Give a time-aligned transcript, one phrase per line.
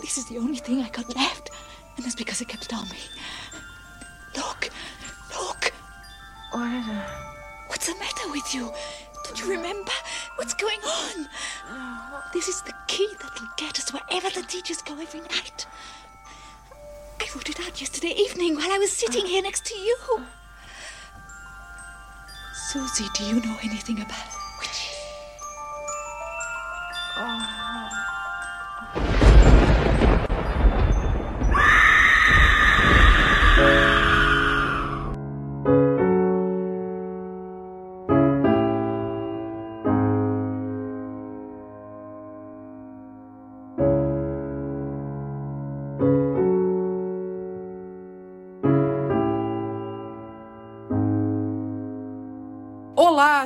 [0.00, 1.50] This is the only thing I got left.
[1.96, 2.98] And that's because it kept on me.
[4.36, 4.70] Look,
[5.30, 5.72] look.
[6.52, 7.04] What is it?
[7.68, 8.72] What's the matter with you?
[9.24, 9.92] Don't you remember?
[10.36, 11.28] What's going on?
[12.32, 15.66] This is the key that'll get us wherever the teachers go every night.
[17.20, 19.96] I wrote it out yesterday evening while I was sitting here next to you.
[22.52, 24.43] Susie, do you know anything about witches?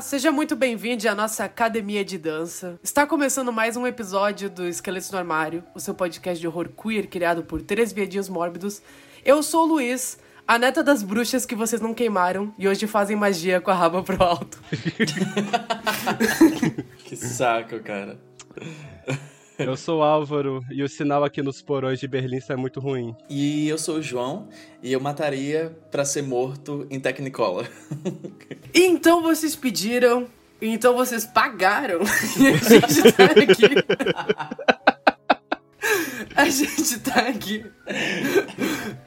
[0.09, 2.81] Seja muito bem-vindo à nossa academia de dança.
[2.83, 7.07] Está começando mais um episódio do Esqueletos no Armário, o seu podcast de horror queer
[7.09, 8.81] criado por três viadinhos mórbidos.
[9.23, 13.17] Eu sou o Luiz, a neta das bruxas que vocês não queimaram e hoje fazem
[13.17, 14.59] magia com a raba pro alto.
[17.05, 18.19] Que saco, cara.
[19.59, 23.17] Eu sou o Álvaro e o sinal aqui nos porões de Berlim está muito ruim.
[23.29, 24.49] E eu sou o João
[24.81, 27.67] e eu mataria pra ser morto em Technicolor.
[28.75, 30.27] Então vocês pediram,
[30.61, 32.01] então vocês pagaram
[32.39, 33.65] e a gente tá aqui.
[36.37, 37.65] A gente tá aqui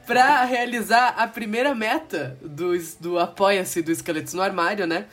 [0.06, 5.06] pra realizar a primeira meta do, do Apoia-se do Esqueletos no Armário, né?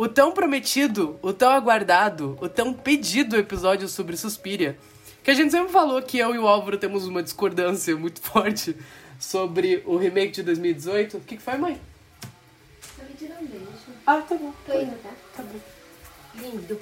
[0.00, 4.78] O tão prometido, o tão aguardado, o tão pedido episódio sobre Suspiria.
[5.22, 8.74] Que a gente sempre falou que eu e o Álvaro temos uma discordância muito forte
[9.18, 11.18] sobre o remake de 2018.
[11.18, 11.78] O que, que foi, mãe?
[12.96, 13.66] Tô me tirando um beijo.
[14.06, 14.54] Ah, tá bom.
[14.64, 15.10] Tô indo, tá?
[15.36, 15.60] Tá bom.
[16.34, 16.78] Lindo.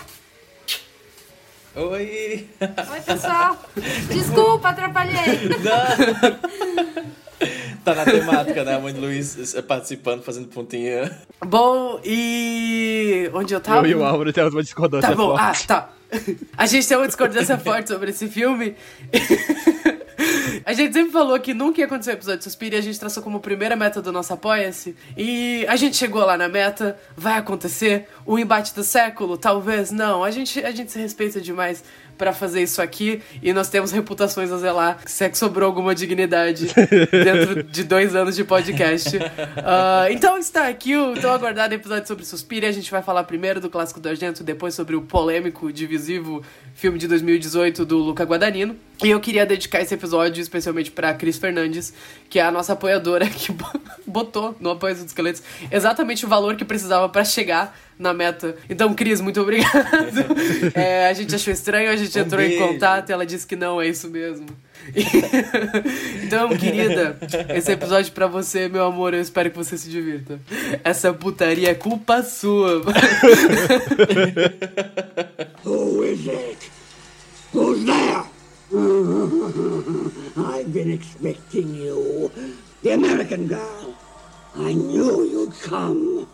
[1.76, 2.46] Oi!
[2.60, 3.56] Oi, pessoal.
[4.12, 5.48] Desculpa, atrapalhei.
[7.84, 8.74] Tá na temática, né?
[8.74, 11.10] A mãe do Luiz participando, fazendo pontinha.
[11.46, 13.30] Bom, e.
[13.32, 13.86] Onde eu tava?
[13.86, 15.66] Eu e o Álvaro temos uma discordância Tá bom, ah, forte.
[15.66, 15.90] tá.
[16.56, 18.74] A gente tem uma discordância forte sobre esse filme.
[20.64, 22.98] A gente sempre falou que nunca ia acontecer o episódio de Suspiro e a gente
[22.98, 24.94] traçou como primeira meta do nosso Apoia-se.
[25.16, 29.36] E a gente chegou lá na meta, vai acontecer o embate do século?
[29.38, 30.22] Talvez não.
[30.22, 31.82] A gente, a gente se respeita demais
[32.16, 34.98] pra fazer isso aqui e nós temos reputações a zelar.
[35.06, 36.66] Se é que sobrou alguma dignidade
[37.10, 39.18] dentro de dois anos de podcast.
[39.64, 42.66] Ah, então está aqui o tão aguardado episódio sobre Suspiro.
[42.66, 46.42] A gente vai falar primeiro do clássico do Argento, depois sobre o polêmico, divisivo
[46.74, 48.76] filme de 2018 do Luca Guadagnino.
[49.02, 51.94] E eu queria dedicar esse episódio especialmente pra Cris Fernandes,
[52.28, 55.40] que é a nossa apoiadora que bo- botou no apoio dos esqueletos
[55.70, 58.54] exatamente o valor que precisava pra chegar na meta.
[58.70, 59.78] Então, Cris, muito obrigado.
[60.74, 62.66] É, a gente achou estranho, a gente Um entrou em beijo.
[62.66, 64.46] contato e ela disse que não, é isso mesmo.
[66.24, 67.18] então, querida,
[67.54, 70.40] esse episódio é pra você, meu amor, eu espero que você se divirta.
[70.84, 72.82] Essa putaria é culpa sua.
[75.64, 76.70] Who is it?
[77.52, 78.24] Who's there?
[80.36, 82.30] I've been expecting you.
[82.82, 83.94] The American girl.
[84.56, 86.26] I knew you'd come.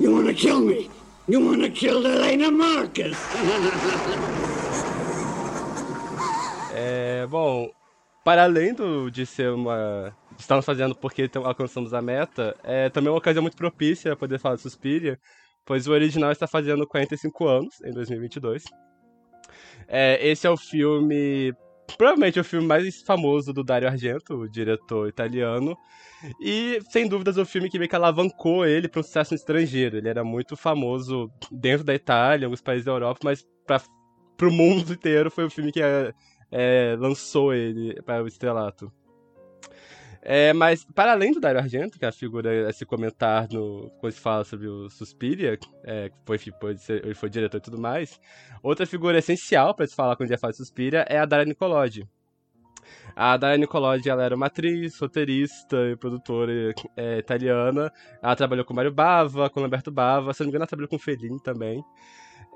[0.00, 0.90] You want to kill me?
[1.28, 3.16] You want to kill Elena Marcus?
[6.76, 7.70] É, bom,
[8.24, 10.12] para além do, de ser uma.
[10.36, 14.56] Estamos fazendo porque alcançamos a meta, é também uma ocasião muito propícia a poder falar
[14.56, 15.16] de Suspiria,
[15.64, 18.64] pois o original está fazendo 45 anos, em 2022.
[19.86, 21.54] É, esse é o filme.
[21.96, 25.76] Provavelmente o filme mais famoso do Dario Argento, o diretor italiano.
[26.40, 29.96] E, sem dúvidas, o filme que meio que alavancou ele para um sucesso no estrangeiro.
[29.96, 34.92] Ele era muito famoso dentro da Itália, alguns países da Europa, mas para o mundo
[34.94, 36.12] inteiro foi o filme que é,
[36.50, 38.90] é, lançou ele para o estrelato.
[40.26, 43.90] É, mas, para além do Dario Argento, que é a figura a se comentar no,
[44.00, 47.78] quando se fala sobre o Suspiria, é, que foi, foi, ele foi diretor e tudo
[47.78, 48.18] mais,
[48.62, 52.08] outra figura essencial para se falar quando gente fala de Suspiria é a Daria Nicolodi.
[53.14, 57.92] A Daria Nicolodi, ela era uma atriz, roteirista e produtora é, italiana.
[58.22, 60.98] Ela trabalhou com Mário Bava, com Lamberto Bava, se não me engano ela trabalhou com
[60.98, 61.84] Fellini também.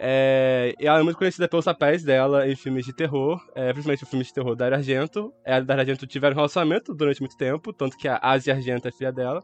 [0.00, 4.06] É, ela é muito conhecida pelos papéis dela em filmes de terror, é, principalmente o
[4.06, 5.34] filme de terror da Dario Argento.
[5.44, 8.86] Ela e Dario Argento tiveram um relacionamento durante muito tempo, tanto que a Asia Argento
[8.86, 9.42] é filha dela.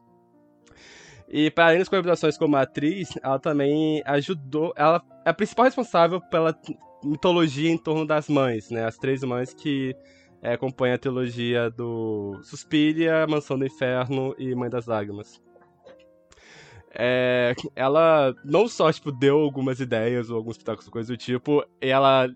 [1.29, 4.73] E para além das colaborações como atriz, ela também ajudou.
[4.77, 6.57] Ela é a principal responsável pela
[7.03, 8.85] mitologia em torno das mães, né?
[8.85, 9.97] As três mães que
[10.41, 15.43] é, compõem a trilogia do Suspiria, Mansão do Inferno e Mãe das Lágrimas.
[16.97, 22.29] É, ela não só tipo, deu algumas ideias ou alguns pitacos, coisas do tipo, ela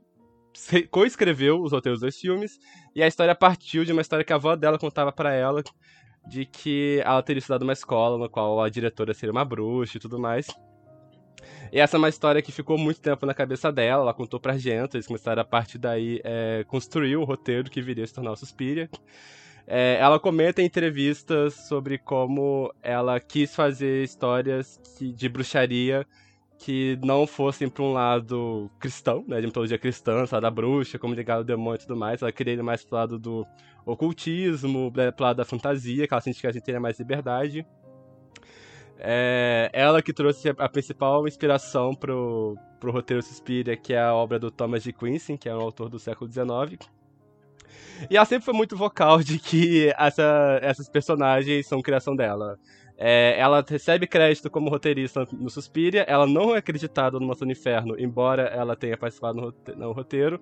[0.91, 2.59] coescreveu os roteiros dos filmes,
[2.95, 5.63] e a história partiu de uma história que a avó dela contava para ela,
[6.29, 10.01] de que ela teria estudado uma escola no qual a diretora seria uma bruxa e
[10.01, 10.49] tudo mais.
[11.73, 14.59] E essa é uma história que ficou muito tempo na cabeça dela, ela contou pra
[14.59, 18.33] gente, eles começaram a partir daí é, construir o roteiro que viria a se tornar
[18.33, 18.91] o Suspiria.
[19.71, 26.07] É, ela comenta em entrevistas sobre como ela quis fazer histórias que, de bruxaria
[26.57, 31.15] que não fossem para um lado cristão, né, de mitologia cristã, sabe, da bruxa, como
[31.15, 32.23] ligar o demônio e tudo mais.
[32.23, 33.47] Ela queria ir mais pro lado do
[33.85, 37.67] ocultismo, né, pro lado da fantasia, que ela sentia que a gente teria mais liberdade.
[38.99, 44.39] É ela que trouxe a principal inspiração pro, pro roteiro Suspiria, que é a obra
[44.39, 46.91] do Thomas de Quincy, que é um autor do século XIX.
[48.11, 52.59] E ela sempre foi muito vocal de que essa, essas personagens são criação dela.
[53.01, 57.53] É, ela recebe crédito como roteirista no Suspiria, ela não é acreditada no Maçã do
[57.53, 60.41] Inferno, embora ela tenha participado no, roteiro,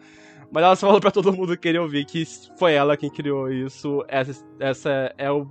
[0.50, 2.24] mas ela só falou pra todo mundo que queria ouvir que
[2.58, 5.46] foi ela quem criou isso, essa, essa é o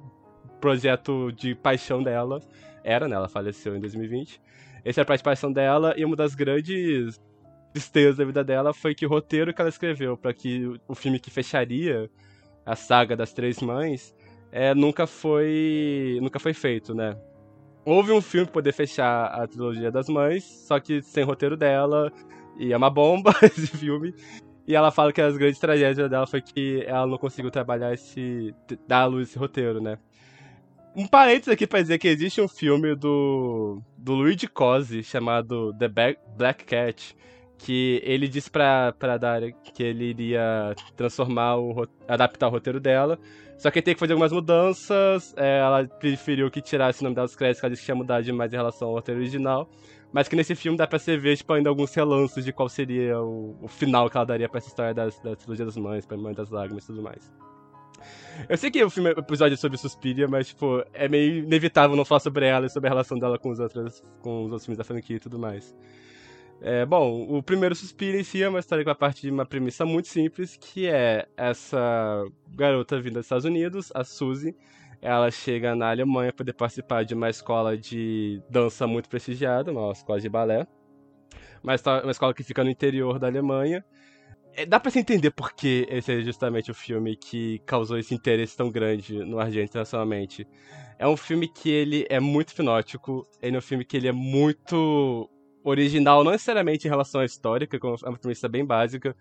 [0.60, 2.39] projeto de paixão dela,
[2.83, 4.42] era, né, ela faleceu em 2020,
[4.83, 7.22] esse era a paixão dela, e uma das grandes
[7.75, 11.19] tristeza da vida dela foi que o roteiro que ela escreveu para que o filme
[11.19, 12.10] que fecharia
[12.66, 14.16] a saga das Três Mães
[14.50, 17.18] é, nunca foi nunca foi feito, né?
[17.83, 22.12] Houve um filme para poder fechar a trilogia das mães, só que sem roteiro dela,
[22.57, 24.16] e é uma bomba esse filme.
[24.66, 28.56] E ela fala que as grandes tragédias dela foi que ela não conseguiu trabalhar esse.
[28.88, 30.00] dar à luz esse roteiro, né?
[30.95, 33.81] Um parênteses aqui pra dizer que existe um filme do.
[33.98, 35.89] do Luigi Cosi chamado The
[36.38, 37.16] Black Cat,
[37.57, 43.19] que ele disse pra, pra Daria que ele iria transformar o adaptar o roteiro dela.
[43.57, 45.34] Só que ele tem que fazer algumas mudanças.
[45.38, 47.96] É, ela preferiu que tirasse o nome dela dos créditos, que ela disse que tinha
[47.96, 49.69] mudado demais em relação ao roteiro original.
[50.12, 53.19] Mas que nesse filme dá pra você ver, tipo, ainda alguns relanços de qual seria
[53.19, 56.18] o, o final que ela daria pra essa história das, da trilogia das mães, pra
[56.18, 57.31] Mãe das Lágrimas e tudo mais.
[58.48, 61.96] Eu sei que o filme, o episódio é sobre Suspiria, mas, tipo, é meio inevitável
[61.96, 64.66] não falar sobre ela e sobre a relação dela com os outros, com os outros
[64.66, 65.75] filmes da franquia e tudo mais.
[66.62, 69.46] É, bom, o primeiro Suspiro em si é uma história que vai partir de uma
[69.46, 72.25] premissa muito simples, que é essa
[72.56, 74.56] garota vinda dos Estados Unidos, a Suzy,
[75.02, 79.92] ela chega na Alemanha para poder participar de uma escola de dança muito prestigiada, uma
[79.92, 80.66] escola de balé,
[81.63, 83.86] uma, uma escola que fica no interior da Alemanha.
[84.56, 88.16] É, dá para se entender por que esse é justamente o filme que causou esse
[88.16, 90.48] interesse tão grande no Argentino internacionalmente.
[90.98, 94.13] É um filme que ele é muito finótico, ele é um filme que ele é
[94.13, 95.30] muito
[95.65, 99.15] original, não necessariamente em relação à história, que é uma premissa bem básica,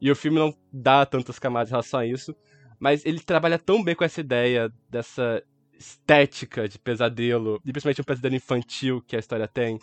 [0.00, 2.34] e o filme não dá tantas camadas em relação a isso,
[2.78, 5.42] mas ele trabalha tão bem com essa ideia dessa
[5.78, 9.78] estética de pesadelo, e principalmente um pesadelo infantil que a história tem.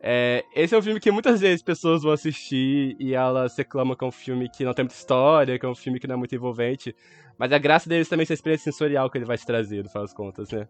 [0.00, 4.04] É, esse é um filme que muitas vezes pessoas vão assistir e elas reclamam que
[4.04, 6.18] é um filme que não tem muita história, que é um filme que não é
[6.18, 6.94] muito envolvente,
[7.36, 9.90] mas a graça deles também é essa experiência sensorial que ele vai te trazer, no
[9.90, 10.68] final das contas, né?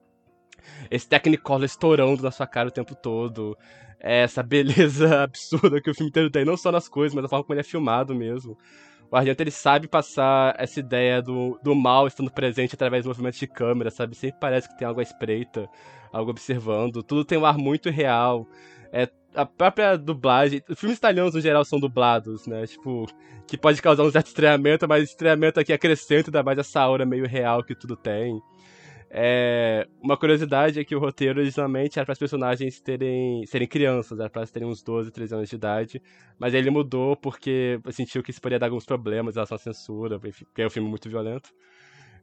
[0.91, 3.57] Esse Technicolor estourando na sua cara o tempo todo,
[4.01, 7.45] essa beleza absurda que o filme inteiro tem, não só nas coisas, mas a forma
[7.45, 8.57] como ele é filmado mesmo.
[9.11, 13.39] O Argento ele sabe passar essa ideia do, do mal estando presente através dos movimentos
[13.39, 14.15] de câmera, sabe?
[14.15, 15.69] Sempre parece que tem algo à espreita,
[16.13, 17.03] algo observando.
[17.03, 18.47] Tudo tem um ar muito real.
[18.93, 20.63] É, a própria dublagem.
[20.69, 22.67] Os filmes italianos, no geral, são dublados, né?
[22.67, 23.07] Tipo,
[23.47, 27.27] que pode causar um certo estranhamento, mas estranhamento aqui acrescenta ainda mais essa aura meio
[27.27, 28.39] real que tudo tem.
[29.11, 34.21] É, uma curiosidade é que o roteiro originalmente era para os personagens terem, serem crianças,
[34.21, 36.03] era para eles terem uns 12, 13 anos de idade,
[36.39, 40.21] mas ele mudou porque sentiu que isso poderia dar alguns problemas em relação à censura,
[40.21, 41.51] porque é um filme muito violento.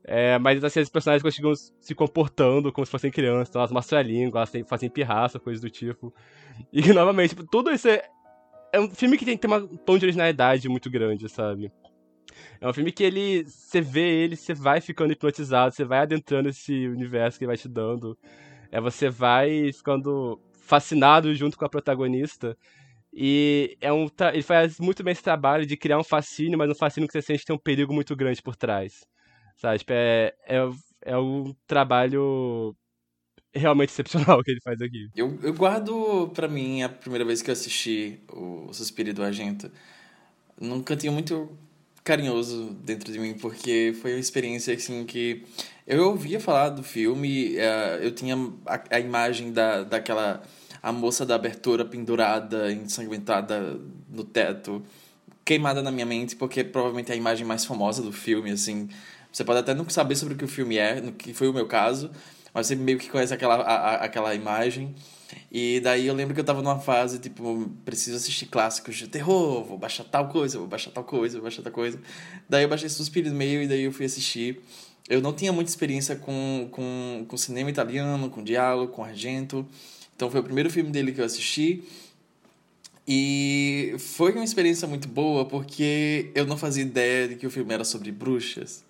[0.07, 4.03] É, mas assim, personagens continuam se comportando como se fossem crianças, então elas mostram a
[4.03, 6.13] língua, elas fazem pirraça, coisas do tipo.
[6.71, 8.03] E novamente, tudo isso é,
[8.71, 11.71] é um filme que tem, tem um tom de originalidade muito grande, sabe?
[12.59, 13.43] É um filme que ele.
[13.43, 17.57] Você vê ele, você vai ficando hipnotizado, você vai adentrando esse universo que ele vai
[17.57, 18.17] te dando.
[18.71, 22.57] É, você vai ficando fascinado junto com a protagonista.
[23.13, 26.75] E é um ele faz muito bem esse trabalho de criar um fascínio, mas um
[26.75, 29.05] fascínio que você sente que tem um perigo muito grande por trás.
[29.55, 29.79] Sabe?
[29.79, 30.57] Tipo, é, é,
[31.01, 32.75] é um trabalho
[33.53, 35.09] realmente excepcional que ele faz aqui.
[35.15, 39.71] Eu, eu guardo para mim a primeira vez que eu assisti o Suspiro do Argento
[40.59, 41.57] num cantinho muito
[42.05, 45.43] carinhoso dentro de mim, porque foi uma experiência assim que
[45.87, 48.35] eu ouvia falar do filme, uh, eu tinha
[48.65, 50.43] a, a, imagem da, daquela
[50.81, 54.83] a moça da abertura pendurada, ensanguentada no teto,
[55.43, 58.87] queimada na minha mente, porque provavelmente é a imagem mais famosa do filme, assim.
[59.31, 61.53] Você pode até não saber sobre o que o filme é, no que foi o
[61.53, 62.11] meu caso,
[62.53, 64.95] mas você meio que conhece aquela, a, a, aquela imagem.
[65.57, 69.63] E daí eu lembro que eu tava numa fase, tipo, preciso assistir clássicos de terror,
[69.63, 71.97] vou baixar tal coisa, vou baixar tal coisa, vou baixar tal coisa.
[72.49, 74.61] Daí eu baixei Suspiro do Meio e daí eu fui assistir.
[75.07, 79.65] Eu não tinha muita experiência com, com, com cinema italiano, com diálogo, com Argento.
[80.13, 81.85] Então foi o primeiro filme dele que eu assisti.
[83.07, 87.73] E foi uma experiência muito boa porque eu não fazia ideia de que o filme
[87.73, 88.83] era sobre bruxas.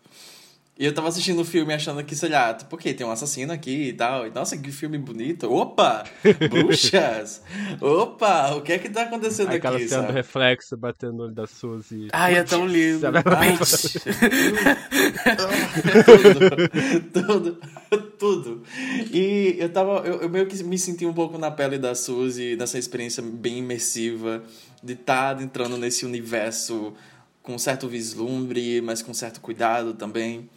[0.78, 3.54] E eu tava assistindo o filme achando que, sei lá, tipo, ok, tem um assassino
[3.54, 4.28] aqui e tal.
[4.28, 5.50] E, nossa, que filme bonito.
[5.50, 6.04] Opa!
[6.52, 7.42] Bruxas!
[7.80, 8.54] Opa!
[8.56, 11.48] O que é que tá acontecendo Aquela aqui, cena do reflexo batendo no olho da
[11.48, 12.10] Suzy.
[12.12, 13.08] Ai, é tão lindo.
[17.14, 17.58] Tudo,
[17.90, 18.64] tudo, tudo.
[19.14, 22.58] E eu tava, eu, eu meio que me senti um pouco na pele da Suzy,
[22.58, 24.44] nessa experiência bem imersiva,
[24.84, 26.94] de estar entrando nesse universo
[27.42, 30.50] com um certo vislumbre, mas com certo cuidado também.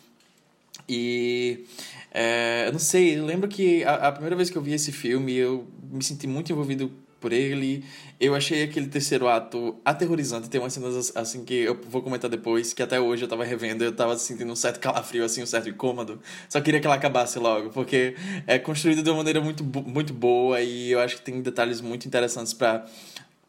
[0.89, 1.67] E
[2.13, 4.91] é, eu não sei, eu lembro que a, a primeira vez que eu vi esse
[4.93, 6.91] filme, eu me senti muito envolvido
[7.21, 7.85] por ele.
[8.21, 10.49] Eu achei aquele terceiro ato aterrorizante.
[10.49, 13.85] Tem umas cenas assim que eu vou comentar depois, que até hoje eu tava revendo,
[13.85, 16.21] eu tava sentindo um certo calafrio, assim, um certo incômodo.
[16.49, 18.15] Só queria que ela acabasse logo, porque
[18.47, 22.07] é construído de uma maneira muito, muito boa e eu acho que tem detalhes muito
[22.07, 22.87] interessantes pra,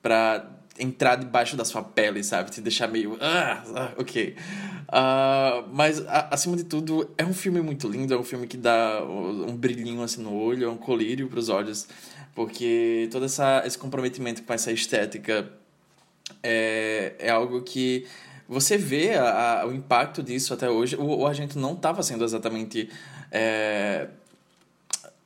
[0.02, 2.50] pra entrar debaixo da sua pele, sabe?
[2.52, 3.18] Te deixar meio.
[3.22, 4.36] Ah, ah, ok.
[4.88, 9.04] Ah, mas, acima de tudo, é um filme muito lindo, é um filme que dá
[9.04, 11.88] um brilhinho assim no olho, é um colírio pros olhos,
[12.34, 15.48] porque todo essa, esse comprometimento com essa estética
[16.44, 18.06] é, é algo que
[18.48, 20.96] você vê a, a- o impacto disso até hoje.
[20.96, 22.90] O, o Argento não estava sendo exatamente
[23.32, 24.08] é,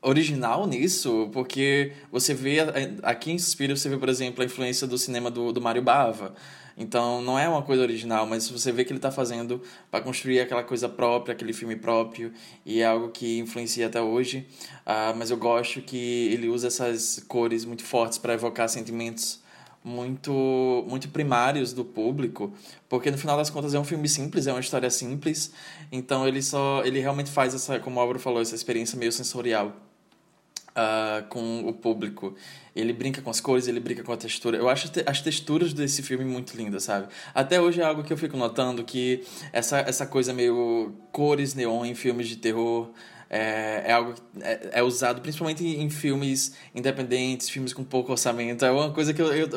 [0.04, 2.58] original nisso, porque você vê
[3.02, 6.36] aqui em Suspiro, você vê, por exemplo, a influência do cinema do, do Mário Bava.
[6.76, 10.40] Então, não é uma coisa original, mas você vê que ele está fazendo para construir
[10.40, 12.34] aquela coisa própria, aquele filme próprio,
[12.66, 14.48] e é algo que influencia até hoje.
[14.86, 19.42] Ah, mas eu gosto que ele usa essas cores muito fortes para evocar sentimentos
[19.86, 22.54] muito muito primários do público,
[22.88, 25.52] porque no final das contas é um filme simples, é uma história simples,
[25.92, 29.76] então ele só ele realmente faz essa, como o Álvaro falou, essa experiência meio sensorial
[30.76, 32.36] ah, com o público.
[32.76, 34.58] Ele brinca com as cores, ele brinca com a textura.
[34.58, 37.08] Eu acho te- as texturas desse filme muito lindas, sabe?
[37.34, 41.86] Até hoje é algo que eu fico notando que essa, essa coisa meio cores neon
[41.86, 42.90] em filmes de terror
[43.36, 48.64] é, é algo que é, é usado principalmente em filmes independentes, filmes com pouco orçamento.
[48.64, 49.48] É uma coisa que eu, eu,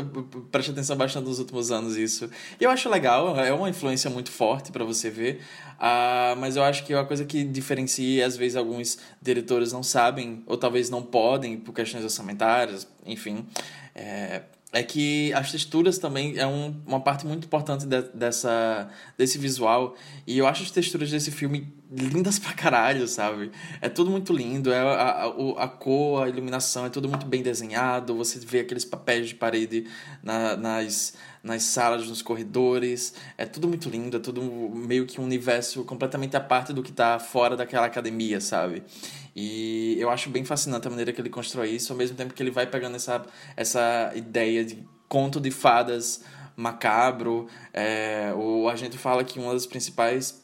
[0.51, 2.31] presto atenção bastante nos últimos anos isso.
[2.59, 5.43] E eu acho legal, é uma influência muito forte para você ver.
[5.79, 9.83] Ah, mas eu acho que é uma coisa que diferencia, às vezes alguns diretores não
[9.83, 13.47] sabem, ou talvez não podem, por questões orçamentárias, enfim,
[13.95, 14.41] é,
[14.79, 19.95] é que as texturas também é um, uma parte muito importante de- dessa, desse visual.
[20.27, 23.51] E eu acho as texturas desse filme lindas pra caralho, sabe?
[23.81, 27.43] É tudo muito lindo, é a, a, a cor, a iluminação, é tudo muito bem
[27.43, 28.15] desenhado.
[28.17, 29.87] Você vê aqueles papéis de parede
[30.23, 33.15] na, nas, nas salas, nos corredores.
[33.39, 36.93] É tudo muito lindo, é tudo meio que um universo completamente à parte do que
[36.93, 38.83] tá fora daquela academia, sabe?
[39.39, 42.43] E eu acho bem fascinante a maneira que ele constrói isso, ao mesmo tempo que
[42.43, 43.23] ele vai pegando essa,
[43.55, 46.25] essa ideia de conto de fadas
[46.57, 47.47] macabro.
[47.73, 50.43] É, o Argento fala que uma das principais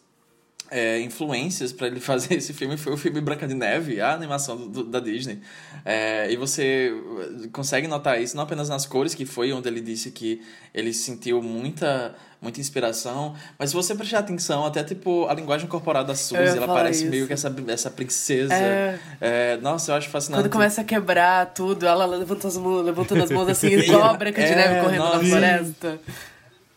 [0.71, 4.57] é, influências para ele fazer esse filme foi o filme Branca de Neve, a animação
[4.59, 5.41] do, do- da Disney.
[5.87, 6.93] É, e você
[7.51, 10.43] consegue notar isso não apenas nas cores, que foi onde ele disse que
[10.75, 16.05] ele sentiu muita, muita inspiração, mas se você prestar atenção, até tipo a linguagem corporal
[16.05, 17.11] da Suzy, ela parece isso.
[17.11, 18.53] meio que essa, essa princesa.
[18.53, 18.99] É.
[19.21, 20.43] É, nossa, eu acho fascinante.
[20.43, 24.15] Quando começa a quebrar tudo, ela levanta as mãos, levantando as mãos assim, igual a
[24.15, 25.25] Branca de É, Neve correndo na nossa.
[25.25, 26.01] floresta.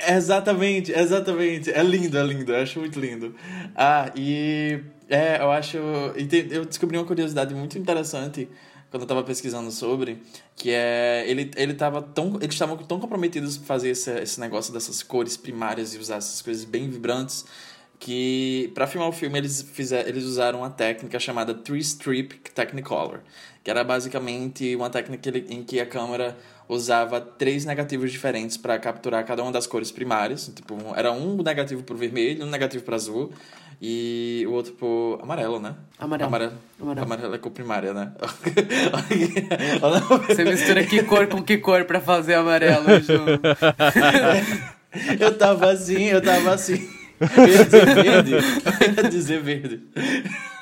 [0.07, 1.72] Exatamente, exatamente.
[1.72, 2.51] É lindo, é lindo.
[2.53, 3.34] Eu acho muito lindo.
[3.75, 4.79] Ah, e
[5.10, 5.77] é, eu acho.
[6.15, 8.48] e Eu descobri uma curiosidade muito interessante
[8.96, 10.22] quando eu tava pesquisando sobre,
[10.56, 14.72] que é ele ele tava tão eles estavam tão comprometidos em fazer esse, esse negócio
[14.72, 17.44] dessas cores primárias e usar essas coisas bem vibrantes
[18.00, 23.20] que para filmar o filme eles fizeram eles usaram uma técnica chamada three strip technicolor
[23.62, 26.38] que era basicamente uma técnica em que a câmera
[26.70, 31.84] usava três negativos diferentes para capturar cada uma das cores primárias tipo era um negativo
[31.84, 33.34] pro vermelho um negativo para azul
[33.82, 36.27] e o outro pro amarelo né Amarelo.
[36.27, 37.05] amarelo Amarelo.
[37.05, 38.12] amarelo é cor primária né
[40.27, 43.13] Você mistura que cor com que cor pra fazer amarelo, Ju.
[45.20, 46.88] eu tava assim eu tava assim
[47.20, 49.82] eu ia dizer verde eu ia dizer verde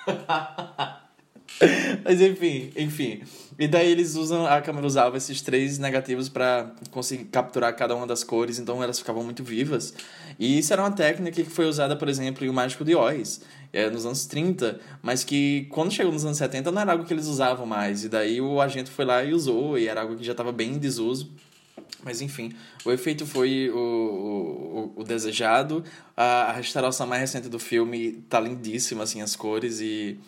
[2.04, 3.22] Mas enfim, enfim.
[3.58, 8.08] E daí eles usam, a câmera usava esses três negativos para conseguir capturar cada uma
[8.08, 9.94] das cores, então elas ficavam muito vivas.
[10.40, 13.42] E isso era uma técnica que foi usada, por exemplo, em O Mágico de Oz,
[13.72, 17.14] é, nos anos 30, mas que quando chegou nos anos 70 não era algo que
[17.14, 18.04] eles usavam mais.
[18.04, 20.72] E daí o agente foi lá e usou, e era algo que já estava bem
[20.74, 21.32] em desuso.
[22.04, 25.84] Mas enfim, o efeito foi o, o, o desejado.
[26.16, 30.20] A, a, restauração mais recente do filme tá lindíssima, assim, as cores e.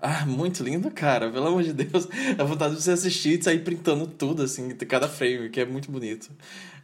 [0.00, 1.30] Ah, muito lindo, cara.
[1.30, 2.06] Pelo amor de Deus.
[2.38, 5.90] A vontade de você assistir e sair printando tudo, assim, cada frame, que é muito
[5.90, 6.30] bonito.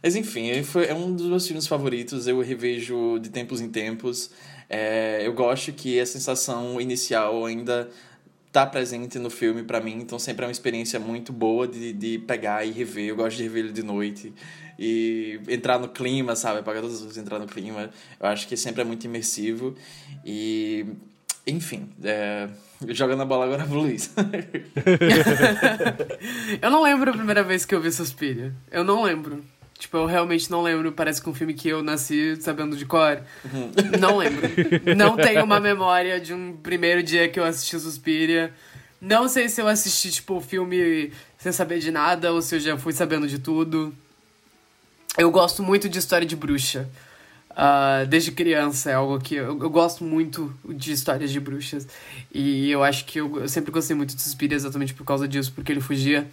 [0.01, 2.27] Mas enfim, foi, é um dos meus filmes favoritos.
[2.27, 4.31] Eu revejo de tempos em tempos.
[4.69, 7.89] É, eu gosto que a sensação inicial ainda
[8.51, 12.17] tá presente no filme para mim, então sempre é uma experiência muito boa de, de
[12.19, 13.09] pegar e rever.
[13.09, 14.33] Eu gosto de rever ele de noite
[14.77, 16.59] e entrar no clima, sabe?
[16.59, 17.91] Apagar todas as luzes, entrar no clima.
[18.19, 19.75] Eu acho que sempre é muito imersivo
[20.25, 20.85] e.
[21.45, 22.49] Enfim, é...
[22.89, 24.13] jogando a bola agora pro Luiz.
[26.61, 28.53] eu não lembro a primeira vez que eu vi Suspiria.
[28.71, 29.43] Eu não lembro.
[29.79, 30.91] Tipo, eu realmente não lembro.
[30.91, 33.21] Parece que um filme que eu nasci sabendo de cor.
[33.45, 33.71] Uhum.
[33.97, 34.41] Não lembro.
[34.95, 38.53] não tenho uma memória de um primeiro dia que eu assisti Suspiria.
[39.01, 42.59] Não sei se eu assisti, tipo, o filme sem saber de nada ou se eu
[42.59, 43.93] já fui sabendo de tudo.
[45.17, 46.89] Eu gosto muito de história de bruxa.
[47.51, 51.87] Uh, desde criança é algo que eu, eu, gosto muito de histórias de bruxas.
[52.33, 55.53] E eu acho que eu, eu sempre gostei muito de Suspiria exatamente por causa disso,
[55.53, 56.27] porque ele fugia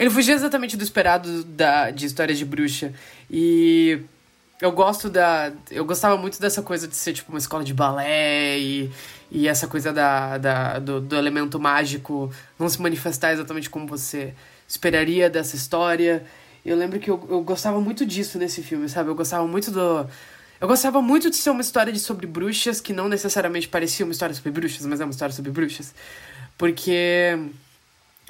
[0.00, 2.90] ele fugia exatamente do esperado da, de histórias de bruxa.
[3.30, 4.00] E
[4.58, 5.52] eu gosto da.
[5.70, 8.90] Eu gostava muito dessa coisa de ser tipo uma escola de balé e,
[9.30, 14.32] e essa coisa da, da, do, do elemento mágico não se manifestar exatamente como você
[14.66, 16.24] esperaria dessa história.
[16.64, 19.10] Eu lembro que eu, eu gostava muito disso nesse filme, sabe?
[19.10, 20.08] Eu gostava muito do.
[20.58, 24.12] Eu gostava muito de ser uma história de sobre bruxas que não necessariamente parecia uma
[24.12, 25.94] história sobre bruxas, mas é uma história sobre bruxas.
[26.56, 27.38] Porque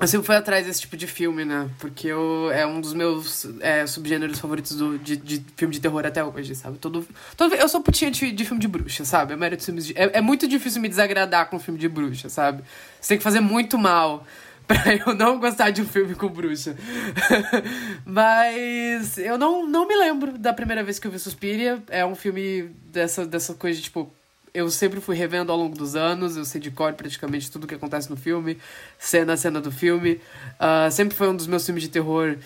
[0.01, 1.69] eu sempre fui atrás desse tipo de filme, né?
[1.79, 6.07] Porque eu, é um dos meus é, subgêneros favoritos do, de, de filme de terror
[6.07, 6.79] até hoje, sabe?
[6.79, 9.35] Todo, todo, eu sou putinha de, de filme de bruxa, sabe?
[9.35, 12.63] A de filmes de, é, é muito difícil me desagradar com filme de bruxa, sabe?
[12.99, 14.27] Você tem que fazer muito mal
[14.67, 16.75] pra eu não gostar de um filme com bruxa.
[18.03, 21.83] Mas eu não, não me lembro da primeira vez que eu vi Suspiria.
[21.89, 24.11] É um filme dessa, dessa coisa de, tipo,
[24.53, 27.75] eu sempre fui revendo ao longo dos anos, eu sei de cor praticamente tudo que
[27.75, 28.59] acontece no filme,
[28.99, 30.21] cena a cena do filme.
[30.59, 32.37] Uh, sempre foi um dos meus filmes de terror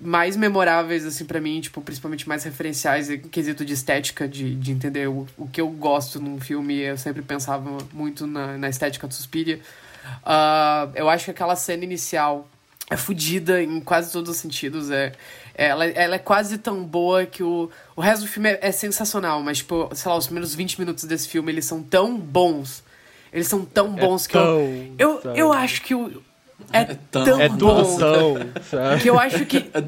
[0.00, 4.72] mais memoráveis, assim, para mim, tipo, principalmente mais referenciais em quesito de estética, de, de
[4.72, 6.78] entender o, o que eu gosto num filme.
[6.78, 9.60] Eu sempre pensava muito na, na estética do Suspiria.
[10.24, 12.48] Uh, eu acho que aquela cena inicial
[12.90, 14.90] é fodida em quase todos os sentidos.
[14.90, 15.12] É,
[15.54, 19.42] ela, ela é quase tão boa que o, o resto do filme é, é, sensacional,
[19.42, 22.82] mas, tipo, sei lá, os primeiros 20 minutos desse filme, eles são tão bons.
[23.32, 26.22] Eles são tão é bons é que tão, eu, eu, eu acho que o,
[26.72, 28.36] é, é tão é doação,
[29.00, 29.82] que eu acho que é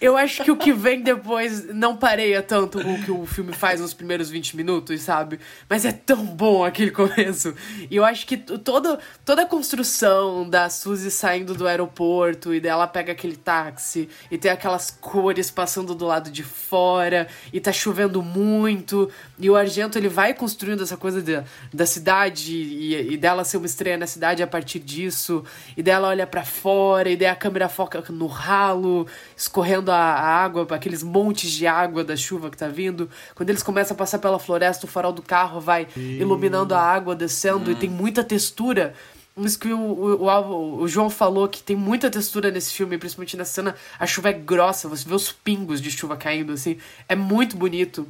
[0.00, 3.80] eu acho que o que vem depois não pareia tanto o que o filme faz
[3.80, 5.40] nos primeiros 20 minutos, sabe?
[5.68, 7.54] Mas é tão bom aquele começo.
[7.90, 12.86] E eu acho que toda toda a construção da Suzy saindo do aeroporto e dela
[12.86, 18.22] pega aquele táxi e tem aquelas cores passando do lado de fora e tá chovendo
[18.22, 23.44] muito e o Argento ele vai construindo essa coisa de, da cidade e, e dela
[23.44, 25.44] ser uma estreia na cidade a partir disso
[25.76, 29.96] e dela ela olha para fora e daí a câmera foca no ralo, escorrendo a,
[29.96, 33.08] água, aqueles montes de água da chuva que tá vindo.
[33.34, 37.14] Quando eles começam a passar pela floresta, o farol do carro vai iluminando a água
[37.14, 38.94] descendo e tem muita textura.
[39.36, 43.36] Isso que o, o, o, o, João falou que tem muita textura nesse filme, principalmente
[43.36, 43.74] nessa cena.
[43.98, 46.78] A chuva é grossa, você vê os pingos de chuva caindo, assim.
[47.08, 48.06] É muito bonito.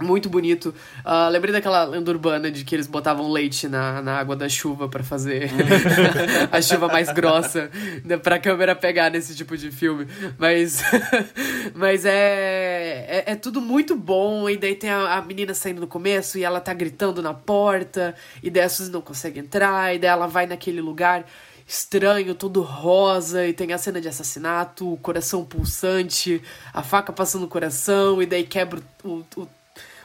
[0.00, 0.74] Muito bonito.
[1.04, 4.88] Uh, lembrei daquela lenda urbana de que eles botavam leite na, na água da chuva
[4.88, 5.50] para fazer
[6.50, 7.70] a chuva mais grossa,
[8.04, 10.06] né, pra câmera pegar nesse tipo de filme.
[10.38, 10.82] Mas,
[11.74, 14.48] mas é, é, é, tudo muito bom.
[14.48, 18.14] E daí tem a, a, menina saindo no começo e ela tá gritando na porta,
[18.42, 21.24] e daí a Suzy não consegue entrar, e daí ela vai naquele lugar
[21.66, 27.42] estranho, todo rosa, e tem a cena de assassinato, o coração pulsante, a faca passando
[27.42, 29.48] no coração, e daí quebra o, o o,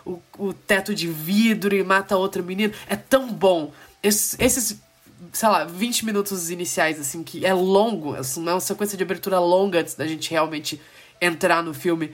[0.05, 2.73] o teto de vidro e mata outro menino.
[2.87, 3.71] É tão bom.
[4.01, 4.81] Esses, esses,
[5.31, 9.39] sei lá, 20 minutos iniciais, assim, que é longo, assim, é uma sequência de abertura
[9.39, 10.81] longa antes da gente realmente
[11.21, 12.11] entrar no filme.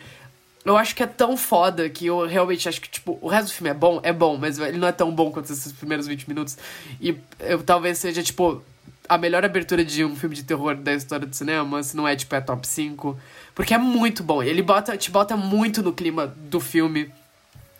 [0.63, 3.53] Eu acho que é tão foda que eu realmente acho que, tipo, o resto do
[3.53, 6.27] filme é bom, é bom, mas ele não é tão bom quanto esses primeiros 20
[6.27, 6.57] minutos.
[7.01, 8.61] E eu talvez seja, tipo,
[9.07, 12.15] a melhor abertura de um filme de terror da história do cinema, se não é,
[12.15, 13.17] tipo, é top 5.
[13.55, 14.43] Porque é muito bom.
[14.43, 17.11] Ele bota, te bota muito no clima do filme.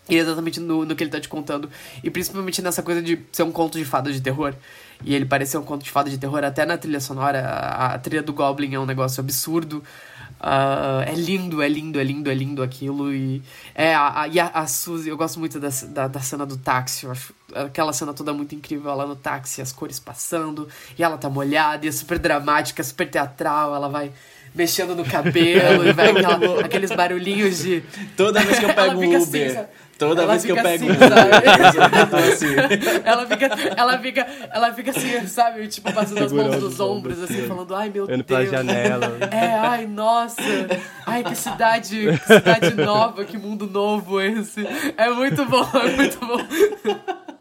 [0.09, 1.69] E é exatamente no, no que ele tá te contando.
[2.03, 4.55] E principalmente nessa coisa de ser um conto de fada de terror.
[5.03, 7.47] E ele parecer um conto de fada de terror até na trilha sonora.
[7.47, 9.83] A, a trilha do Goblin é um negócio absurdo.
[10.39, 13.13] Uh, é lindo, é lindo, é lindo, é lindo aquilo.
[13.13, 13.43] E,
[13.75, 16.57] é, a, a, e a, a Suzy, eu gosto muito da, da, da, cena do
[16.57, 17.05] táxi.
[17.07, 18.89] Acho aquela cena toda muito incrível.
[18.89, 20.67] Ela no táxi, as cores passando.
[20.97, 23.75] E ela tá molhada, e é super dramática, super teatral.
[23.75, 24.11] Ela vai
[24.55, 27.83] mexendo no cabelo e vai aquela, aqueles barulhinhos de.
[28.15, 29.59] Toda vez que eu pego um Uber.
[29.59, 29.67] Assim,
[29.99, 32.47] Toda ela vez que eu pego assim, um assim.
[33.03, 37.45] ela fica, ela fica, ela fica assim, sabe, tipo passando as mãos nos ombros, assim,
[37.45, 38.21] falando, ai meu Deus.
[38.21, 39.19] pela janela.
[39.29, 40.41] É, ai, nossa.
[41.05, 44.65] Ai, que cidade, que cidade nova, que mundo novo esse.
[44.95, 46.39] É muito bom, é muito bom.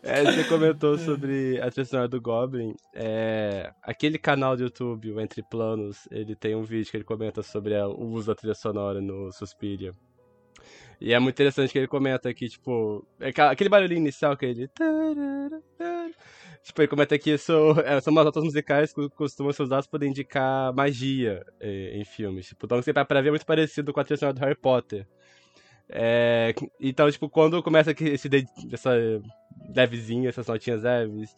[0.02, 2.74] É, você comentou sobre a trilha do Goblin.
[2.92, 7.42] É, aquele canal do YouTube, o Entre Planos, ele tem um vídeo que ele comenta
[7.42, 9.94] sobre a, o uso da trilha sonora no Suspiria.
[11.00, 14.70] E é muito interessante que ele comenta aqui, tipo, é aquele barulhinho inicial que ele.
[16.60, 17.52] Tipo, ele comenta que isso
[17.84, 22.48] é, são umas notas musicais que costumam ser usadas para indicar magia é, em filmes.
[22.48, 24.54] Tipo, então você vai pra ver é muito parecido com a trilha sonora do Harry
[24.54, 25.06] Potter.
[25.90, 28.28] É, então, tipo, quando começa esse
[28.72, 28.90] essa
[29.74, 31.34] levezinha, essas notinhas leves.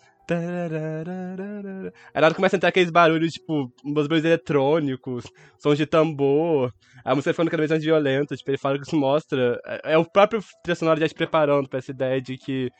[2.14, 5.24] Aí nada começa a entrar aqueles barulhos, tipo, uns barulhos eletrônicos,
[5.58, 6.72] sons de tambor.
[7.04, 9.60] A música ficando cada vez mais violenta, tipo, ele fala que isso mostra.
[9.64, 10.40] É, é o próprio
[10.76, 12.70] sonora já te preparando pra essa ideia de que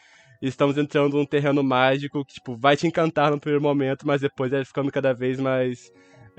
[0.41, 4.51] estamos entrando num terreno mágico que, tipo, vai te encantar no primeiro momento, mas depois
[4.51, 5.91] vai ficando cada vez mais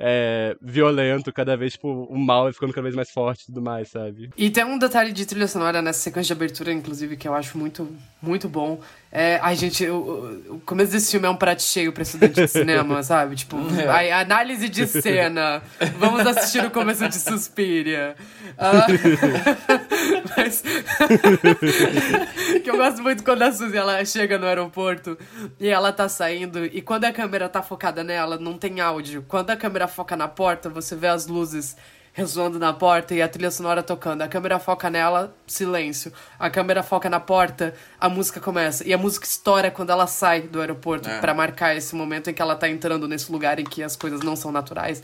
[0.03, 3.61] é, violento, cada vez, tipo, o mal vai ficando cada vez mais forte e tudo
[3.61, 4.31] mais, sabe?
[4.35, 7.55] E tem um detalhe de trilha sonora nessa sequência de abertura, inclusive, que eu acho
[7.55, 7.87] muito,
[8.19, 8.79] muito bom.
[9.11, 12.47] É, ai, gente, o, o começo desse filme é um prato cheio pra estudante de
[12.47, 13.35] cinema, sabe?
[13.35, 15.61] Tipo, a, a análise de cena.
[15.99, 18.15] Vamos assistir o começo de Suspiria.
[18.57, 18.87] Ah,
[20.35, 20.63] mas...
[22.63, 25.17] que eu gosto muito quando a Suzy ela chega no aeroporto
[25.59, 29.25] e ela tá saindo e quando a câmera tá focada nela, não tem áudio.
[29.27, 31.77] Quando a câmera foca na porta, você vê as luzes
[32.13, 34.21] ressoando na porta e a trilha sonora tocando.
[34.21, 36.12] A câmera foca nela, silêncio.
[36.38, 38.86] A câmera foca na porta, a música começa.
[38.86, 41.19] E a música estoura quando ela sai do aeroporto É.
[41.21, 44.19] para marcar esse momento em que ela tá entrando nesse lugar em que as coisas
[44.21, 45.01] não são naturais.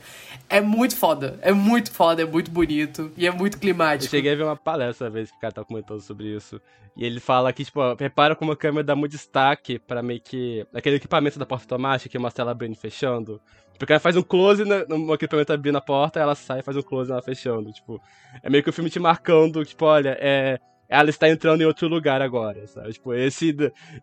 [0.50, 1.40] É muito foda.
[1.42, 3.10] É muito foda, é muito bonito.
[3.16, 4.12] E é muito Eu climático.
[4.12, 6.60] cheguei a ver uma palestra uma vez que o cara tava comentando sobre isso.
[6.94, 10.20] E ele fala que, tipo, ó, repara como a câmera dá muito destaque pra meio
[10.20, 10.66] que.
[10.74, 13.40] aquele equipamento da porta automática que mostra ela abrindo e fechando.
[13.78, 16.82] Porque ela faz um close na- no equipamento abrindo a porta, ela sai faz um
[16.82, 17.72] close nela fechando.
[17.72, 18.02] Tipo,
[18.42, 20.60] é meio que o filme te marcando, tipo, olha, é.
[20.90, 22.94] Ela está entrando em outro lugar agora, sabe?
[22.94, 23.54] Tipo, esse.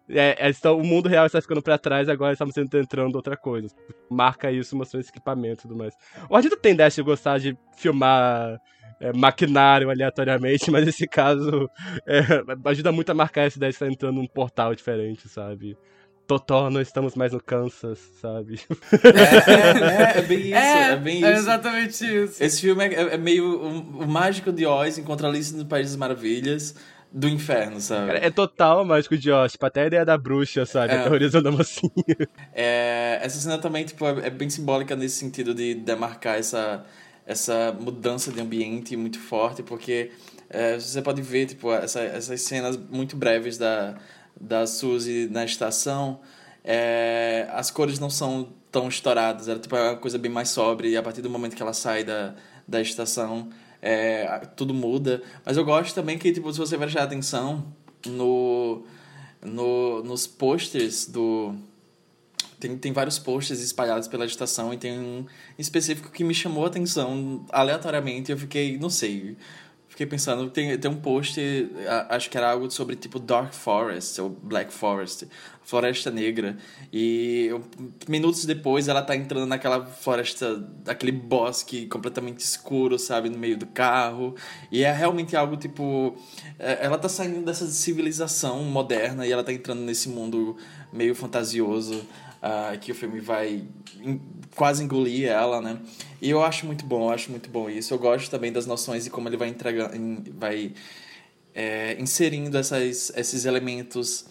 [0.07, 3.75] É, é, o mundo real está ficando pra trás, agora estamos entrando outra coisa.
[4.11, 5.95] Marca isso, mostrando esse equipamento e tudo mais.
[6.29, 8.61] O Ardito tem dessa de gostar de filmar
[9.01, 11.71] é, maquinário aleatoriamente, mas nesse caso
[12.07, 12.21] é,
[12.67, 15.77] ajuda muito a marcar essa ideia de estar entrando num portal diferente, sabe?
[16.27, 18.61] Totó, não estamos mais no Kansas, sabe?
[18.93, 21.27] É, é, é bem isso, é, bem isso.
[21.27, 22.43] é exatamente isso.
[22.43, 25.97] Esse filme é, é meio o, o Mágico de Oz encontra Alice no País das
[25.97, 26.75] Maravilhas
[27.15, 28.09] do inferno, sabe?
[28.09, 30.93] Cara, é total o mágico de Oz, tipo, até a ideia da bruxa, sabe?
[30.93, 30.99] É.
[30.99, 31.93] Aterrorizando a mocinha.
[32.53, 36.85] É, essa cena também tipo, é, é bem simbólica nesse sentido de demarcar essa,
[37.25, 40.11] essa mudança de ambiente muito forte, porque
[40.51, 43.95] é, você pode ver tipo, essa, essas cenas muito breves da,
[44.41, 46.21] da Suzy na estação,
[46.63, 50.89] é, as cores não são tão estouradas, ela tipo, é uma coisa bem mais sóbria,
[50.89, 52.35] e a partir do momento que ela sai da,
[52.67, 55.23] da estação, é, tudo muda.
[55.45, 57.65] Mas eu gosto também que, tipo, se você prestar atenção
[58.07, 58.83] no,
[59.43, 61.55] no, nos posters do,
[62.59, 65.27] tem, tem vários posters espalhados pela estação e tem um
[65.59, 68.33] específico que me chamou a atenção aleatoriamente.
[68.33, 69.37] Eu fiquei, não sei,
[69.95, 70.51] fiquei pensando.
[70.51, 71.41] Tem, tem um post,
[72.09, 75.29] acho que era algo sobre tipo Dark Forest ou Black Forest,
[75.63, 76.57] Floresta Negra.
[76.93, 77.63] E eu-
[78.09, 83.67] minutos depois ela tá entrando naquela floresta, aquele bosque completamente escuro, sabe, no meio do
[83.67, 84.35] carro.
[84.71, 86.17] E é realmente algo tipo.
[86.59, 90.57] é, Ela tá saindo dessa civilização moderna e ela tá entrando nesse mundo
[90.93, 92.05] meio fantasioso
[92.47, 93.65] ah, que o filme vai
[94.55, 95.79] quase engolir ela, né?
[96.21, 97.95] E eu acho muito bom, eu acho muito bom isso.
[97.95, 99.91] Eu gosto também das noções e como ele vai entregar,
[100.37, 100.75] vai
[101.55, 104.27] é, inserindo essas, esses elementos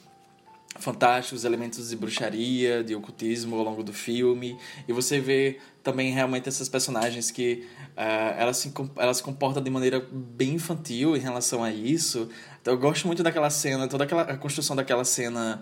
[0.79, 4.59] fantásticos, elementos de bruxaria, de ocultismo ao longo do filme.
[4.87, 9.99] E você vê também realmente essas personagens que ah, elas, se, elas comportam de maneira
[10.11, 12.29] bem infantil em relação a isso.
[12.63, 15.61] Eu gosto muito daquela cena, toda aquela a construção daquela cena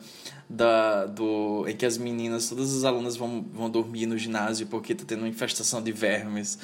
[0.51, 4.93] da, do, em que as meninas, todas as alunas vão, vão dormir no ginásio porque
[4.93, 6.59] tá tendo uma infestação de vermes.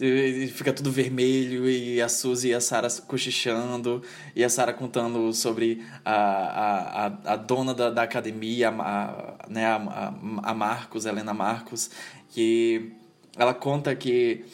[0.00, 4.02] E fica tudo vermelho e a Suzy e a Sarah cochichando
[4.34, 9.48] e a Sarah contando sobre a, a, a, a dona da, da academia, a, a,
[9.48, 11.90] né, a, a Marcos, Helena Marcos,
[12.30, 12.92] que
[13.36, 14.44] ela conta que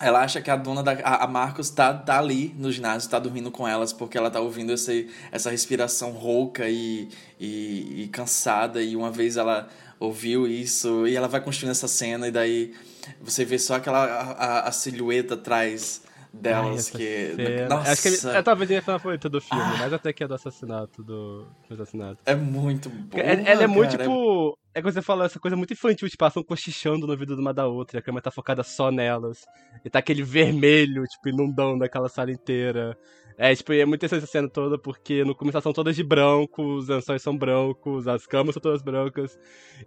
[0.00, 3.50] ela acha que a dona da a Marcos tá, tá ali no ginásio, tá dormindo
[3.50, 7.08] com elas porque ela tá ouvindo esse, essa respiração rouca e,
[7.38, 12.26] e, e cansada e uma vez ela ouviu isso e ela vai construindo essa cena
[12.26, 12.74] e daí
[13.20, 17.68] você vê só aquela a, a, silhueta atrás delas Ai, que cena.
[17.68, 20.26] nossa Acho que é, talvez a minha cena favorita do filme, mais até que a
[20.26, 22.18] do assassinato do, do assassinato.
[22.24, 24.04] é muito boa, ela, ela é muito cara.
[24.04, 24.58] tipo.
[24.72, 27.40] É como você falou, essa coisa muito infantil, tipo, elas estão cochichando no ouvido de
[27.40, 29.44] uma da outra, e a câmera tá focada só nelas.
[29.84, 32.96] E tá aquele vermelho, tipo, inundando aquela sala inteira.
[33.36, 36.04] É, tipo, é muito interessante essa cena toda, porque no começo elas são todas de
[36.04, 39.36] branco, os lençóis são brancos, as camas são todas brancas.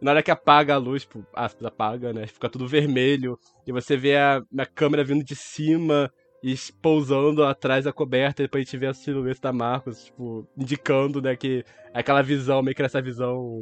[0.02, 2.28] E na hora que apaga a luz, tipo, aspas, apaga, né?
[2.28, 3.40] Fica tudo vermelho.
[3.66, 6.12] E você vê a, a câmera vindo de cima
[6.44, 10.46] e pousando atrás da coberta, e depois a gente vê a silhueta da Marcos, tipo,
[10.58, 13.60] indicando, né, que é aquela visão, meio que essa visão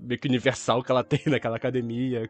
[0.00, 2.28] meio que universal que ela tem naquela academia.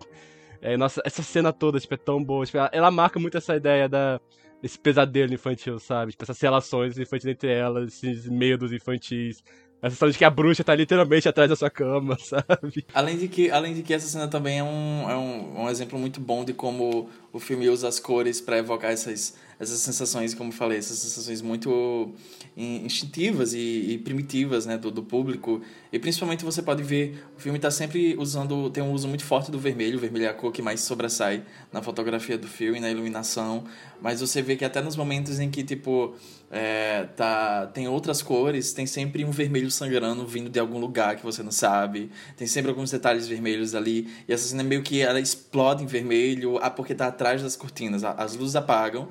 [0.60, 2.44] É, nossa, essa cena toda, tipo, é tão boa.
[2.44, 4.20] Tipo, ela, ela marca muito essa ideia da,
[4.62, 6.12] desse pesadelo infantil, sabe?
[6.12, 9.42] Tipo, essas relações infantis entre elas, esses medos infantis.
[9.82, 12.84] A sensação de que a bruxa tá literalmente atrás da sua cama, sabe?
[12.92, 15.98] Além de que, além de que essa cena também é um, é um, um exemplo
[15.98, 20.50] muito bom de como o filme usa as cores para evocar essas, essas sensações, como
[20.50, 22.14] falei, essas sensações muito
[22.56, 25.60] in- instintivas e, e primitivas né, do, do público.
[25.92, 29.50] E principalmente você pode ver, o filme está sempre usando, tem um uso muito forte
[29.50, 32.90] do vermelho, o vermelho é a cor que mais sobressai na fotografia do filme, na
[32.90, 33.64] iluminação.
[34.00, 36.14] Mas você vê que até nos momentos em que, tipo,
[36.50, 41.22] é, tá, tem outras cores, tem sempre um vermelho sangrando vindo de algum lugar que
[41.22, 42.10] você não sabe.
[42.34, 44.08] Tem sempre alguns detalhes vermelhos ali.
[44.26, 48.02] E essa cena meio que ela explode em vermelho, ah, porque tá atrás das cortinas.
[48.02, 49.08] As luzes apagam.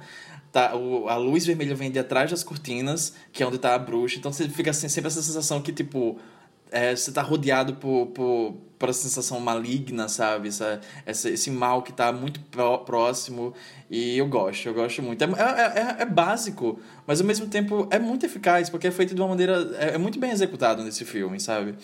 [0.52, 3.80] Tá, o, a luz vermelha vem de atrás das cortinas, que é onde tá a
[3.80, 4.18] bruxa.
[4.18, 6.18] Então você fica assim, sempre essa sensação que, tipo,
[6.72, 10.48] é, você tá rodeado por, por, por essa sensação maligna, sabe?
[10.48, 13.54] Essa, essa, esse mal que tá muito pró- próximo.
[13.92, 15.24] E eu gosto, eu gosto muito.
[15.24, 19.14] É, é, é, é básico, mas ao mesmo tempo é muito eficaz, porque é feito
[19.14, 19.76] de uma maneira.
[19.78, 21.76] É, é muito bem executado nesse filme, sabe?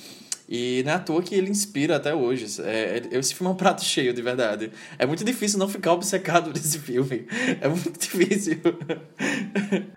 [0.47, 2.45] E não é à toa que ele inspira até hoje.
[2.61, 4.71] É, é- esse filme é um prato cheio, de verdade.
[4.97, 7.25] É muito difícil não ficar obcecado nesse filme.
[7.59, 8.59] É muito difícil.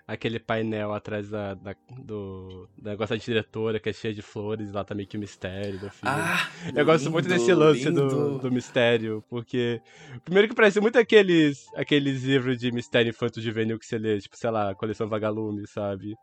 [0.07, 4.83] Aquele painel atrás da, da- do, negócio da diretora, que é cheio de flores, lá
[4.83, 6.15] tá meio que o mistério do filme.
[6.15, 9.79] Ah, Eu gosto muito desse lance do, do mistério, porque.
[10.25, 14.35] Primeiro que parece muito aqueles, aqueles livros de mistério infanto juvenil que você lê, tipo,
[14.35, 16.15] sei lá, coleção Vagalume, sabe?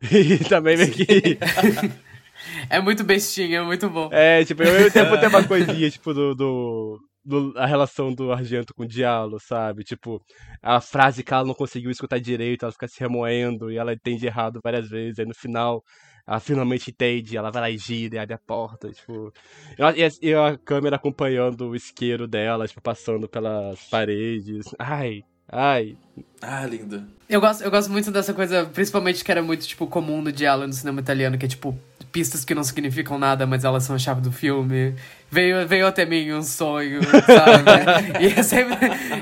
[0.12, 1.06] E também meio que.
[2.68, 4.08] É muito bestinha, é muito bom.
[4.12, 6.34] É, tipo, eu, eu tempo tem uma coisinha, tipo, do.
[6.34, 6.98] do...
[7.24, 9.84] do- a relação do Argento com o Diallo, sabe?
[9.84, 10.20] Tipo,
[10.62, 14.26] a frase que ela não conseguiu escutar direito, ela fica se remoendo e ela entende
[14.26, 15.18] errado várias vezes.
[15.18, 15.82] Aí no final,
[16.26, 19.32] ela finalmente entende, ela vai lá e gira e abre a porta, tipo.
[19.78, 24.66] E e e a câmera acompanhando o isqueiro dela, tipo, passando pelas paredes.
[24.78, 25.96] Ai, ai.
[26.40, 27.04] Ah, lindo.
[27.28, 30.66] Eu gosto, eu gosto muito dessa coisa, principalmente que era muito, tipo, comum no diálogo
[30.68, 31.78] no cinema italiano, que é, tipo,
[32.12, 34.94] pistas que não significam nada, mas elas são a chave do filme.
[35.30, 38.24] Veio, veio até mim um sonho, sabe?
[38.24, 38.76] e é sempre,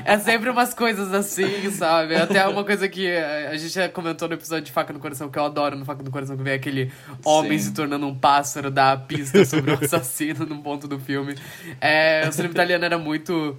[0.05, 2.15] é sempre umas coisas assim, sabe?
[2.15, 5.29] Até uma coisa que a a gente já comentou no episódio de Faca no Coração,
[5.29, 6.91] que eu adoro no Faca no Coração, que vem aquele
[7.25, 7.65] homem Sim.
[7.65, 11.35] se tornando um pássaro, dá a pista sobre o assassino num ponto do filme.
[11.81, 13.57] É, o cinema italiano era muito...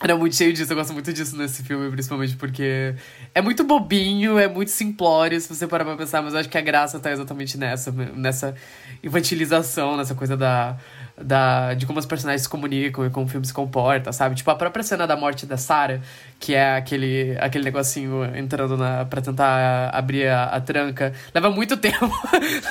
[0.00, 2.94] Era muito cheio disso, eu gosto muito disso nesse filme, principalmente porque
[3.32, 6.58] é muito bobinho, é muito simplório, se você parar pra pensar, mas eu acho que
[6.58, 8.54] a graça tá exatamente nessa, nessa
[9.02, 10.76] infantilização, nessa coisa da,
[11.20, 14.34] da, de como os personagens se comunicam e como o filme se comporta, sabe?
[14.34, 16.00] Tipo, a própria cena da morte da Sarah,
[16.40, 21.76] que é aquele, aquele negocinho entrando na, pra tentar abrir a, a tranca, leva muito
[21.78, 22.10] tempo.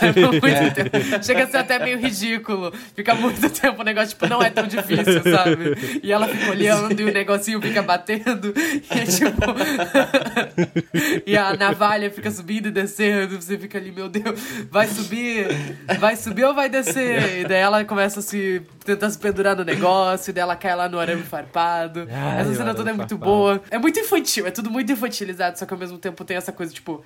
[0.01, 1.23] leva muito tempo.
[1.23, 2.73] Chega a ser até meio ridículo.
[2.95, 6.01] Fica muito tempo o negócio, tipo, não é tão difícil, sabe?
[6.03, 8.53] E ela fica olhando e o negocinho fica batendo.
[8.55, 9.41] E é tipo.
[11.25, 13.41] e a navalha fica subindo e descendo.
[13.41, 15.47] Você fica ali, meu Deus, vai subir?
[15.99, 17.39] Vai subir ou vai descer?
[17.39, 18.61] E daí ela começa a se.
[18.85, 22.07] tentar se pendurar no negócio, e daí ela cai lá no arame farpado.
[22.11, 23.31] Ai, Essa cena toda é muito farpado.
[23.31, 23.61] boa.
[23.71, 26.73] É muito infantil, é tudo muito infantilizado, só que ao mesmo tempo tem essa coisa,
[26.73, 27.03] tipo.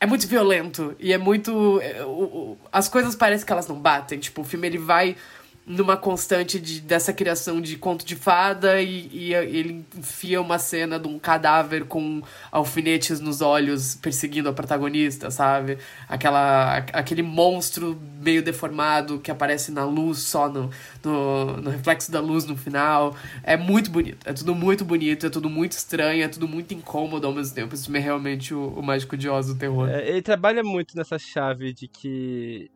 [0.00, 1.80] É muito violento e é muito.
[1.80, 4.18] é, o- o- as coisas parecem que elas não batem.
[4.18, 5.16] Tipo, o filme ele vai
[5.66, 10.98] numa constante de, dessa criação de conto de fada e, e ele enfia uma cena
[10.98, 12.22] de um cadáver com
[12.52, 15.78] alfinetes nos olhos perseguindo a protagonista, sabe?
[16.06, 20.70] Aquela, aquele monstro meio deformado que aparece na luz só no,
[21.02, 23.16] no, no reflexo da luz no final.
[23.42, 27.26] É muito bonito, é tudo muito bonito, é tudo muito estranho, é tudo muito incômodo
[27.26, 27.74] ao mesmo tempo.
[27.74, 29.88] Isso é realmente o, o Mágico de Oz do terror.
[29.88, 32.70] É, ele trabalha muito nessa chave de que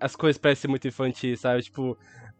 [0.00, 1.62] as coisas parecem muito infantis, sabe?
[1.62, 1.96] Tipo,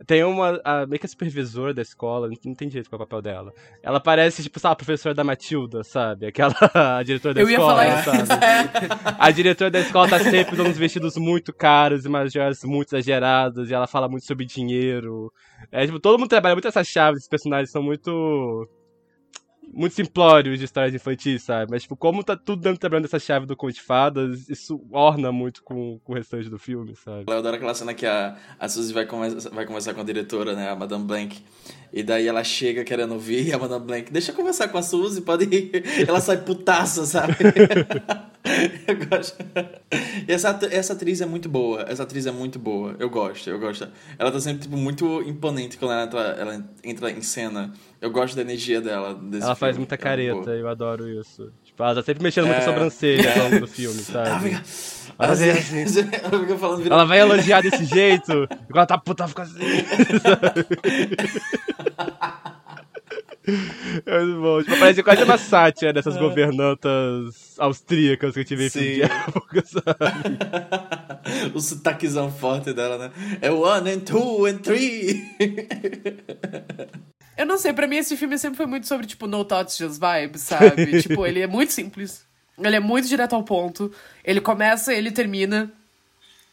[0.07, 0.61] tem uma.
[0.65, 3.53] A, meio que a supervisora da escola, não entendi direito qual é o papel dela.
[3.83, 6.27] Ela parece, tipo, sabe, a professora da Matilda, sabe?
[6.27, 6.55] Aquela.
[6.99, 8.27] A diretora da Eu ia escola, falar isso.
[8.27, 8.89] sabe?
[9.19, 12.95] A diretora da escola tá sempre usando uns vestidos muito caros e umas joias muito
[12.95, 15.31] exageradas, e ela fala muito sobre dinheiro.
[15.71, 18.67] É, tipo, todo mundo trabalha muito essa chave, esses personagens são muito
[19.73, 21.71] muito simplórios de histórias infantis, sabe?
[21.71, 25.31] Mas, tipo, como tá tudo dando trabalhando essa chave do Conto de Fadas, isso orna
[25.31, 27.25] muito com, com o restante do filme, sabe?
[27.29, 30.55] Eu adoro aquela cena que a, a Suzy vai, conversa, vai conversar com a diretora,
[30.55, 30.69] né?
[30.69, 31.43] A Madame Blank.
[31.93, 34.83] E daí ela chega querendo ouvir e a Madame Blank, deixa eu conversar com a
[34.83, 35.71] Suzy, pode ir.
[36.07, 37.35] Ela sai putaça, sabe?
[38.87, 39.37] eu gosto.
[40.27, 41.85] E essa, essa atriz é muito boa.
[41.89, 42.95] Essa atriz é muito boa.
[42.99, 43.89] Eu gosto, eu gosto.
[44.19, 47.73] Ela tá sempre, tipo, muito imponente quando ela entra, ela entra em cena.
[48.01, 49.19] Eu gosto da energia dela.
[49.33, 49.79] Ela faz filme.
[49.81, 51.53] muita É careta, muito eu adoro isso.
[51.63, 52.63] Tipo, ela tá sempre mexendo muito É.
[52.63, 54.49] a sobrancelha ao longo do filme, Ela sabe?
[54.51, 54.63] fica,
[55.19, 55.81] Ela vem assim.
[56.13, 59.43] ela fica falando Ela vai elogiar desse jeito, e quando ela tá puta, ela fica
[59.43, 59.61] assim.
[64.07, 64.63] É muito bom.
[64.63, 69.03] Tipo, parece quase uma sátira dessas governantas austríacas que eu tive em filme de Sim.
[69.29, 71.53] época, sabe?
[71.55, 73.11] o sotaquezão forte dela, né?
[73.41, 75.25] É one and two and three.
[77.37, 79.99] Eu não sei, pra mim esse filme sempre foi muito sobre, tipo, no thoughts, just
[79.99, 81.01] vibes, sabe?
[81.01, 82.25] tipo, ele é muito simples.
[82.59, 83.91] Ele é muito direto ao ponto.
[84.23, 85.73] Ele começa, ele termina.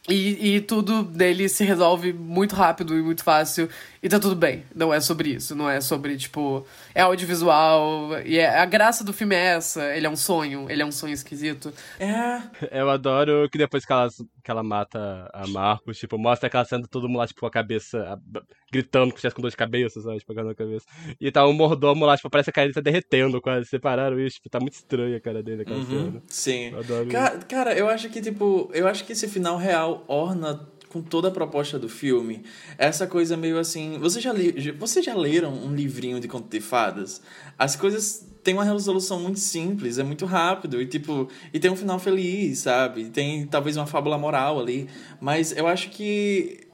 [0.08, 3.68] E, e tudo dele se resolve muito rápido e muito fácil.
[4.02, 4.64] E tá tudo bem.
[4.74, 5.54] Não é sobre isso.
[5.56, 8.20] Não é sobre, tipo, é audiovisual.
[8.24, 9.94] E é, a graça do filme é essa.
[9.96, 10.66] Ele é um sonho.
[10.70, 11.72] Ele é um sonho esquisito.
[11.98, 12.40] É.
[12.80, 14.08] Eu adoro que depois que ela,
[14.42, 17.46] que ela mata a Marcos, tipo, mostra aquela cena de todo mundo lá, tipo, com
[17.46, 18.40] a cabeça, a-
[18.72, 20.18] gritando que tivesse com dor de cabeça, sabe?
[20.18, 20.86] Tipo, pegando a cabeça.
[21.20, 23.68] E tá o mordomo lá, tipo, parece que a cara dele tá derretendo quase.
[23.68, 26.22] Separaram isso, tipo, tá muito estranha a cara dele, aquela Uhum, cena.
[26.28, 26.70] sim.
[26.72, 30.60] Eu adoro Ca- Cara, eu acho que, tipo, eu acho que esse final real orna
[30.88, 32.42] com toda a proposta do filme.
[32.76, 33.98] Essa coisa meio assim.
[33.98, 37.20] Vocês já, li, vocês já leram um livrinho de conto de fadas?
[37.58, 41.76] As coisas têm uma resolução muito simples, é muito rápido, e tipo, e tem um
[41.76, 43.10] final feliz, sabe?
[43.10, 44.88] Tem talvez uma fábula moral ali.
[45.20, 46.68] Mas eu acho que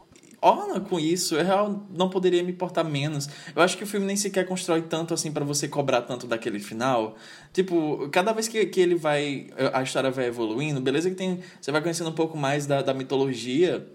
[0.44, 3.28] orna com isso, eu não poderia me importar menos.
[3.56, 6.60] Eu acho que o filme nem sequer constrói tanto assim pra você cobrar tanto daquele
[6.60, 7.16] final.
[7.52, 9.48] Tipo, cada vez que, que ele vai.
[9.72, 11.40] A história vai evoluindo, beleza que tem.
[11.58, 13.86] Você vai conhecendo um pouco mais da, da mitologia,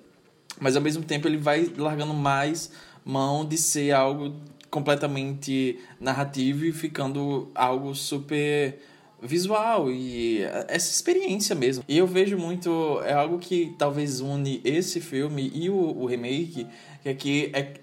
[0.59, 2.71] mas ao mesmo tempo ele vai largando mais
[3.03, 4.35] mão de ser algo
[4.69, 8.79] completamente narrativo e ficando algo super
[9.21, 11.83] visual e essa experiência mesmo.
[11.87, 16.67] E eu vejo muito, é algo que talvez une esse filme e o, o remake,
[17.01, 17.73] que é que é,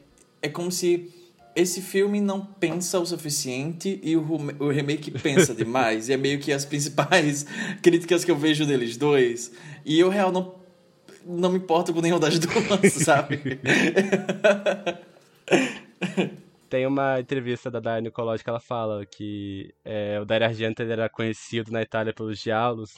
[0.43, 1.11] é como se
[1.55, 4.23] esse filme não pensa o suficiente e o,
[4.59, 6.09] o remake pensa demais.
[6.09, 7.47] e é meio que as principais
[7.83, 9.51] críticas que eu vejo deles dois.
[9.85, 10.55] E eu, real, não,
[11.27, 13.59] não me importo com nenhuma das duas, sabe?
[16.71, 21.09] Tem uma entrevista da Daria Nicolodi que ela fala que é, o Dario Argento era
[21.09, 22.95] conhecido na Itália pelos diálogos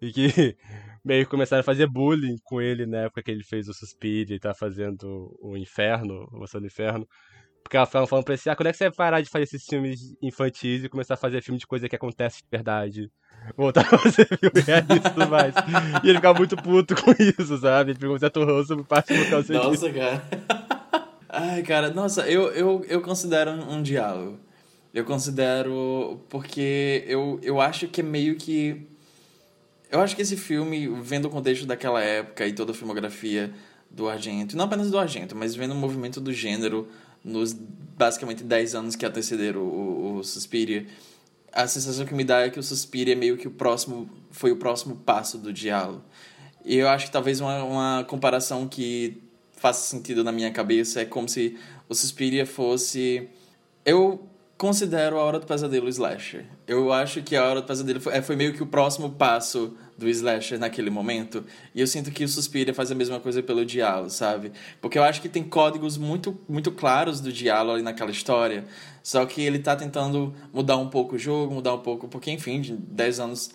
[0.00, 0.56] e que
[1.04, 4.36] meio que começaram a fazer bullying com ele na época que ele fez o Suspiria
[4.36, 7.08] e tá fazendo o Inferno, o do Inferno.
[7.62, 9.30] Porque ela falando, falando pra ele assim, ah, quando é que você vai parar de
[9.30, 13.10] fazer esses filmes infantis e começar a fazer filme de coisa que acontece de verdade?
[13.56, 15.54] Voltar a fazer filme realista e tudo mais.
[16.02, 17.92] E ele ficava muito puto com isso, sabe?
[17.92, 19.68] Ele ficou um certo ranço por parte por causa disso.
[19.68, 20.22] Nossa, cara.
[21.34, 24.38] Ai, cara, nossa, eu, eu, eu considero um, diálogo.
[24.92, 26.20] Eu considero.
[26.28, 28.86] Porque eu, eu acho que é meio que.
[29.90, 33.50] Eu acho que esse filme, vendo o contexto daquela época e toda a filmografia
[33.90, 36.88] do Argento, não apenas do Argento, mas vendo o movimento do gênero
[37.24, 40.86] nos basicamente 10 anos que antecederam o, o Suspiria,
[41.52, 44.08] a sensação que me dá é que o Suspiria é meio que o próximo.
[44.30, 46.02] Foi o próximo passo do diálogo.
[46.64, 49.22] E eu acho que talvez uma, uma comparação que
[49.56, 51.58] faça sentido na minha cabeça é como se
[51.88, 53.28] o Suspiria fosse.
[53.84, 56.46] Eu considero a Hora do Pesadelo slasher.
[56.66, 59.76] Eu acho que a Hora do Pesadelo foi, é, foi meio que o próximo passo
[60.02, 61.44] do slasher naquele momento.
[61.74, 64.52] E eu sinto que o Suspiria faz a mesma coisa pelo diálogo, sabe?
[64.80, 68.64] Porque eu acho que tem códigos muito, muito claros do diálogo ali naquela história.
[69.02, 72.08] Só que ele tá tentando mudar um pouco o jogo, mudar um pouco.
[72.08, 73.50] Porque, enfim, de 10 anos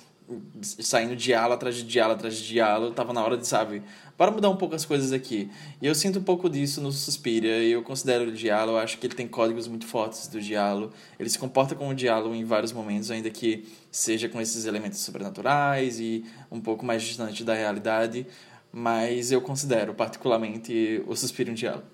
[0.62, 3.82] saindo diálogo atrás de diálogo atrás de diálogo, tava na hora de, sabe,
[4.18, 5.50] para mudar um pouco as coisas aqui.
[5.82, 8.98] E eu sinto um pouco disso no Suspiria, e eu considero o diálogo, eu acho
[8.98, 10.92] que ele tem códigos muito fortes do diálogo.
[11.20, 15.00] Ele se comporta como um diálogo em vários momentos, ainda que seja com esses elementos
[15.00, 18.26] sobrenaturais e um pouco mais distante da realidade,
[18.72, 21.86] mas eu considero particularmente o Suspiria um diálogo.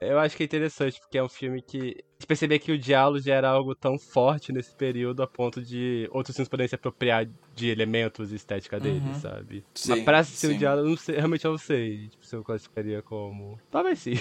[0.00, 1.96] Eu acho que é interessante, porque é um filme que.
[2.26, 6.36] Perceber que o diálogo já era algo tão forte nesse período a ponto de outros
[6.36, 9.14] filmes poderem se apropriar de elementos e estética dele, Uhum.
[9.14, 9.64] sabe?
[9.74, 10.58] Sim, Mas pra ser um sim.
[10.58, 13.58] diálogo, eu não sei, realmente eu não sei tipo, se eu classificaria como.
[13.70, 14.14] Talvez sim.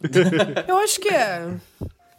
[0.68, 1.54] Eu acho que é.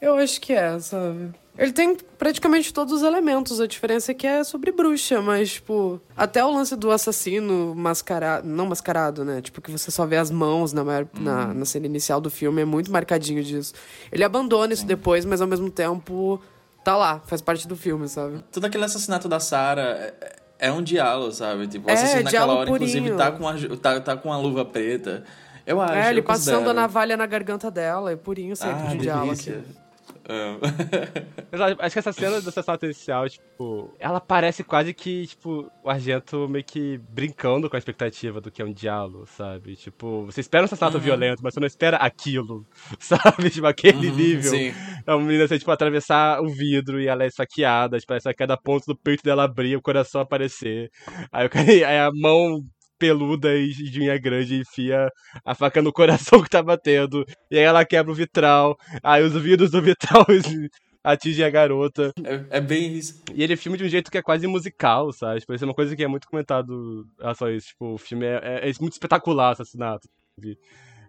[0.01, 1.33] Eu acho que é, sabe?
[1.57, 3.61] Ele tem praticamente todos os elementos.
[3.61, 8.47] A diferença é que é sobre bruxa, mas, tipo, até o lance do assassino mascarado.
[8.47, 9.39] Não mascarado, né?
[9.39, 12.61] Tipo, que você só vê as mãos na, maior, na, na cena inicial do filme,
[12.63, 13.73] é muito marcadinho disso.
[14.11, 16.41] Ele abandona isso depois, mas ao mesmo tempo
[16.83, 18.43] tá lá, faz parte do filme, sabe?
[18.51, 21.67] Todo aquele assassinato da Sarah é, é um diálogo, sabe?
[21.67, 23.17] Tipo, o É, assassino naquela diálogo hora, inclusive, purinho.
[23.17, 25.23] tá com, a, tá, tá com a luva preta.
[25.67, 28.97] Eu acho, é, ele passando a navalha na garganta dela, é purinho sempre Ah, de
[28.97, 29.27] diálogo.
[29.27, 29.53] delícia.
[29.59, 29.82] aqui.
[31.79, 36.47] Acho que essa cena do assassinato inicial, tipo, ela parece quase que, tipo, o Argento
[36.49, 39.75] meio que brincando com a expectativa do que é um diálogo, sabe?
[39.75, 42.65] Tipo, você espera um assassinato violento, mas você não espera aquilo,
[42.99, 43.49] sabe?
[43.51, 44.51] Tipo, aquele Uhum, nível.
[44.51, 44.73] sim.
[45.05, 48.33] É uma menina, assim, tipo, atravessar o vidro e ela é saqueada, tipo, parece que
[48.35, 50.89] cada ponto do peito dela abrir, o coração aparecer.
[51.31, 51.49] Aí,
[51.85, 52.61] aí a mão
[53.03, 55.11] peluda e de unha grande enfia
[55.43, 57.25] a faca no coração que tá batendo.
[57.51, 58.77] E aí ela quebra o vitral.
[59.03, 60.25] Aí os vidros do vitral
[61.03, 62.13] atingem a garota.
[62.23, 63.21] É, é bem isso.
[63.35, 65.41] E ele filma de um jeito que é quase musical, sabe?
[65.41, 67.67] Tipo, isso é uma coisa que é muito comentado em relação a isso.
[67.67, 70.07] Tipo, o filme é, é- é muito espetacular, o assassinato.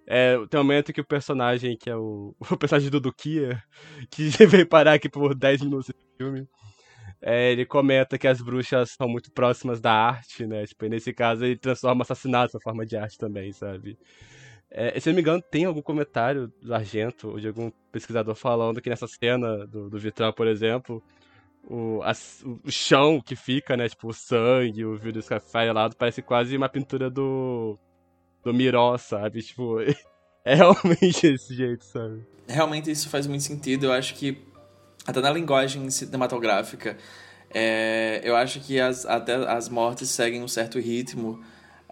[0.06, 3.62] É, tem um momento que o personagem, que é o, o personagem do Dukia,
[4.10, 6.46] que veio parar aqui por 10 minutos de filme,
[7.26, 10.66] é, ele comenta que as bruxas são muito próximas da arte, né?
[10.66, 13.98] Tipo, e nesse caso ele transforma assassinatos na forma de arte também, sabe?
[14.70, 18.34] É, se eu não me engano, tem algum comentário do Argento ou de algum pesquisador
[18.34, 21.02] falando que nessa cena do, do vitral, por exemplo,
[21.62, 23.88] o, as- o chão que fica, né?
[23.88, 27.78] Tipo, o sangue, o vidro esfaelado, parece quase uma pintura do.
[28.44, 29.42] do Miró, sabe?
[29.42, 29.78] Tipo,
[30.44, 32.22] é realmente esse jeito, sabe?
[32.46, 33.86] Realmente isso faz muito sentido.
[33.86, 34.36] Eu acho que
[35.06, 36.96] até na linguagem cinematográfica,
[37.52, 41.40] é, eu acho que as, até as mortes seguem um certo ritmo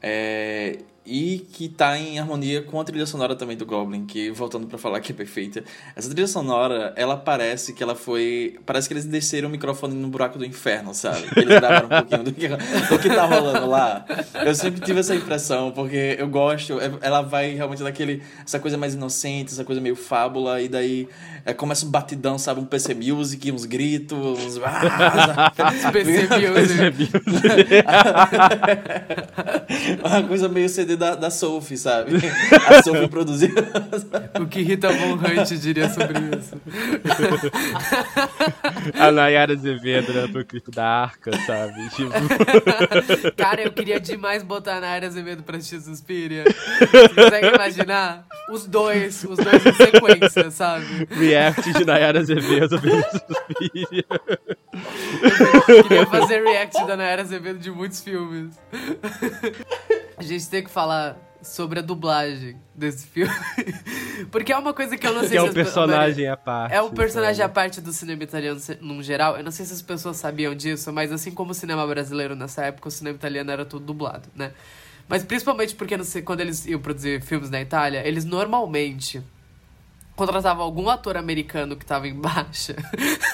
[0.02, 4.66] é, e que tá em harmonia com a trilha sonora também do Goblin, que voltando
[4.68, 5.64] pra falar que é perfeita.
[5.96, 10.06] Essa trilha sonora, ela parece que ela foi, parece que eles desceram o microfone no
[10.08, 11.26] buraco do inferno, sabe?
[11.36, 14.04] Eles gravaram um pouquinho do que, do que tá rolando lá.
[14.44, 18.78] Eu sempre tive essa impressão, porque eu gosto, é- ela vai realmente daquele essa coisa
[18.78, 21.08] mais inocente, essa coisa meio fábula e daí
[21.44, 24.58] é, começa um batidão, sabe, um PC Music, uns gritos, uns
[25.92, 27.10] PC Music.
[30.04, 32.12] uma coisa meio CD da, da Sophie, sabe?
[32.68, 33.50] A Sophie produziu.
[34.40, 36.60] O que Rita Von Hunt diria sobre isso?
[38.98, 40.28] A Nayara Azevedo, né?
[40.28, 41.88] Pro clipe da Arca, sabe?
[41.90, 42.12] Tipo,
[43.36, 46.44] Cara, eu queria demais botar na área Azevedo pra assistir Suspiria.
[46.44, 48.26] Você consegue imaginar?
[48.50, 51.06] Os dois, os dois em sequência, sabe?
[51.10, 54.04] react de Nayara Azevedo Suspiria.
[55.88, 58.58] Queria fazer react da Nayara Azevedo de muitos filmes.
[60.16, 63.32] A gente tem que falar sobre a dublagem desse filme.
[64.30, 66.28] Porque é uma coisa que eu não sei Que é se um as pe- personagem
[66.28, 66.74] à parte.
[66.74, 69.36] É um personagem à parte do cinema italiano num geral.
[69.36, 72.64] Eu não sei se as pessoas sabiam disso, mas assim como o cinema brasileiro nessa
[72.66, 74.52] época, o cinema italiano era tudo dublado, né?
[75.08, 79.20] Mas principalmente porque não sei, quando eles iam produzir filmes na Itália, eles normalmente
[80.14, 82.76] contratavam algum ator americano que tava em baixa.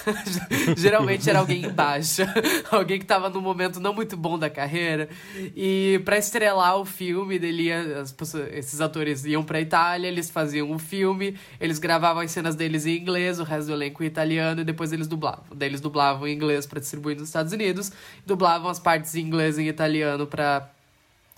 [0.77, 2.33] Geralmente era alguém em baixa,
[2.71, 5.09] alguém que tava num momento não muito bom da carreira.
[5.57, 10.71] E pra estrelar o filme, ia, as pessoas- esses atores iam pra Itália, eles faziam
[10.71, 14.61] um filme, eles gravavam as cenas deles em inglês, o resto do elenco em italiano,
[14.61, 15.45] e depois eles dublavam.
[15.55, 17.91] Daí eles dublavam em inglês pra distribuir nos Estados Unidos,
[18.27, 20.69] dublavam as partes em inglês e em italiano pra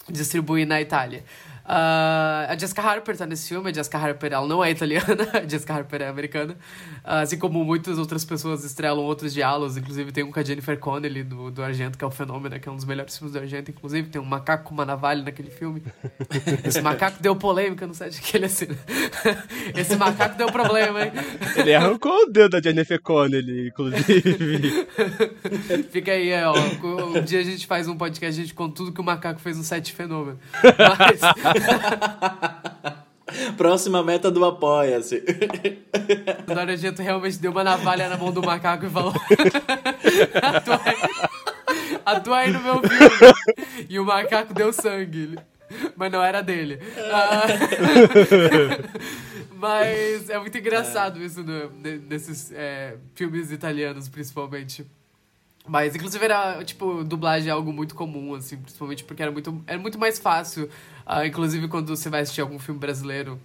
[0.08, 1.24] distribuir na Itália.
[1.72, 3.70] Ah, a Jessica Harper tá nesse filme.
[3.70, 6.56] A Jessica Harper ela não é italiana, a Jessica Harper é americana.
[7.04, 10.76] Ah, assim como muitas outras pessoas estrelam outros diálogos, inclusive tem um com a Jennifer
[10.76, 13.38] Connelly do, do Argento, que é o Fenômeno, que é um dos melhores filmes do
[13.38, 14.08] Argento, inclusive.
[14.08, 15.80] Tem um macaco com uma navalha naquele filme.
[16.66, 18.76] Esse macaco deu polêmica no set que ele assina.
[19.76, 21.12] Esse macaco deu problema, hein?
[21.56, 24.88] Ele arrancou o dedo da Jennifer Connelly, inclusive.
[25.92, 26.54] Fica aí, é, ó.
[27.16, 29.56] Um dia a gente faz um podcast, a gente conta tudo que o macaco fez
[29.56, 30.40] no set Fenômeno.
[30.64, 31.59] Mas.
[33.56, 35.22] Próxima meta do Apoia-se.
[36.48, 39.12] O Argento realmente deu uma navalha na mão do macaco e falou:
[42.04, 43.86] atua aí no meu filme.
[43.88, 45.38] E o macaco deu sangue.
[45.96, 46.80] Mas não era dele.
[47.12, 47.42] Ah,
[49.54, 54.84] mas é muito engraçado isso no- ne- nesses é, filmes italianos, principalmente.
[55.68, 59.78] Mas, inclusive, era, tipo, dublagem é algo muito comum, assim, principalmente porque era muito, era
[59.78, 60.68] muito mais fácil.
[61.04, 63.40] Ah, inclusive, quando você vai assistir algum filme brasileiro,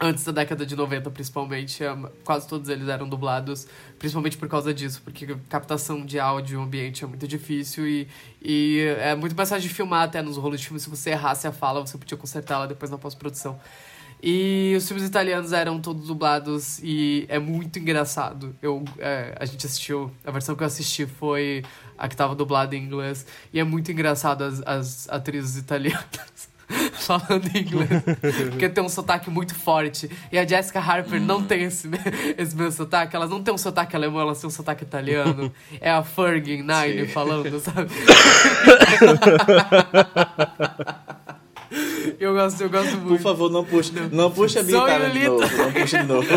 [0.00, 3.66] antes da década de 90, principalmente, ah, quase todos eles eram dublados,
[3.98, 8.08] principalmente por causa disso, porque captação de áudio ambiente é muito difícil e,
[8.42, 10.80] e é muito mais fácil de filmar até nos rolos de filme.
[10.80, 13.58] Se você errasse a fala, você podia consertá-la depois na pós-produção.
[14.22, 18.56] E os filmes italianos eram todos dublados e é muito engraçado.
[18.62, 21.62] Eu, é, a gente assistiu, a versão que eu assisti foi
[21.98, 23.26] a que tava dublada em inglês.
[23.52, 26.48] E é muito engraçado as, as atrizes italianas
[26.94, 27.88] falando inglês.
[28.50, 30.10] Porque tem um sotaque muito forte.
[30.30, 31.88] E a Jessica Harper não tem esse,
[32.36, 33.14] esse mesmo sotaque.
[33.14, 35.52] Elas não têm um sotaque alemão, elas têm um sotaque italiano.
[35.80, 37.12] É a Fergie Nine Sim.
[37.12, 37.90] falando, sabe?
[42.18, 43.08] eu gosto, eu gosto muito.
[43.08, 45.56] Por favor, não puxe, não puxe a minha cara de novo.
[45.56, 46.26] Não puxe de novo.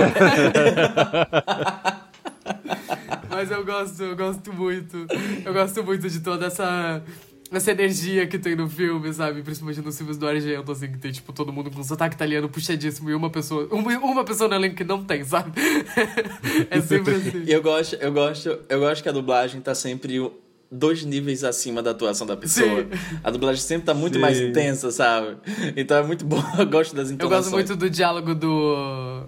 [3.30, 5.06] Mas eu gosto, eu gosto muito.
[5.46, 7.04] Eu gosto muito de toda essa.
[7.52, 9.41] Essa energia que tem no filme, sabe?
[9.41, 13.10] Principalmente nos filmes do Argento, assim, que tem, tipo, todo mundo com sotaque italiano puxadíssimo
[13.10, 13.68] e uma pessoa.
[13.72, 15.52] Uma, uma pessoa no elenco que não tem, sabe?
[16.70, 17.43] é sempre assim.
[17.45, 20.20] E eu gosto, eu gosto, eu gosto que a dublagem tá sempre
[20.72, 22.82] dois níveis acima da atuação da pessoa.
[22.84, 23.20] Sim.
[23.24, 24.20] A dublagem sempre tá muito Sim.
[24.20, 25.38] mais intensa, sabe?
[25.76, 27.44] Então é muito bom, eu gosto das Eu entonações.
[27.46, 28.50] gosto muito do diálogo do.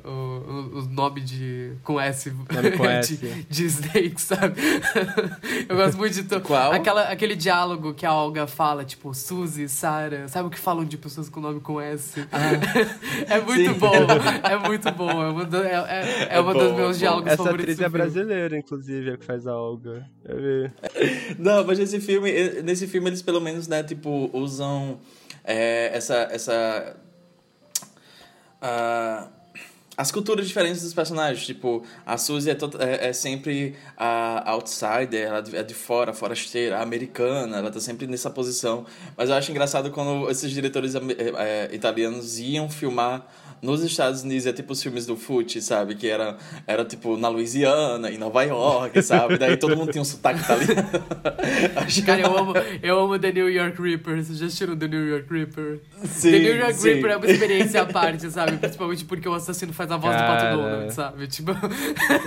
[0.04, 1.74] O, o, o nome de.
[1.84, 2.30] com S.
[2.30, 3.16] Nome com S.
[3.18, 4.62] De, de Snake, sabe?
[5.68, 6.24] Eu gosto muito de.
[6.24, 6.42] To...
[6.42, 6.72] Qual?
[6.74, 10.28] Aquela, aquele diálogo que a Olga fala, tipo, Suzy, Sarah.
[10.28, 12.20] Sabe o que falam de pessoas com nome com S?
[13.28, 13.80] é muito sim.
[13.80, 13.92] bom.
[14.44, 15.10] É muito bom.
[15.24, 17.00] É uma, da- é, é, é É uma bom, dos é meus bom.
[17.00, 17.64] diálogos Essa favoritos.
[17.64, 20.06] atriz é do brasileira, inclusive, é que faz a Olga.
[20.26, 21.31] Eu vi.
[21.38, 25.00] Não, mas esse filme, nesse filme eles pelo menos, né, tipo, usam
[25.44, 26.96] é, essa, essa,
[28.62, 29.28] ah,
[29.98, 35.44] as culturas diferentes dos personagens, tipo, a Suzy é, é, é sempre a outsider, ela
[35.54, 38.86] é de fora, forasteira, americana, ela tá sempre nessa posição.
[39.18, 43.28] Mas eu acho engraçado quando esses diretores eh, eh, italianos iam filmar
[43.62, 45.96] nos Estados Unidos, é tipo os filmes do Fute, sabe?
[45.96, 49.38] Que era, era tipo na Louisiana, em Nova York, sabe?
[49.38, 50.90] Daí todo mundo tinha um sotaque italiano.
[51.76, 54.24] Acho- Cara, eu amo, eu amo The New York Reaper.
[54.24, 55.80] Vocês já assistiram The New York Reaper?
[56.04, 56.94] Sim, The New York sim.
[56.94, 58.58] Reaper é uma experiência à parte, sabe?
[58.58, 60.56] Principalmente porque o assassino faz a voz do Pato Cara.
[60.56, 61.28] Donald, sabe?
[61.28, 61.52] Tipo,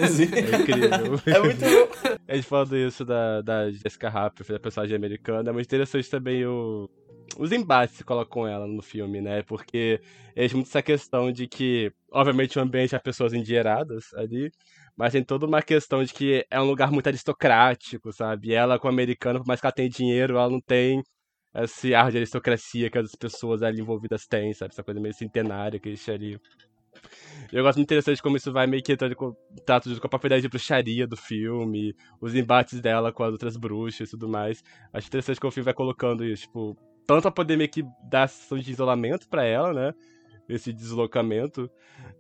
[0.08, 0.28] Sim.
[0.32, 1.20] É incrível.
[1.26, 2.18] É muito bom.
[2.28, 6.44] A gente falando isso da, da Jessica Harper, da personagem americana, é muito interessante também
[6.46, 6.88] o,
[7.36, 9.42] os embates que colocam ela no filme, né?
[9.42, 10.00] Porque
[10.36, 14.50] existe muito essa questão de que, obviamente, o ambiente há pessoas endinheiradas ali,
[14.96, 18.52] mas tem toda uma questão de que é um lugar muito aristocrático, sabe?
[18.52, 21.02] Ela, como americana, por mais que ela tenha dinheiro, ela não tem
[21.54, 24.72] esse ar de aristocracia que as pessoas ali envolvidas têm, sabe?
[24.72, 26.40] Essa coisa meio centenária que existe ali.
[27.52, 30.28] Eu gosto muito interessante como isso vai meio que entrando em contato com a própria
[30.28, 34.62] ideia de bruxaria do filme, os embates dela com as outras bruxas e tudo mais.
[34.92, 38.34] Acho interessante como o filme vai colocando isso, tipo, tanto pra poder que dar essa
[38.34, 39.94] sensação de isolamento pra ela, né?
[40.48, 41.70] Esse deslocamento,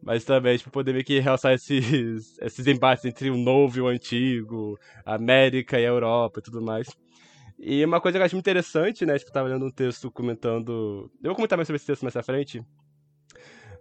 [0.02, 3.88] mas também pra poder meio que realçar esses, esses embates entre o novo e o
[3.88, 6.88] antigo, a América e a Europa e tudo mais.
[7.58, 9.18] E uma coisa que eu acho muito interessante, né?
[9.18, 11.10] Tipo, eu tava lendo um texto comentando.
[11.22, 12.62] Eu vou comentar mais sobre esse texto mais à frente.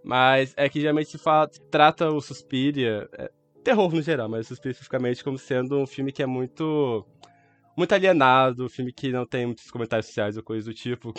[0.02, 3.30] Mas é que geralmente se fala, trata o Suspiria, é,
[3.64, 7.06] terror no geral, mas o Suspiria especificamente como sendo um filme que é muito
[7.76, 11.12] muito alienado, filme que não tem muitos comentários sociais ou coisa do tipo.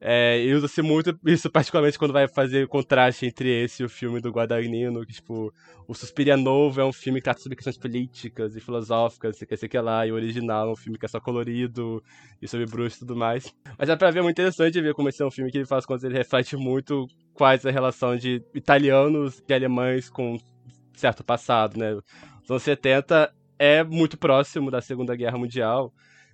[0.00, 4.20] É, e usa-se muito isso, particularmente quando vai fazer contraste entre esse e o filme
[4.20, 5.52] do Guadagnino, que, tipo,
[5.88, 9.56] o Suspiria Novo é um filme que trata sobre questões políticas e filosóficas, sei que,
[9.56, 12.02] sei que lá, e o original é um filme que é só colorido
[12.40, 13.52] e sobre bruxos e tudo mais.
[13.76, 15.66] Mas é pra ver, é muito interessante ver como esse é um filme que ele
[15.66, 20.38] faz quando ele reflete muito quais a relação de italianos e alemães com
[20.94, 21.94] certo passado, né?
[22.44, 25.92] Os anos 70 é muito próximo da Segunda Guerra Mundial,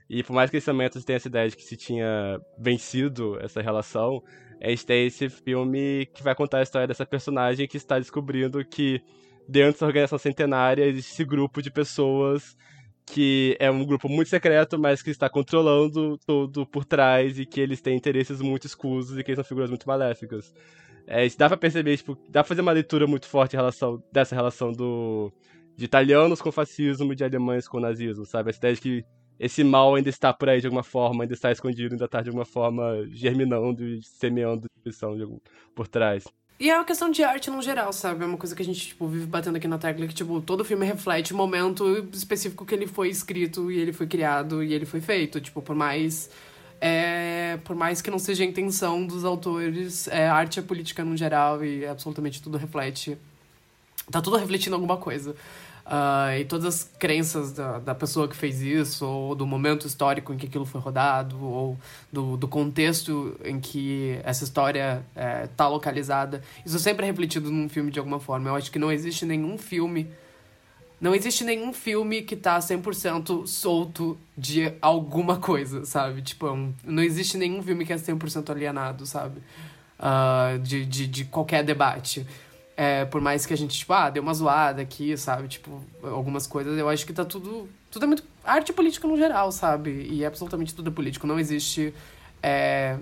[0.09, 3.62] e por mais que esse momento tenha essa ideia de que se tinha vencido essa
[3.62, 4.22] relação,
[4.61, 8.64] a gente tem esse filme que vai contar a história dessa personagem que está descobrindo
[8.64, 9.01] que
[9.49, 12.57] dentro dessa organização centenária existe esse grupo de pessoas
[13.07, 17.61] que é um grupo muito secreto, mas que está controlando tudo por trás e que
[17.61, 20.55] eles têm interesses muito escusos e que eles são figuras muito maléficas.
[21.07, 24.35] É, dá pra perceber, tipo, dá pra fazer uma leitura muito forte em relação, dessa
[24.35, 25.31] relação do,
[25.77, 28.51] de italianos com fascismo de alemães com nazismo, sabe?
[28.51, 29.05] Essa ideia de que
[29.39, 32.29] esse mal ainda está por aí de alguma forma, ainda está escondido, ainda está de
[32.29, 35.27] alguma forma germinando e semeando destruição de
[35.75, 36.25] por trás.
[36.61, 38.22] E é uma questão de arte no geral, sabe?
[38.22, 40.64] É uma coisa que a gente, tipo, vive batendo aqui na tecla, que, tipo, todo
[40.64, 44.87] filme reflete o momento específico que ele foi escrito e ele foi criado e ele
[44.87, 45.41] foi feito.
[45.41, 46.31] Tipo, por mais...
[46.81, 51.16] É, por mais que não seja a intenção dos autores, é, arte é política no
[51.16, 53.18] geral e absolutamente tudo reflete...
[54.11, 55.35] Tá tudo refletindo alguma coisa.
[55.85, 60.33] Uh, e todas as crenças da, da pessoa que fez isso, ou do momento histórico
[60.33, 61.79] em que aquilo foi rodado, ou
[62.11, 66.43] do, do contexto em que essa história é, localizada.
[66.65, 68.49] Isso sempre é refletido num filme de alguma forma.
[68.49, 70.09] Eu acho que não existe nenhum filme.
[70.99, 76.23] Não existe nenhum filme que tá 100% solto de alguma coisa, sabe?
[76.23, 79.39] Tipo, é não existe nenhum filme que é 100% alienado, sabe?
[79.99, 82.27] Uh, de, de, de qualquer debate.
[82.77, 85.47] É, por mais que a gente, tipo, ah, deu uma zoada aqui, sabe?
[85.47, 87.68] Tipo, algumas coisas, eu acho que tá tudo.
[87.91, 88.25] Tudo é muito.
[88.43, 90.09] Arte política no geral, sabe?
[90.11, 91.27] E absolutamente tudo é político.
[91.27, 91.95] Não existe.
[92.43, 92.99] É,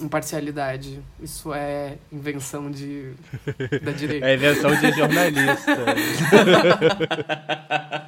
[0.00, 1.00] imparcialidade.
[1.20, 3.12] Isso é invenção de
[3.82, 4.26] da direita.
[4.26, 5.76] É invenção de jornalista.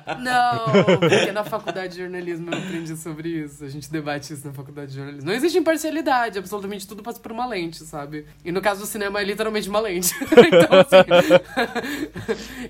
[0.18, 3.64] Não, porque na faculdade de jornalismo eu aprendi sobre isso.
[3.64, 5.28] A gente debate isso na faculdade de jornalismo.
[5.28, 8.26] Não existe imparcialidade, absolutamente tudo passa por uma lente, sabe?
[8.44, 10.12] E no caso do cinema é literalmente uma lente.
[10.22, 10.96] então, assim,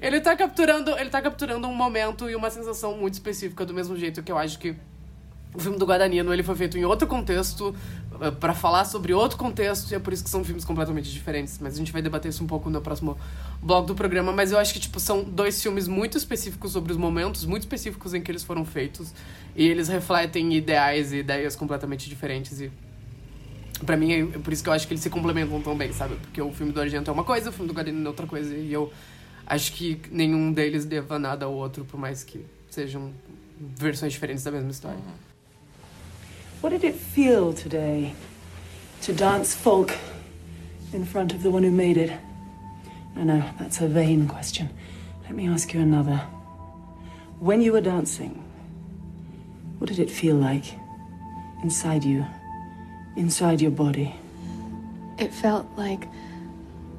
[0.03, 3.97] ele tá capturando, ele tá capturando um momento e uma sensação muito específica do mesmo
[3.97, 4.77] jeito que eu acho que
[5.57, 7.75] o filme do Guadagnino ele foi feito em outro contexto,
[8.41, 11.59] para falar sobre outro contexto, e é por isso que são filmes completamente diferentes.
[11.61, 13.17] Mas a gente vai debater isso um pouco no próximo
[13.63, 14.33] bloco do programa.
[14.33, 18.15] Mas eu acho que, tipo, são dois filmes muito específicos sobre os momentos, muito específicos
[18.15, 19.13] em que eles foram feitos.
[19.55, 22.61] E eles refletem ideais e ideias completamente diferentes.
[22.61, 22.71] E
[23.85, 26.17] para mim é por isso que eu acho que eles se complementam tão bem, sabe?
[26.17, 28.55] Porque o filme do Argento é uma coisa, o filme do Guadagnino é outra coisa.
[28.55, 28.93] E eu
[29.47, 33.13] acho que nenhum deles deva nada ao outro, por mais que sejam
[33.59, 34.99] versões diferentes da mesma história.
[36.61, 38.15] What did it feel today
[39.03, 39.95] to dance folk
[40.93, 42.11] in front of the one who made it?
[43.15, 44.71] I know, that's a vain question.
[45.23, 46.17] Let me ask you another.
[47.39, 48.43] When you were dancing,
[49.79, 50.65] what did it feel like
[51.63, 52.27] inside you,
[53.17, 54.15] inside your body?
[55.19, 56.09] It felt like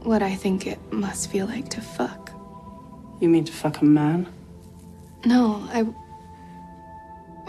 [0.03, 2.31] what I think it must feel like to fuck.
[3.19, 4.27] You mean to fuck a man?
[5.25, 5.87] No, I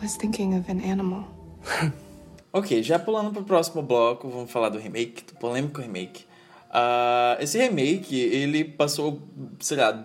[0.00, 1.26] was thinking of an animal.
[2.52, 6.24] ok, já pulando pro próximo bloco, vamos falar do remake, do polêmico remake.
[6.70, 9.22] Uh, esse remake, ele passou,
[9.60, 10.04] sei lá,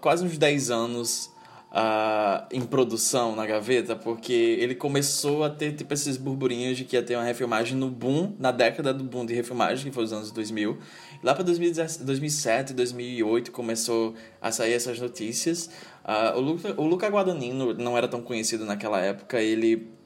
[0.00, 1.30] quase uns 10 anos
[1.70, 6.96] uh, em produção na gaveta, porque ele começou a ter tipo esses burburinhos de que
[6.96, 10.12] ia ter uma refilmagem no boom, na década do boom de refilmagem, que foi os
[10.12, 10.78] anos 2000.
[11.22, 15.70] Lá para 2007, 2008 começou a sair essas notícias.
[16.04, 19.99] Uh, o, Luca, o Luca Guadagnino não era tão conhecido naquela época, ele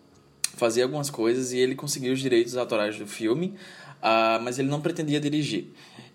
[0.57, 3.55] fazia algumas coisas e ele conseguiu os direitos autorais do filme,
[4.02, 5.66] uh, mas ele não pretendia dirigir.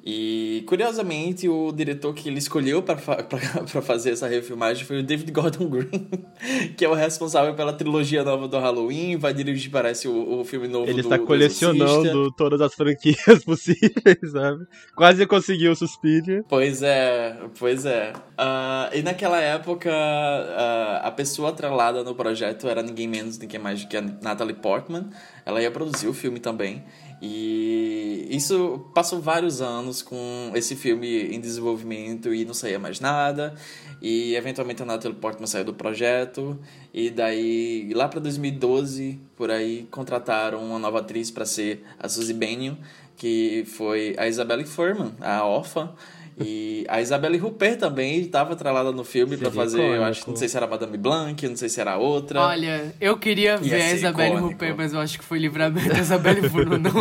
[0.03, 2.97] E, curiosamente, o diretor que ele escolheu para
[3.81, 6.07] fazer essa refilmagem foi o David Gordon Green,
[6.77, 10.69] que é o responsável pela trilogia nova do Halloween, vai dirigir, parece, o, o filme
[10.69, 14.65] novo ele do Ele está colecionando todas as franquias possíveis, sabe?
[14.95, 16.45] Quase conseguiu o Suspiria.
[16.47, 18.13] Pois é, pois é.
[18.13, 23.83] Uh, e naquela época, uh, a pessoa atrelada no projeto era ninguém menos, ninguém mais
[23.83, 25.09] do que a Natalie Portman.
[25.45, 26.83] Ela ia produzir o filme também.
[27.21, 33.53] E isso passou vários anos com esse filme em desenvolvimento e não saía mais nada.
[34.01, 36.57] E eventualmente a Natalie Portman saiu do projeto.
[36.93, 42.33] E daí, lá para 2012, por aí, contrataram uma nova atriz para ser a Suzy
[42.33, 42.75] Bennion,
[43.17, 45.93] que foi a Isabelle Furman, a órfã.
[46.39, 49.95] E a Isabelle Rupert também estava atrelada no filme para fazer, icônico.
[49.95, 52.41] eu acho, não sei se era Madame Blanc, não sei se era outra.
[52.41, 56.49] Olha, eu queria ver a Isabelle Rupert, mas eu acho que foi livramento da Isabelle
[56.49, 56.93] Furman não,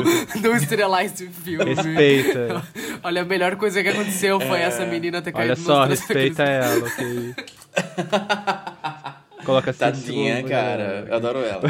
[0.43, 1.75] não estrelar esse filme.
[1.75, 2.63] Respeita.
[3.03, 4.63] Olha, a melhor coisa que aconteceu foi é...
[4.63, 7.35] essa menina ter caído Olha só, respeita ela, ok?
[9.49, 11.07] Coloca assim Tadinha, cara.
[11.09, 11.63] Eu adoro ela.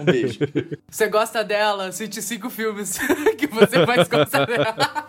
[0.00, 0.38] Um beijo.
[0.88, 1.90] Você gosta dela?
[1.90, 2.96] Cite cinco filmes
[3.36, 4.76] que você mais gosta dela.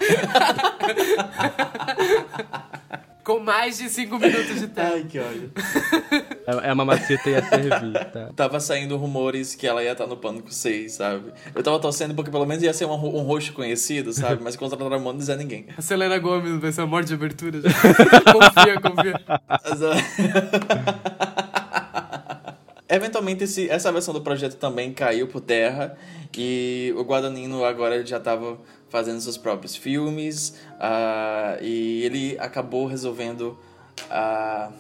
[3.24, 4.92] Com mais de cinco minutos de tempo.
[4.94, 5.52] Ai, que ódio.
[6.48, 8.30] É, é a mamacita ia servir, tá?
[8.36, 11.32] Tava saindo rumores que ela ia estar no Pânico 6, sabe?
[11.54, 14.44] Eu tava torcendo porque pelo menos ia ser um, um rosto conhecido, sabe?
[14.44, 15.66] Mas contra o Ramon não dizer ninguém.
[15.76, 17.60] A Selena Gomez vai ser a morte de abertura.
[18.32, 19.20] confia, confia.
[22.88, 25.98] Eventualmente, esse, essa versão do projeto também caiu por terra
[26.38, 28.60] e o Guadagnino agora já estava
[28.90, 33.58] fazendo seus próprios filmes uh, e ele acabou resolvendo
[34.04, 34.72] uh,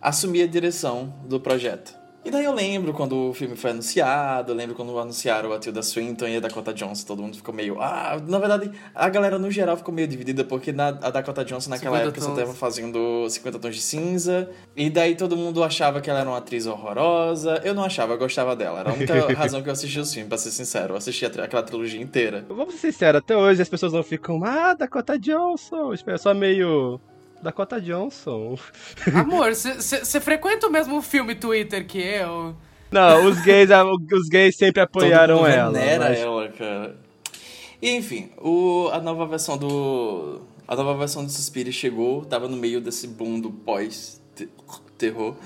[0.00, 2.05] assumir a direção do projeto.
[2.26, 5.80] E daí eu lembro quando o filme foi anunciado, eu lembro quando anunciaram a Tilda
[5.80, 7.80] Swinton e a Dakota Johnson, todo mundo ficou meio.
[7.80, 11.70] Ah, na verdade, a galera no geral ficou meio dividida, porque na, a Dakota Johnson
[11.70, 14.50] naquela época só tava fazendo 50 tons de cinza.
[14.74, 17.60] E daí todo mundo achava que ela era uma atriz horrorosa.
[17.62, 18.80] Eu não achava, eu gostava dela.
[18.80, 20.94] Era a única razão que eu assisti o filme, pra ser sincero.
[20.94, 22.44] Eu assisti aquela trilogia inteira.
[22.48, 25.92] Vamos ser sinceros, até hoje as pessoas não ficam, ah, Dakota Johnson.
[26.08, 27.00] É só meio.
[27.42, 28.58] Dakota Johnson.
[29.14, 32.56] Amor, você frequenta o mesmo filme Twitter que eu?
[32.90, 33.68] Não, os gays,
[34.12, 36.08] os gays sempre apoiaram Todo mundo ela.
[36.08, 36.18] Mas...
[36.18, 36.96] ela, cara.
[37.80, 40.40] E enfim, o, a nova versão do.
[40.66, 45.36] A nova versão do Suspiro chegou, tava no meio desse boom do pós-terror.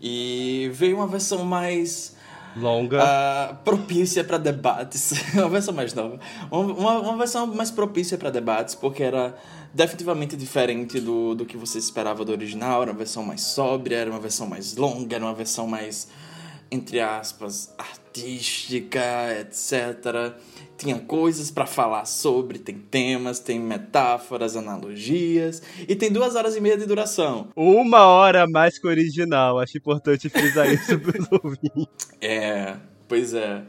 [0.00, 2.16] E veio uma versão mais.
[2.56, 3.02] Longa.
[3.02, 5.12] Uh, propícia para debates.
[5.34, 6.18] uma versão mais nova.
[6.50, 9.34] Uma, uma versão mais propícia para debates, porque era
[9.74, 12.82] definitivamente diferente do, do que você esperava do original.
[12.82, 16.08] Era uma versão mais sóbria, era uma versão mais longa, era uma versão mais,
[16.70, 19.00] entre aspas, artística,
[19.40, 20.34] etc.
[20.76, 26.60] Tinha coisas para falar sobre, tem temas, tem metáforas, analogias, e tem duas horas e
[26.60, 27.48] meia de duração.
[27.54, 32.08] Uma hora mais que o original, acho importante frisar isso para os ouvintes.
[32.20, 32.76] É,
[33.08, 33.62] pois é.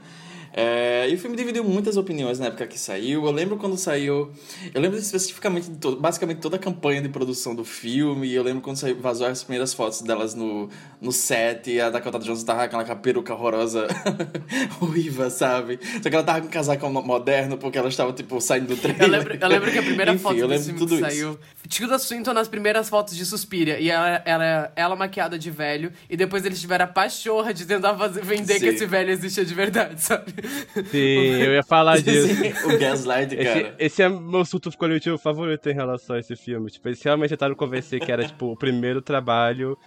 [0.56, 3.26] É, e o filme dividiu muitas opiniões na época que saiu.
[3.26, 4.32] Eu lembro quando saiu.
[4.72, 8.32] Eu lembro especificamente de todo, basicamente toda a campanha de produção do filme.
[8.32, 10.70] Eu lembro quando saiu, vazou as primeiras fotos delas no,
[11.02, 11.72] no set.
[11.72, 13.88] E a Dakota Johnson tava com aquela peruca horrorosa,
[14.80, 15.80] ruiva, sabe?
[16.02, 19.02] Só que ela tava com um casaco moderno porque ela estava, tipo, saindo do trailer.
[19.02, 21.40] Eu lembro, eu lembro que a primeira Enfim, foto eu lembro filme tudo que saiu.
[21.68, 23.80] Tilda Swinton nas primeiras fotos de Suspiria.
[23.80, 25.92] E ela, ela, ela maquiada de velho.
[26.08, 28.60] E depois eles tiveram a pachorra de tentar fazer, vender Sim.
[28.60, 30.43] que esse velho existia de verdade, sabe?
[30.92, 32.28] Sim, eu ia falar disso.
[32.66, 33.60] o Gaslight, cara.
[33.60, 36.70] Esse, esse é meu surto coletivo favorito em relação a esse filme.
[36.70, 39.78] Tipo, eles realmente tentaram convencer que era, tipo, o primeiro trabalho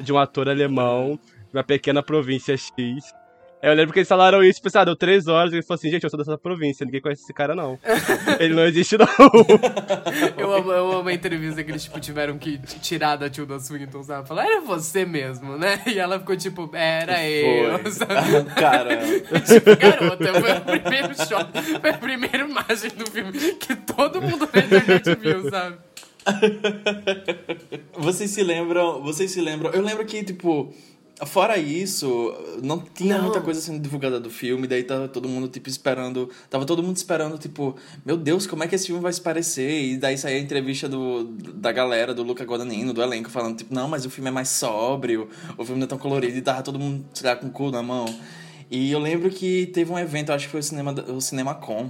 [0.00, 1.18] de um ator alemão,
[1.52, 3.12] uma pequena província X,
[3.62, 5.88] eu lembro que eles falaram isso, tipo, ah, deu três horas, e ele falou assim,
[5.88, 7.78] gente, eu sou dessa província, ninguém conhece esse cara, não.
[8.40, 9.06] ele não existe, não.
[10.36, 14.02] eu, amo, eu amo a entrevista que eles, tipo, tiveram que tirar da Tilda Swinton,
[14.02, 14.26] sabe?
[14.26, 15.80] Falar, era você mesmo, né?
[15.86, 17.24] E ela ficou, tipo, era foi.
[17.24, 18.50] eu, sabe?
[18.56, 18.98] Cara.
[19.46, 24.48] tipo, garota, foi o primeiro shot, foi a primeira imagem do filme que todo mundo
[24.52, 25.76] na internet viu, sabe?
[27.96, 30.72] vocês se lembram, vocês se lembram, eu lembro que, tipo
[31.24, 33.24] Fora isso, não tinha não.
[33.24, 36.28] muita coisa sendo divulgada do filme, daí tava todo mundo, tipo, esperando.
[36.50, 39.82] Tava todo mundo esperando, tipo, meu Deus, como é que esse filme vai se parecer?
[39.84, 43.72] E daí saía a entrevista do, da galera, do Luca Guadagnino, do elenco, falando, tipo,
[43.72, 46.62] não, mas o filme é mais sóbrio, o filme não é tão colorido, e tava
[46.62, 48.06] todo mundo, sei lá, com o cu na mão.
[48.68, 51.88] E eu lembro que teve um evento, acho que foi o Cinema, o Cinema Com.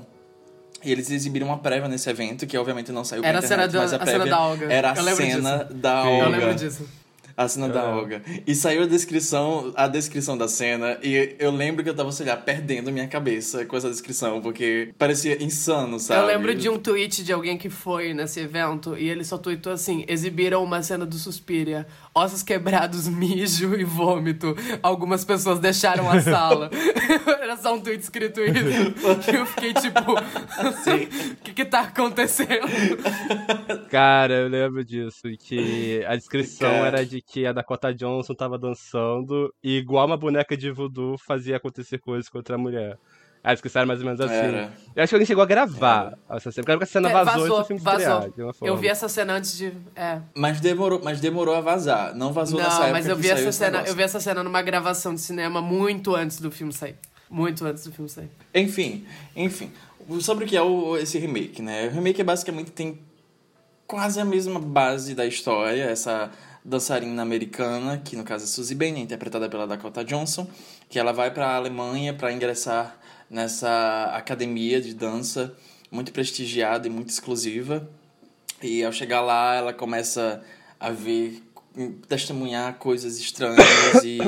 [0.84, 3.70] E eles exibiram uma prévia nesse evento, que obviamente não saiu era pra internet, a
[3.70, 4.66] cena mas a, a prévia cena da Olga.
[4.66, 5.74] era a cena disso.
[5.74, 6.24] da Olga.
[6.24, 7.01] Eu lembro disso
[7.36, 8.22] a cena da Olga.
[8.46, 12.26] E saiu a descrição, a descrição da cena, e eu lembro que eu tava, sei
[12.26, 16.20] lá, perdendo minha cabeça com essa descrição, porque parecia insano, sabe?
[16.20, 19.72] Eu lembro de um tweet de alguém que foi nesse evento, e ele só tweetou
[19.72, 24.54] assim: exibiram uma cena do Suspiria, ossos quebrados, mijo e vômito.
[24.82, 26.70] Algumas pessoas deixaram a sala.
[27.40, 29.30] Era só um tweet escrito isso.
[29.30, 32.66] E eu fiquei tipo, o que que tá acontecendo?
[33.90, 36.86] Cara, eu lembro disso, que a descrição Cara.
[36.86, 41.56] era de que a Dakota Johnson tava dançando e igual uma boneca de voodoo fazia
[41.56, 42.98] acontecer coisas contra a mulher.
[43.44, 44.34] Aí que era mais ou menos assim.
[44.34, 44.72] Era.
[44.94, 46.36] Eu acho que alguém chegou a gravar Era.
[46.36, 46.64] essa cena.
[46.64, 48.28] Porque a cena vazou, vazou antes do filme vazou.
[48.28, 49.72] Estrear, Eu vi essa cena antes de.
[49.96, 50.20] É.
[50.32, 52.14] Mas demorou, mas demorou a vazar.
[52.14, 52.92] Não vazou Não, nessa época.
[52.92, 53.82] Mas eu vi essa cena.
[53.84, 56.96] Eu vi essa cena numa gravação de cinema muito antes do filme sair.
[57.28, 58.30] Muito antes do filme sair.
[58.54, 59.72] Enfim, enfim.
[60.20, 61.88] Sobre o que é o, esse remake, né?
[61.88, 63.00] O remake é basicamente tem
[63.88, 66.30] quase a mesma base da história, essa
[66.64, 70.46] dançarina americana, que no caso é Suzy Bane, interpretada pela Dakota Johnson,
[70.88, 72.96] que ela vai para a Alemanha para ingressar
[73.32, 75.56] nessa academia de dança
[75.90, 77.88] muito prestigiada e muito exclusiva.
[78.62, 80.42] E ao chegar lá, ela começa
[80.78, 81.42] a ver,
[82.06, 84.18] testemunhar coisas estranhas e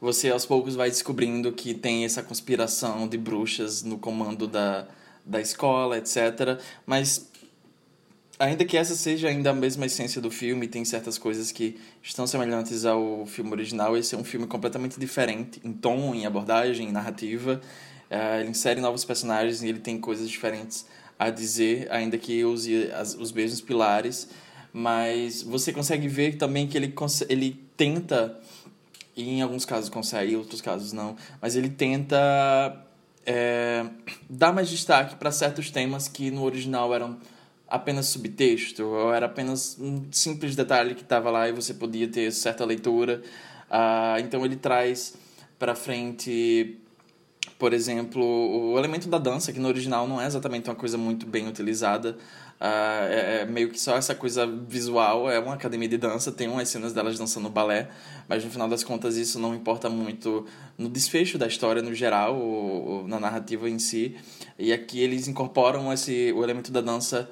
[0.00, 4.86] você aos poucos vai descobrindo que tem essa conspiração de bruxas no comando da,
[5.24, 6.60] da escola, etc.
[6.86, 7.28] Mas
[8.38, 12.26] ainda que essa seja ainda a mesma essência do filme, tem certas coisas que estão
[12.26, 13.96] semelhantes ao filme original.
[13.96, 17.60] Esse é um filme completamente diferente em tom, em abordagem, em narrativa.
[18.10, 20.86] Uh, ele insere novos personagens e ele tem coisas diferentes
[21.18, 24.28] a dizer, ainda que use as, os mesmos pilares.
[24.72, 26.94] Mas você consegue ver também que ele,
[27.28, 28.38] ele tenta,
[29.16, 32.84] e em alguns casos consegue, em outros casos não, mas ele tenta
[33.24, 33.86] é,
[34.28, 37.18] dar mais destaque para certos temas que no original eram
[37.68, 42.30] apenas subtexto, ou era apenas um simples detalhe que estava lá e você podia ter
[42.30, 43.22] certa leitura.
[43.68, 45.14] Uh, então ele traz
[45.58, 46.78] para frente
[47.58, 51.26] por exemplo, o elemento da dança, que no original não é exatamente uma coisa muito
[51.26, 52.16] bem utilizada.
[52.58, 56.48] Uh, é, é, meio que só essa coisa visual, é uma academia de dança, tem
[56.48, 57.88] umas cenas delas dançando balé,
[58.26, 60.46] mas no final das contas isso não importa muito
[60.78, 64.16] no desfecho da história no geral, ou, ou na narrativa em si.
[64.58, 67.28] E aqui eles incorporam esse, o elemento da dança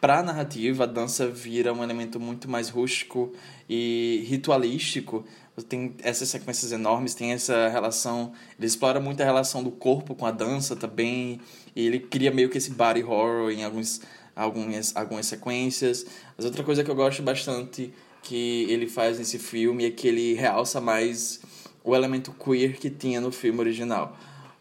[0.00, 3.32] para a narrativa, a dança vira um elemento muito mais rústico
[3.68, 5.24] e ritualístico,
[5.62, 8.32] tem essas sequências enormes, tem essa relação.
[8.58, 11.40] Ele explora muito a relação do corpo com a dança também.
[11.74, 14.00] E ele cria meio que esse body horror em alguns,
[14.34, 16.06] algumas, algumas sequências.
[16.36, 17.92] Mas outra coisa que eu gosto bastante
[18.22, 21.40] que ele faz nesse filme é que ele realça mais
[21.82, 24.16] o elemento queer que tinha no filme original.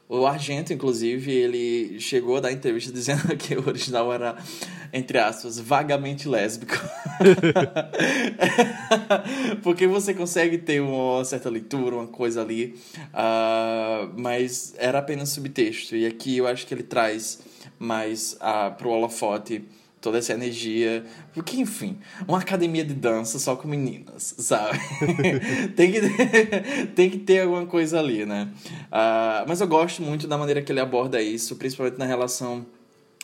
[0.10, 4.38] O Argento, inclusive, ele chegou a dar entrevista dizendo que o original era,
[4.94, 6.76] entre aspas, vagamente lésbico.
[9.62, 12.80] Porque você consegue ter uma certa leitura, uma coisa ali,
[13.14, 15.94] uh, mas era apenas subtexto.
[15.94, 17.40] E aqui eu acho que ele traz
[17.78, 19.66] mais uh, pro holofote
[20.02, 21.06] toda essa energia.
[21.34, 24.80] Porque, enfim, uma academia de dança só com meninas, sabe?
[25.76, 28.50] tem, que ter, tem que ter alguma coisa ali, né?
[28.88, 32.66] Uh, mas eu gosto muito da maneira que ele aborda isso, principalmente na relação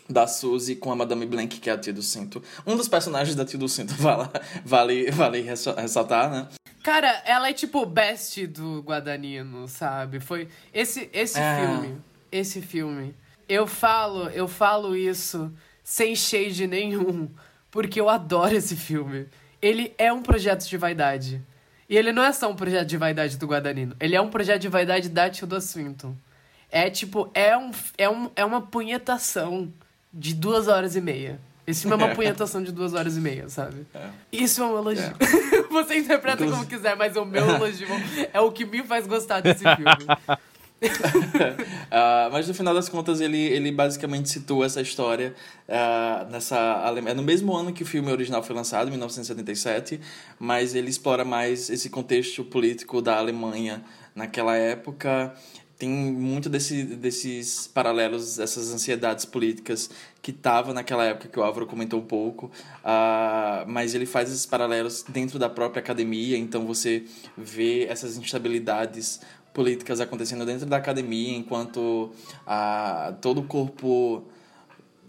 [0.09, 2.43] da Suzy com a Madame Blank, que é a tia do cinto.
[2.65, 4.29] Um dos personagens da tia do cinto vale,
[4.65, 6.47] vale, vale ressaltar, né?
[6.83, 10.19] Cara, ela é tipo best do Guadagnino, sabe?
[10.19, 11.59] Foi esse esse é.
[11.59, 11.97] filme,
[12.29, 13.15] esse filme.
[13.47, 15.51] Eu falo, eu falo isso
[15.83, 17.29] sem shade nenhum,
[17.69, 19.27] porque eu adoro esse filme.
[19.61, 21.41] Ele é um projeto de vaidade.
[21.89, 24.61] E ele não é só um projeto de vaidade do Guadagnino, ele é um projeto
[24.61, 26.15] de vaidade da Tilda Swinton.
[26.71, 29.71] É tipo, é, um, é, um, é uma punhetação
[30.11, 31.39] de duas horas e meia.
[31.67, 33.85] Esse filme é uma punhetação de duas horas e meia, sabe?
[33.93, 34.09] É.
[34.31, 35.03] Isso é um elogio.
[35.03, 35.61] É.
[35.69, 36.57] Você interpreta Inclusive...
[36.57, 37.87] como quiser, mas o meu elogio
[38.33, 40.39] é o que me faz gostar desse filme.
[40.87, 45.33] Uh, mas no final das contas ele, ele basicamente situa essa história
[45.67, 49.99] uh, nessa é no mesmo ano que o filme original foi lançado, 1977,
[50.39, 53.83] mas ele explora mais esse contexto político da Alemanha
[54.15, 55.33] naquela época.
[55.77, 59.89] Tem muito desse, desses paralelos, essas ansiedades políticas
[60.21, 64.45] que tava naquela época que o Álvaro comentou um pouco, uh, mas ele faz esses
[64.45, 67.03] paralelos dentro da própria academia, então você
[67.37, 69.19] vê essas instabilidades
[69.53, 72.11] políticas acontecendo dentro da academia, enquanto
[72.45, 74.25] a, todo o corpo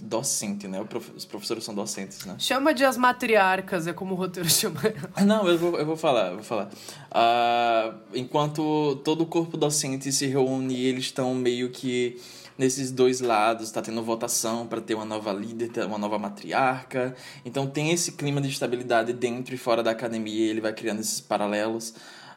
[0.03, 0.85] docente, né?
[1.15, 2.37] Os professores são docentes, né?
[2.39, 4.81] Chama de as matriarcas, é como o roteiro chama.
[5.25, 6.69] Não, eu vou, eu vou falar, eu vou falar.
[7.11, 12.21] Uh, enquanto todo o corpo docente se reúne, eles estão meio que
[12.57, 17.15] nesses dois lados, está tendo votação para ter uma nova líder, uma nova matriarca.
[17.45, 21.21] Então tem esse clima de estabilidade dentro e fora da academia, ele vai criando esses
[21.21, 21.95] paralelos.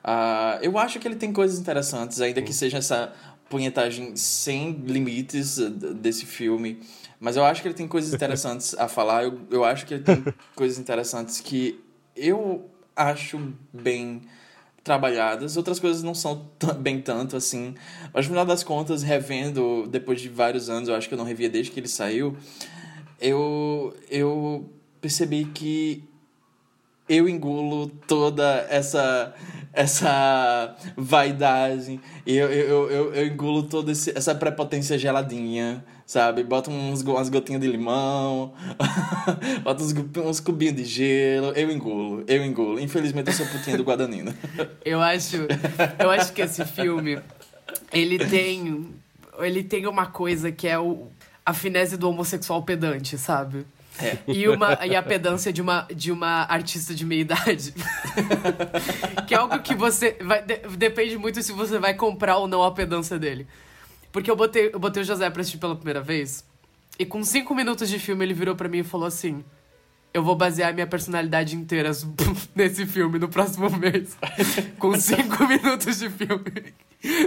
[0.08, 3.12] Uh, eu acho que ele tem coisas interessantes, ainda que seja essa
[3.50, 6.80] punhetagem sem limites eh, desse filme.
[7.20, 9.24] Mas eu acho que ele tem coisas interessantes a falar.
[9.24, 10.24] Eu, eu acho que ele tem
[10.56, 11.84] coisas interessantes que
[12.16, 14.22] eu acho bem
[14.82, 15.58] trabalhadas.
[15.58, 16.50] Outras coisas não são
[16.80, 17.76] bem tanto assim.
[18.14, 21.26] Mas no final das contas, revendo depois de vários anos, eu acho que eu não
[21.26, 22.38] revia desde que ele saiu,
[23.20, 26.07] eu, eu percebi que
[27.08, 29.34] eu engulo toda essa
[29.74, 36.44] essa vaidade eu, eu, eu, eu engulo toda essa prepotência geladinha, sabe?
[36.44, 38.54] Bota uns, umas gotinhas de limão,
[39.64, 39.94] bota uns,
[40.26, 42.80] uns cubinhos de gelo, eu engulo, eu engulo.
[42.82, 44.34] Infelizmente eu sou putinha do Guadagnino.
[44.84, 45.38] eu acho,
[46.00, 47.18] eu acho que esse filme,
[47.94, 48.90] ele tem,
[49.40, 51.08] ele tem uma coisa que é o,
[51.46, 53.66] a finese do homossexual pedante, sabe?
[54.00, 54.18] É.
[54.28, 57.74] E, uma, e a pedância de uma, de uma artista de meia idade.
[59.28, 60.18] que é algo que você.
[60.22, 63.48] Vai, de, depende muito se você vai comprar ou não a pedância dele.
[64.12, 66.46] Porque eu botei, eu botei o José pra assistir pela primeira vez.
[67.00, 69.44] E com cinco minutos de filme, ele virou para mim e falou assim:
[70.18, 71.92] Eu vou basear minha personalidade inteira
[72.56, 74.18] nesse filme no próximo mês.
[74.80, 76.74] com cinco minutos de filme.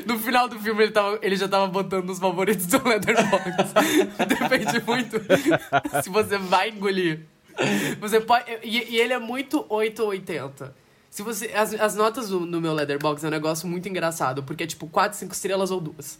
[0.04, 3.74] No final do filme, ele, tava, ele já tava botando os favoritos do Letterboxd.
[4.26, 5.20] Depende muito
[6.02, 7.20] se você vai engolir.
[8.00, 8.44] Você pode...
[8.64, 10.74] E, e ele é muito 8 ou 80.
[11.08, 14.64] Se você, as, as notas do, no meu Letterboxd é um negócio muito engraçado, porque
[14.64, 16.18] é tipo 4, 5 estrelas ou duas.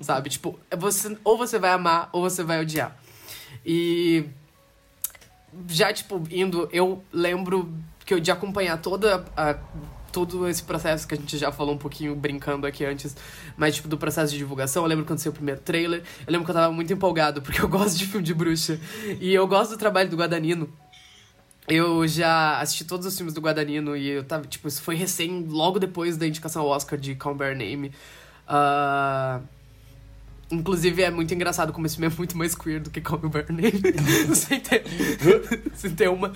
[0.00, 0.30] Sabe?
[0.30, 2.96] Tipo, é você, ou você vai amar ou você vai odiar.
[3.66, 4.26] E
[5.68, 7.72] já, tipo, indo, eu lembro
[8.04, 9.58] que eu de acompanhar toda a
[10.10, 13.14] todo esse processo que a gente já falou um pouquinho brincando aqui antes,
[13.56, 14.82] mas tipo do processo de divulgação.
[14.82, 17.60] Eu lembro quando saiu o primeiro trailer, eu lembro que eu tava muito empolgado porque
[17.60, 18.80] eu gosto de filme de bruxa
[19.20, 20.68] e eu gosto do trabalho do Guadagnino.
[21.68, 25.44] Eu já assisti todos os filmes do Guadagnino e eu tava, tipo, isso foi recém,
[25.46, 27.92] logo depois da indicação ao Oscar de Call Name.
[28.48, 29.42] Uh,
[30.50, 33.28] Inclusive, é muito engraçado como esse filme é muito mais queer do que Call Me
[33.28, 34.34] By Your Name.
[34.34, 34.82] sem, ter,
[35.74, 36.32] sem ter uma...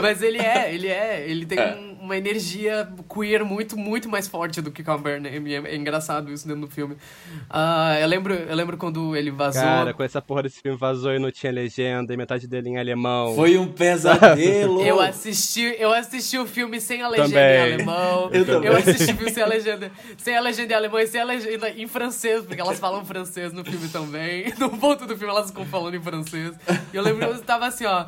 [0.00, 1.28] Mas ele é, ele é.
[1.28, 1.95] Ele tem é.
[2.06, 4.82] Uma energia queer muito, muito mais forte do que
[5.20, 5.54] Name.
[5.54, 6.94] É, é engraçado isso dentro do filme.
[6.94, 9.62] Uh, eu, lembro, eu lembro quando ele vazou...
[9.62, 12.78] Cara, com essa porra desse filme vazou e não tinha legenda, e metade dele em
[12.78, 13.34] alemão.
[13.34, 14.80] Foi um pesadelo!
[14.82, 17.56] eu, assisti, eu assisti o filme sem a legenda também.
[17.56, 18.30] em alemão.
[18.32, 21.20] Eu, eu assisti o filme sem a legenda, sem a legenda em alemão e sem
[21.20, 24.52] a legenda em francês, porque ela elas falam francês no filme também.
[24.58, 26.54] No ponto do filme elas ficam falando em francês.
[26.92, 28.06] E eu lembro que eu tava assim, ó.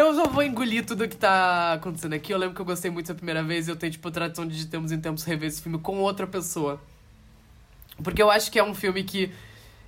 [0.00, 2.32] Eu só vou engolir tudo que tá acontecendo aqui.
[2.32, 4.66] Eu lembro que eu gostei muito da primeira vez e eu tenho, tipo, tradição de,
[4.66, 6.80] tempos em tempos rever esse filme com outra pessoa.
[8.02, 9.30] Porque eu acho que é um filme que.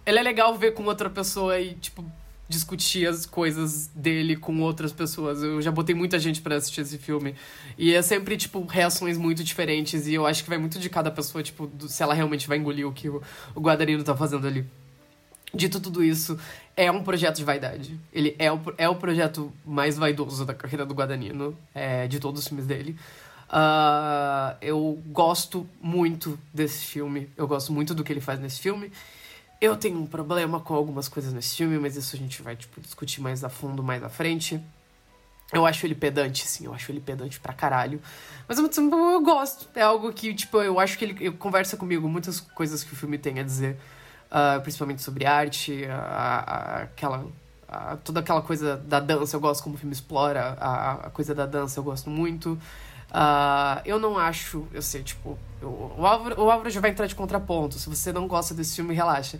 [0.04, 2.04] Ele é legal ver com outra pessoa e, tipo,
[2.46, 5.42] discutir as coisas dele com outras pessoas.
[5.42, 7.34] Eu já botei muita gente para assistir esse filme.
[7.78, 10.06] E é sempre, tipo, reações muito diferentes.
[10.06, 12.58] E eu acho que vai muito de cada pessoa, tipo, do, se ela realmente vai
[12.58, 13.22] engolir o que o,
[13.54, 14.66] o Guadarino tá fazendo ali.
[15.54, 16.38] Dito tudo isso,
[16.76, 17.98] é um projeto de vaidade.
[18.12, 22.40] Ele é o, é o projeto mais vaidoso da carreira do Guadagnino, é, de todos
[22.40, 22.96] os filmes dele.
[23.48, 28.90] Uh, eu gosto muito desse filme, eu gosto muito do que ele faz nesse filme.
[29.60, 32.80] Eu tenho um problema com algumas coisas nesse filme, mas isso a gente vai, tipo,
[32.80, 34.60] discutir mais a fundo mais à frente.
[35.52, 38.00] Eu acho ele pedante, sim, eu acho ele pedante pra caralho.
[38.48, 39.68] Mas eu gosto.
[39.74, 43.18] É algo que, tipo, eu acho que ele conversa comigo muitas coisas que o filme
[43.18, 43.76] tem a dizer.
[44.32, 45.84] Uh, principalmente sobre arte,
[46.82, 47.26] aquela.
[48.04, 51.46] Toda aquela coisa da dança, eu gosto como o filme explora a, a coisa da
[51.46, 52.58] dança, eu gosto muito.
[53.12, 57.06] Uh, eu não acho, eu sei, tipo, eu, o, Álvaro, o Álvaro já vai entrar
[57.06, 57.78] de contraponto.
[57.78, 59.36] Se você não gosta desse filme, relaxa.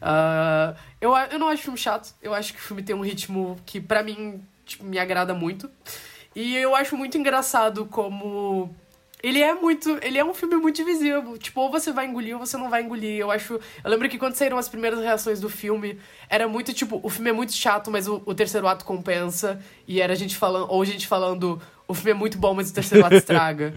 [0.00, 2.14] Uh, eu, eu não acho o filme chato.
[2.22, 5.68] Eu acho que o filme tem um ritmo que, para mim, tipo, me agrada muito.
[6.36, 8.72] E eu acho muito engraçado como
[9.28, 9.98] ele é muito.
[10.02, 11.36] Ele é um filme muito divisível.
[11.36, 13.18] Tipo, ou você vai engolir ou você não vai engolir.
[13.18, 13.54] Eu acho.
[13.82, 15.98] Eu lembro que quando saíram as primeiras reações do filme,
[16.28, 19.60] era muito tipo, o filme é muito chato, mas o, o terceiro ato compensa.
[19.84, 20.70] E era a gente falando.
[20.70, 23.74] Ou gente falando, o filme é muito bom, mas o terceiro ato estraga.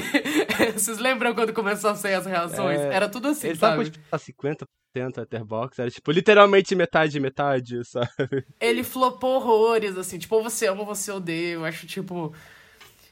[0.72, 2.80] Vocês lembram quando começou a sair as reações?
[2.80, 3.82] É, era tudo assim, ele sabe?
[3.82, 4.42] Ele tava tipo,
[4.96, 8.46] 50% Etherbox, era tipo, literalmente metade, metade, sabe?
[8.58, 11.54] Ele flopou horrores, assim, tipo, ou você ama ou você odeia.
[11.54, 12.32] Eu acho, tipo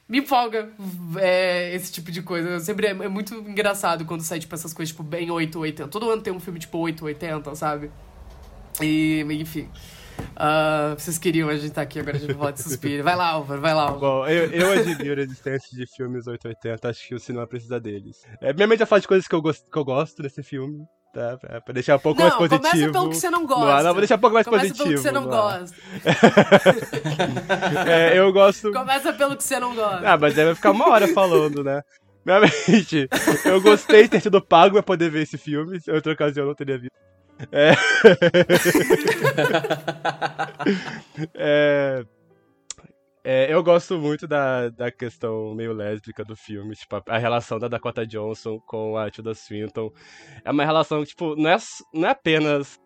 [0.07, 0.69] me empolga
[1.17, 2.59] é, esse tipo de coisa.
[2.59, 5.89] Sempre é, é, muito engraçado quando sai, tipo, essas coisas, tipo, bem 880.
[5.89, 7.91] Todo ano tem um filme, tipo, 880, sabe?
[8.81, 9.69] E, enfim.
[10.37, 13.03] Uh, vocês queriam, a gente tá aqui agora, a gente vai falar de Suspiro.
[13.03, 13.89] Vai lá, Álvaro, vai lá.
[13.89, 13.99] Álvaro.
[13.99, 18.23] Bom, eu, eu admiro a existência de filmes 880, acho que o cinema precisa deles.
[18.41, 20.85] É, minha mente já fala de coisas que eu, gosto, que eu gosto desse filme.
[21.13, 22.61] Tá, pra, pra deixar um pouco não, mais positivo.
[22.69, 23.65] Começa pelo que você não gosta.
[23.65, 25.01] Não, não vou deixar um pouco mais começa positivo.
[25.01, 25.75] Começa pelo que você não gosta.
[27.89, 28.71] é, eu gosto.
[28.71, 30.07] Começa pelo que você não gosta.
[30.07, 31.81] Ah, mas aí vai ficar uma hora falando, né?
[32.23, 33.09] Minha mente,
[33.45, 35.79] eu gostei de ter sido pago pra poder ver esse filme.
[35.87, 36.93] Em outra ocasião eu não teria visto.
[37.51, 37.73] É.
[41.35, 42.05] é...
[43.29, 47.59] É, eu gosto muito da, da questão meio lésbica do filme, tipo, a, a, relação
[47.59, 49.91] da Dakota Johnson com a Tilda Swinton.
[50.45, 51.57] É uma relação, tipo, não é,
[51.93, 52.79] não é apenas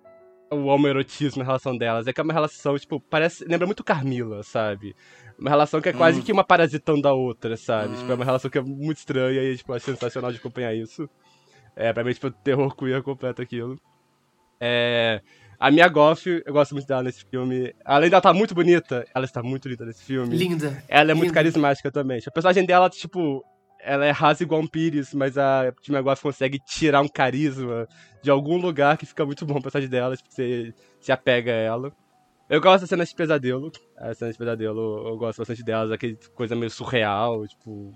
[0.52, 3.46] o homoerotismo na relação delas, é que é uma relação, tipo, parece.
[3.46, 4.96] Lembra muito Carmila, sabe?
[5.38, 6.24] Uma relação que é quase hum.
[6.24, 7.94] que uma parasitando da outra, sabe?
[7.94, 7.98] Hum.
[7.98, 11.08] Tipo, é uma relação que é muito estranha e, tipo, é sensacional de acompanhar isso.
[11.76, 13.80] É, pra mim, tipo, terror queer completo aquilo.
[14.62, 15.22] É.
[15.60, 17.74] A Mia Goff, eu gosto muito dela nesse filme.
[17.86, 20.36] Além dela estar tá muito bonita, ela está muito linda nesse filme.
[20.36, 20.84] Linda.
[20.88, 21.16] Ela é linda.
[21.16, 22.20] muito carismática também.
[22.26, 23.44] A personagem dela, tipo,
[23.80, 27.88] ela é rasa igual um Pires, mas a Mia Goff consegue tirar um carisma
[28.24, 31.56] de algum lugar que fica muito bom a personagem dela, tipo, você se apega a
[31.56, 31.94] ela.
[32.50, 33.72] Eu gosto da cena de pesadelo.
[33.98, 37.94] A cena de pesadelo, eu gosto bastante delas, aquele coisa meio surreal, tipo.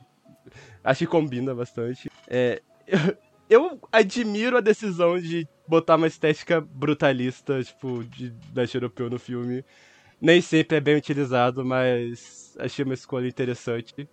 [0.84, 2.12] Acho que combina bastante.
[2.28, 3.00] É, eu,
[3.50, 9.64] eu admiro a decisão de botar uma estética brutalista, tipo, de leste europeu no filme.
[10.22, 14.08] Nem sempre é bem utilizado, mas achei uma escolha interessante.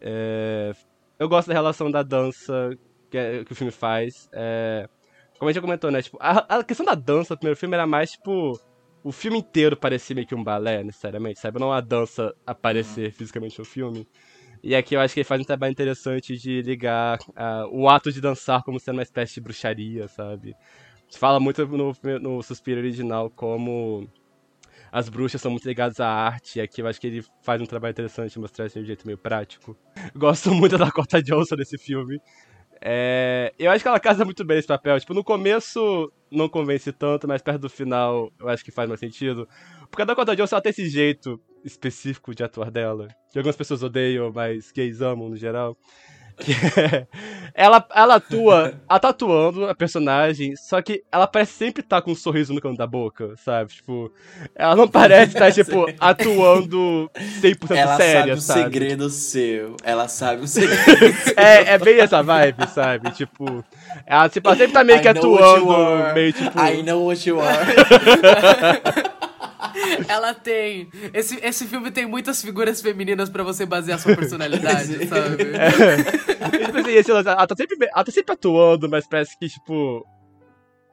[0.00, 0.72] É...
[1.18, 2.76] Eu gosto da relação da dança
[3.10, 4.28] que, é, que o filme faz.
[4.32, 4.88] É...
[5.38, 6.02] Como a gente já comentou, né?
[6.02, 8.58] Tipo, a, a, questão da dança no primeiro filme era mais, tipo,
[9.02, 11.58] o filme inteiro parecia meio que um balé, necessariamente, sabe?
[11.58, 13.12] Não a dança aparecer uhum.
[13.12, 14.06] fisicamente no filme.
[14.62, 18.12] E aqui eu acho que ele faz um trabalho interessante de ligar uh, o ato
[18.12, 20.54] de dançar como sendo uma espécie de bruxaria, sabe?
[21.18, 24.08] Fala muito no, no Suspiro original como
[24.92, 27.66] as bruxas são muito ligadas à arte, e aqui eu acho que ele faz um
[27.66, 29.76] trabalho interessante de mostrar isso de um jeito meio prático.
[30.14, 32.20] Gosto muito da Dakota Johnson nesse filme.
[32.84, 34.98] É, eu acho que ela casa muito bem esse papel.
[35.00, 39.00] Tipo, no começo não convence tanto, mas perto do final eu acho que faz mais
[39.00, 39.48] sentido.
[39.88, 43.08] Porque a Dakota Johnson ela tem esse jeito específico de ator dela.
[43.30, 45.76] Que algumas pessoas odeiam, mas gays amam no geral.
[46.38, 47.06] Que é,
[47.54, 52.02] ela, ela atua, ela tá atuando a personagem, só que ela parece sempre estar tá
[52.02, 53.72] com um sorriso no canto da boca, sabe?
[53.72, 54.10] Tipo,
[54.54, 57.10] ela não parece estar, tá, tipo, atuando
[57.40, 58.40] 100% ela séria, sabe.
[58.40, 58.60] sabe?
[58.60, 59.76] o segredo seu.
[59.84, 61.34] Ela sabe o segredo seu.
[61.36, 63.10] É, é bem essa vibe, sabe?
[63.12, 63.64] Tipo,
[64.06, 66.58] ela, tipo, ela sempre tá meio que atuando, meio tipo.
[66.58, 69.11] I know what you are.
[70.08, 70.88] Ela tem.
[71.12, 75.42] Esse, esse filme tem muitas figuras femininas pra você basear sua personalidade, sabe?
[75.56, 75.96] É.
[76.64, 80.06] Tipo assim, ela, tá sempre, ela tá sempre atuando, mas parece que, tipo.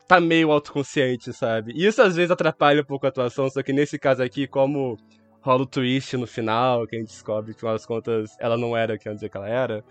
[0.07, 1.71] Tá meio autoconsciente, sabe?
[1.75, 4.97] E isso às vezes atrapalha um pouco a atuação, só que nesse caso aqui, como
[5.39, 8.97] rola o twist no final, que a gente descobre que, afinal contas, ela não era
[8.97, 9.83] quem dizer que ela era.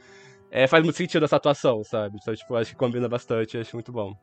[0.51, 2.19] É, faz muito sentido essa atuação, sabe?
[2.21, 4.15] Então, tipo, acho que combina bastante, acho muito bom.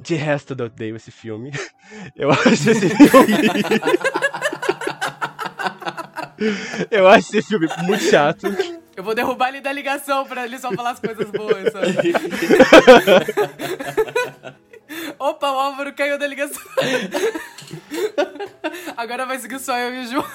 [0.00, 1.52] De resto, eu odeio esse filme.
[2.16, 3.34] Eu acho esse filme.
[6.90, 8.46] eu acho esse filme muito chato.
[8.96, 11.96] Eu vou derrubar ele da ligação pra ele só falar as coisas boas, sabe?
[15.18, 16.62] Opa, o Álvaro caiu da ligação.
[18.96, 20.26] Agora vai seguir só eu e o João.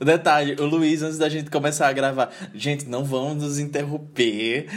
[0.00, 4.68] Detalhe, o Luiz, antes da gente começar a gravar, gente, não vamos nos interromper.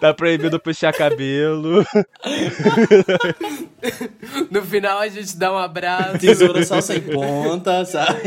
[0.00, 1.84] Tá proibido puxar cabelo.
[4.50, 6.18] No final a gente dá um abraço.
[6.18, 8.20] Tesoura só sem ponta, sabe?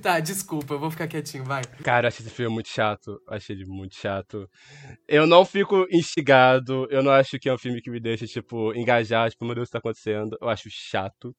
[0.00, 1.62] tá, desculpa, eu vou ficar quietinho, vai.
[1.82, 3.20] Cara, eu achei esse filme muito chato.
[3.28, 4.48] Achei ele muito chato.
[5.06, 8.74] Eu não fico instigado, eu não acho que é um filme que me deixa, tipo,
[8.74, 10.36] engajar, tipo, meu Deus, o que tá acontecendo.
[10.40, 11.34] Eu acho chato.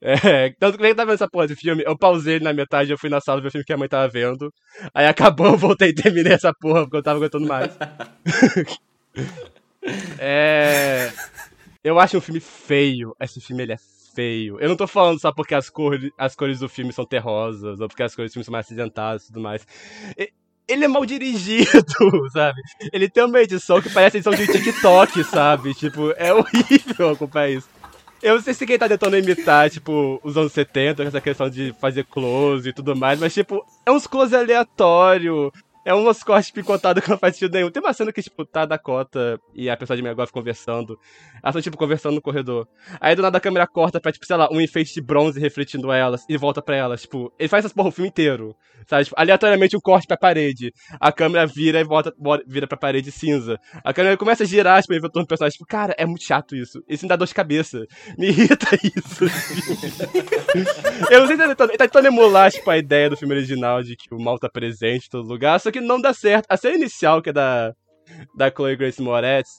[0.00, 2.98] É, tanto que eu tava vendo essa porra de filme, eu pausei na metade, eu
[2.98, 4.52] fui na sala ver o filme que a mãe tava vendo.
[4.94, 7.76] Aí acabou, eu voltei e terminei essa porra, porque eu tava aguentando mais.
[10.18, 11.10] é.
[11.82, 13.14] Eu acho um filme feio.
[13.20, 13.78] Esse filme ele é
[14.14, 14.58] feio.
[14.60, 17.88] Eu não tô falando só porque as cores, as cores do filme são terrosas, ou
[17.88, 19.66] porque as cores do filme são mais acinzentadas e tudo mais.
[20.68, 21.70] Ele é mal dirigido,
[22.32, 22.60] sabe?
[22.92, 25.74] Ele tem uma edição que parece edição de TikTok, sabe?
[25.74, 27.68] Tipo, é horrível acompanhar isso.
[28.22, 31.74] Eu não sei se quem tá tentando imitar, tipo, os anos 70, essa questão de
[31.80, 35.52] fazer close e tudo mais, mas, tipo, é uns close aleatório.
[35.86, 37.70] É umas cortes picotadas que não faz sentido nenhum.
[37.70, 40.98] Tem uma cena que, tipo, tá a Dakota e a pessoa de Megoth conversando.
[41.40, 42.66] Elas estão, tipo, conversando no corredor.
[43.00, 45.92] Aí do nada a câmera corta pra, tipo, sei lá, um enfeite de bronze refletindo
[45.92, 47.02] elas e volta pra elas.
[47.02, 48.56] Tipo, ele faz essas porra o filme inteiro.
[48.88, 49.04] Sabe?
[49.04, 50.72] Tipo, aleatoriamente um corte pra parede.
[50.98, 52.12] A câmera vira e volta,
[52.48, 53.56] vira pra parede cinza.
[53.84, 55.56] A câmera começa a girar, tipo, em torno do personagem.
[55.56, 56.82] Tipo, cara, é muito chato isso.
[56.88, 57.86] Isso me dá dor de cabeça.
[58.18, 59.24] Me irrita isso.
[61.12, 63.34] Eu não sei se ele tá, ele tá tentando emular, tipo, a ideia do filme
[63.34, 66.46] original de que o mal tá presente em todo lugar, só que não dá certo.
[66.48, 67.72] A cena inicial, que é da,
[68.36, 69.50] da Chloe Grace Moretz,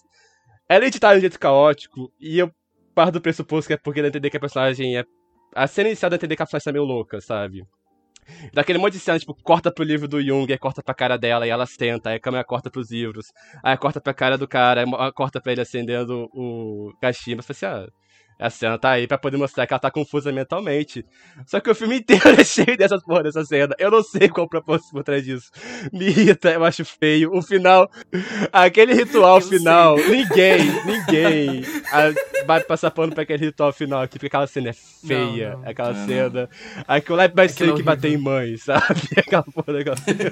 [0.69, 2.51] ela é editada de um jeito caótico, e eu
[2.93, 5.03] parto do pressuposto que é porque ela entender que a personagem é.
[5.55, 7.63] A cena inicial dá entender que a personagem tá meio louca, sabe?
[8.53, 11.47] Daquele monte de cena, tipo, corta pro livro do Jung, aí corta pra cara dela
[11.47, 13.27] e ela senta, aí a câmera corta pros livros,
[13.63, 17.41] aí corta pra cara do cara, aí corta pra ele acendendo o cachimbo.
[17.41, 17.87] Falei assim, ah,
[18.39, 21.05] a cena tá aí pra poder mostrar que ela tá confusa mentalmente.
[21.45, 23.75] Só que o filme inteiro é cheio dessas porra dessa cena.
[23.79, 25.49] Eu não sei qual o propósito por trás disso.
[25.91, 27.35] Me irrita, eu acho feio.
[27.35, 27.89] O final,
[28.51, 30.09] aquele ritual eu final, sei.
[30.09, 31.63] ninguém, ninguém
[32.45, 35.51] vai passar pano pra aquele ritual final aqui, porque aquela cena é feia.
[35.51, 35.69] Não, não.
[35.69, 36.49] Aquela não, cena.
[36.87, 39.01] Aquilo é mais feio que bater em mãe, sabe?
[39.17, 40.27] Aquela porra daquela cena.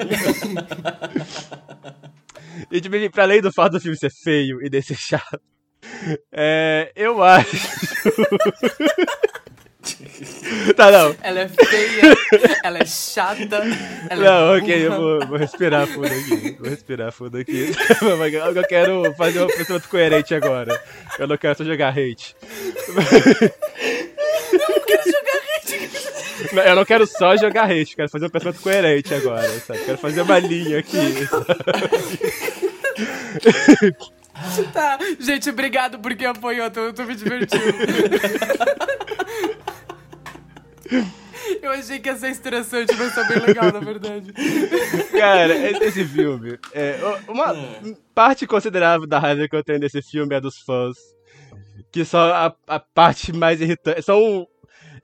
[2.71, 5.39] e tipo, pra além do fato do filme ser feio e desse chato,
[6.31, 7.55] é, eu acho.
[10.75, 11.15] tá, não.
[11.21, 12.15] Ela é feia,
[12.63, 13.61] ela é chata.
[14.09, 16.57] Ela não, é ok, eu vou, vou, respirar fundo aqui.
[16.59, 17.71] Vou respirar fundo aqui.
[18.55, 20.81] eu quero fazer um pensamento coerente agora.
[21.19, 22.35] Eu não quero só jogar hate.
[22.87, 22.95] Eu
[24.69, 25.89] não quero jogar hate.
[26.69, 29.79] Eu não quero só jogar hate, quero fazer um pensamento coerente agora, sabe?
[29.85, 31.27] Quero fazer uma linha aqui.
[34.73, 37.63] Tá, gente, obrigado por quem apoiou, tô, tô me divertindo.
[41.61, 44.33] Eu achei que ia ser estressante, mas tá bem legal, na verdade.
[45.11, 46.57] Cara, esse filme.
[46.73, 47.53] É, uma
[48.13, 50.95] parte considerável da raiva que eu tenho desse filme é dos fãs.
[51.91, 54.01] Que só a, a parte mais irritante.
[54.01, 54.47] São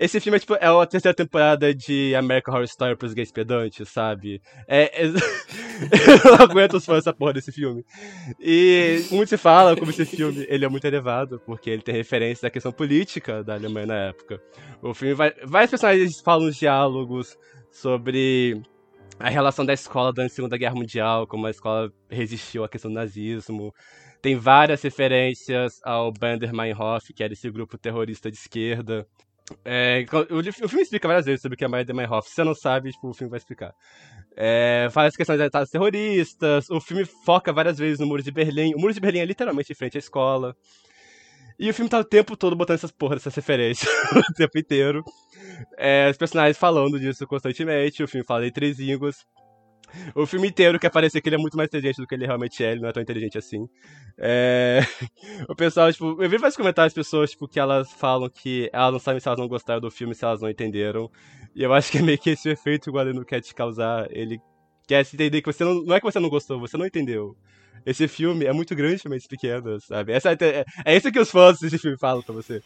[0.02, 3.88] esse filme é, tipo, é a terceira temporada de American Horror Story pros gays pedantes,
[3.88, 4.42] sabe?
[4.68, 5.06] É, é...
[6.26, 7.86] eu não aguento os fãs dessa porra desse filme.
[8.40, 12.48] E muito se fala como esse filme ele é muito elevado, porque ele tem referência
[12.48, 14.42] da questão política da Alemanha na época.
[14.82, 15.36] O filme vai.
[15.46, 17.38] Vários personagens falam os diálogos
[17.70, 18.60] sobre
[19.20, 22.90] a relação da escola durante a Segunda Guerra Mundial, como a escola resistiu à questão
[22.90, 23.72] do nazismo.
[24.20, 29.08] Tem várias referências ao Bander Meinhof, que era esse grupo terrorista de esquerda.
[29.66, 32.28] É, o, o, filme explica várias vezes sobre o que é Bander Meinhof.
[32.28, 33.74] Se você não sabe, tipo, o filme vai explicar.
[34.36, 36.70] É, as questões de ataques terroristas.
[36.70, 38.74] O filme foca várias vezes no Muro de Berlim.
[38.76, 40.56] O Muro de Berlim é literalmente em frente à escola.
[41.60, 43.88] E o filme tá o tempo todo botando essas porras, essas referências
[44.32, 45.04] o tempo inteiro.
[45.78, 48.04] É, os personagens falando disso constantemente.
[48.04, 49.18] O filme fala em três línguas.
[50.16, 52.64] O filme inteiro quer parecer que ele é muito mais inteligente do que ele realmente
[52.64, 53.68] é, ele não é tão inteligente assim.
[54.18, 54.82] É...
[55.50, 58.92] O pessoal, tipo, eu vi vários comentários de pessoas, tipo, que elas falam que elas
[58.92, 61.10] não sabem se elas não gostaram do filme, se elas não entenderam.
[61.56, 64.08] E eu acho que é meio que esse efeito que o Guarino quer te causar.
[64.12, 64.40] Ele
[64.88, 65.84] quer se entender que você não.
[65.84, 67.36] Não é que você não gostou, você não entendeu.
[67.86, 70.14] Esse filme é muito grande mentes pequenas, sabe?
[70.14, 72.62] Essa, é, é isso que os fãs desse filme falam pra você.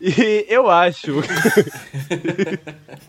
[0.00, 1.14] E eu acho.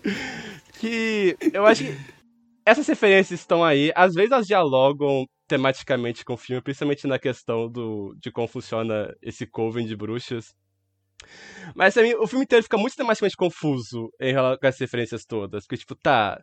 [0.79, 1.37] que.
[1.53, 2.20] Eu acho que.
[2.65, 3.91] Essas referências estão aí.
[3.95, 9.13] Às vezes elas dialogam tematicamente com o filme, principalmente na questão do, de como funciona
[9.21, 10.53] esse coven de bruxas.
[11.75, 15.65] Mas mim, o filme inteiro fica muito tematicamente confuso em relação com essas referências todas.
[15.65, 16.41] Porque, tipo, tá.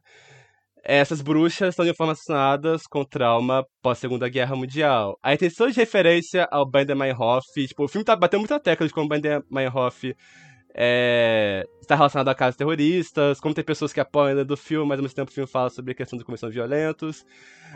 [0.84, 5.18] Essas bruxas estão informacionadas com trauma pós-Segunda Guerra Mundial.
[5.22, 7.44] Aí tem toda de referência ao Bander Meinhof.
[7.66, 10.14] Tipo, o filme tá batendo muita tecla de como o Bander Meinhof
[10.80, 15.02] é, está relacionado a casos terroristas, como tem pessoas que apoiam do filme, mas ao
[15.02, 17.26] mesmo tempo o filme fala sobre a questão de comissão de violentos.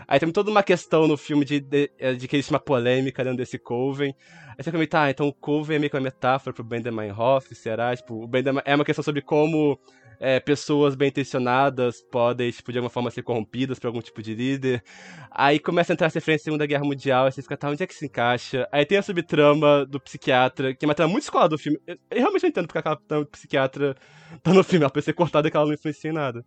[0.06, 3.38] Aí tem toda uma questão no filme de, de, de que existe uma polêmica dentro
[3.38, 4.14] desse Coven.
[4.50, 7.52] Aí você fica tá, então o Coven é meio que uma metáfora pro Bender Meinhof,
[7.56, 7.96] será?
[7.96, 9.76] Tipo, o Bender é uma questão sobre como
[10.24, 14.36] é, pessoas bem intencionadas podem, tipo, de alguma forma ser corrompidas por algum tipo de
[14.36, 14.80] líder.
[15.28, 17.82] Aí começa a entrar essa referência à Segunda Guerra Mundial, aí você fica, tá, onde
[17.82, 18.68] é que se encaixa?
[18.70, 21.76] Aí tem a subtrama do psiquiatra, que é uma trama muito escolar do filme.
[21.84, 23.96] Eu, eu realmente não entendo porque aquela trama do psiquiatra
[24.44, 26.46] tá no filme, ela pode ser cortada que ela não influencia em nada.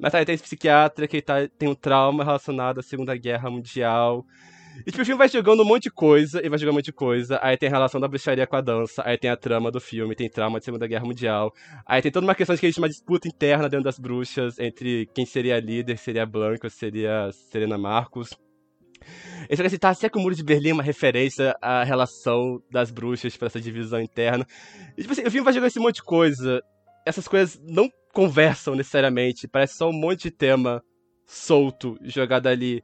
[0.00, 4.26] Mas aí tem esse psiquiatra que tá, tem um trauma relacionado à Segunda Guerra Mundial.
[4.80, 6.86] E tipo, o filme vai jogando um monte de coisa, e vai jogando um monte
[6.86, 7.38] de coisa.
[7.42, 10.14] Aí tem a relação da bruxaria com a dança, aí tem a trama do filme,
[10.14, 11.52] tem trauma de Segunda Guerra Mundial.
[11.86, 15.06] Aí tem toda uma questão de que existe uma disputa interna dentro das bruxas entre
[15.14, 18.30] quem seria líder, seria a Blanca, seria Serena Marcos.
[19.50, 22.90] E você tá, será que o Muro de Berlim é uma referência à relação das
[22.90, 24.46] bruxas para essa divisão interna?
[24.96, 26.62] E, tipo assim, o filme vai jogando esse monte de coisa.
[27.04, 30.82] Essas coisas não conversam necessariamente, parece só um monte de tema
[31.26, 32.82] solto jogado ali.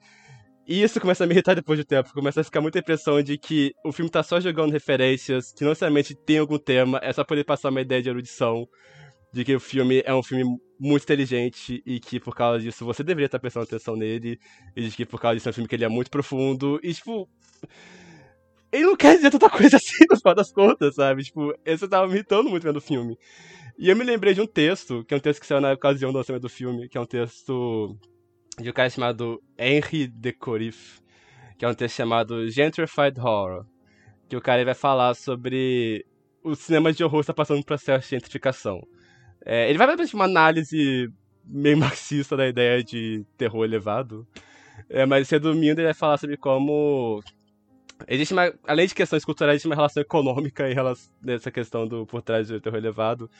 [0.68, 2.12] E isso começa a me irritar depois de tempo.
[2.12, 5.70] Começa a ficar muita impressão de que o filme tá só jogando referências, que não
[5.70, 8.68] necessariamente tem algum tema, é só poder passar uma ideia de erudição.
[9.32, 10.44] De que o filme é um filme
[10.78, 14.38] muito inteligente e que por causa disso você deveria estar prestando atenção nele.
[14.76, 16.78] E de que por causa disso é um filme que ele é muito profundo.
[16.82, 17.26] E tipo.
[18.70, 21.24] Ele não quer dizer tanta coisa assim no final das contas, sabe?
[21.24, 23.16] Tipo, você tava me irritando muito vendo o filme.
[23.78, 26.12] E eu me lembrei de um texto, que é um texto que saiu na ocasião
[26.12, 27.96] do lançamento do filme, que é um texto
[28.60, 31.00] de um cara chamado Henry de Corif,
[31.56, 33.64] que é um texto chamado Gentrified Horror,
[34.28, 36.04] que o cara vai falar sobre
[36.42, 38.80] o cinema de horror está passando um processo de gentrificação.
[39.44, 41.10] É, ele vai fazer uma análise
[41.44, 44.26] meio marxista da ideia de terror elevado,
[44.88, 47.22] é, mas resumindo, ele vai falar sobre como
[48.06, 52.06] existe uma, além de questões culturais, existe uma relação econômica em relação nessa questão do
[52.06, 53.30] por trás do terror elevado,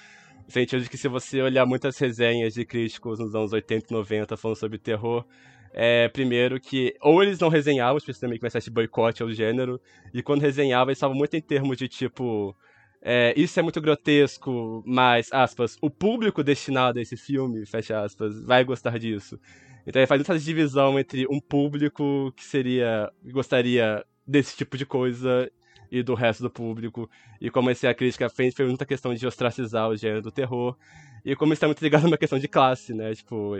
[0.52, 4.36] sentido de que se você olhar muitas resenhas de críticos nos anos 80 e 90
[4.36, 5.24] falando sobre terror,
[5.72, 9.80] é, primeiro que ou eles não resenhavam, especialmente com esse boicote ao gênero,
[10.12, 12.56] e quando resenhavam eles estavam muito em termos de tipo,
[13.00, 18.42] é, isso é muito grotesco, mas, aspas, o público destinado a esse filme, fecha aspas,
[18.44, 19.38] vai gostar disso.
[19.86, 25.50] Então ele faz essa divisão entre um público que seria, gostaria desse tipo de coisa
[25.90, 27.08] e do resto do público.
[27.40, 30.76] E como essa crítica fez, foi muita questão de ostracizar o gênero do terror.
[31.24, 33.14] E como está muito ligado a uma questão de classe, né?
[33.14, 33.52] Tipo,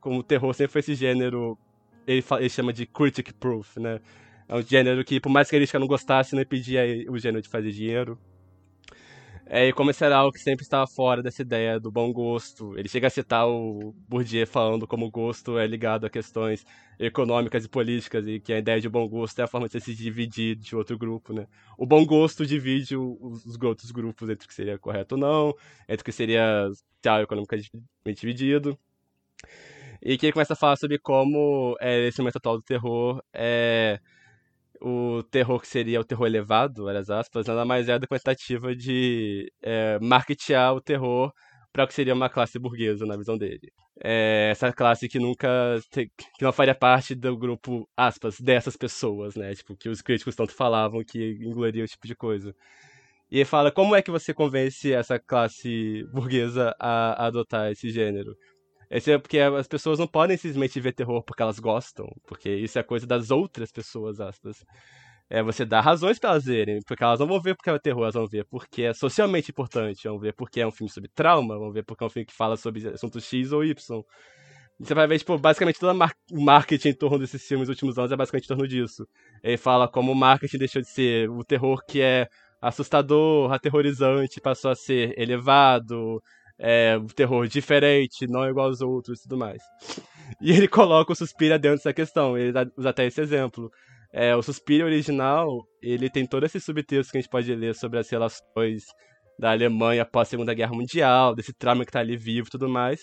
[0.00, 1.58] como o terror sempre foi esse gênero,
[2.06, 4.00] ele, fala, ele chama de critic proof, né?
[4.48, 7.42] É um gênero que, por mais que a crítica não gostasse, não impedia o gênero
[7.42, 8.18] de fazer dinheiro.
[9.52, 12.78] É, e como esse era algo que sempre estava fora dessa ideia do bom gosto.
[12.78, 16.64] Ele chega a citar o Bourdieu falando como o gosto é ligado a questões
[17.00, 19.80] econômicas e políticas e que a ideia de bom gosto é a forma de você
[19.80, 21.48] se dividir de outro grupo, né?
[21.76, 25.52] O bom gosto divide os, os outros grupos entre o que seria correto ou não,
[25.88, 26.70] entre o que seria
[27.02, 27.72] social economicamente
[28.06, 28.78] dividido.
[30.00, 33.98] E que ele começa a falar sobre como é, esse momento atual do terror é
[34.80, 38.74] o terror que seria o terror elevado, várias aspas, nada mais é do que tentativa
[38.74, 41.32] de é, marketear o terror
[41.72, 43.72] para o que seria uma classe burguesa na visão dele.
[44.02, 46.10] É, essa classe que nunca que
[46.42, 49.54] não faria parte do grupo aspas dessas pessoas, né?
[49.54, 52.54] Tipo que os críticos tanto falavam que engoliria esse tipo de coisa.
[53.30, 57.90] E ele fala como é que você convence essa classe burguesa a, a adotar esse
[57.90, 58.36] gênero?
[58.90, 62.78] Esse é porque as pessoas não podem simplesmente ver terror porque elas gostam, porque isso
[62.78, 64.64] é coisa das outras pessoas, aspas.
[65.28, 68.02] É você dar razões para elas verem, porque elas não vão ver porque é terror,
[68.02, 71.56] elas vão ver porque é socialmente importante, vão ver porque é um filme sobre trauma,
[71.56, 74.02] vão ver porque é um filme que fala sobre assuntos X ou Y.
[74.80, 75.96] Você vai ver, tipo, basicamente todo
[76.32, 79.06] o marketing em torno desses filmes nos últimos anos é basicamente em torno disso.
[79.42, 82.26] Ele fala como o marketing deixou de ser o terror que é
[82.60, 86.20] assustador, aterrorizante, passou a ser elevado,
[86.60, 89.62] é, um terror diferente, não igual aos outros e tudo mais.
[90.40, 93.70] E ele coloca o Suspira dentro dessa questão, ele usa até esse exemplo.
[94.12, 95.48] É, o Suspira original,
[95.82, 98.84] ele tem todo esse subtexto que a gente pode ler sobre as relações
[99.38, 102.68] da Alemanha após a Segunda Guerra Mundial, desse trauma que tá ali vivo e tudo
[102.68, 103.00] mais.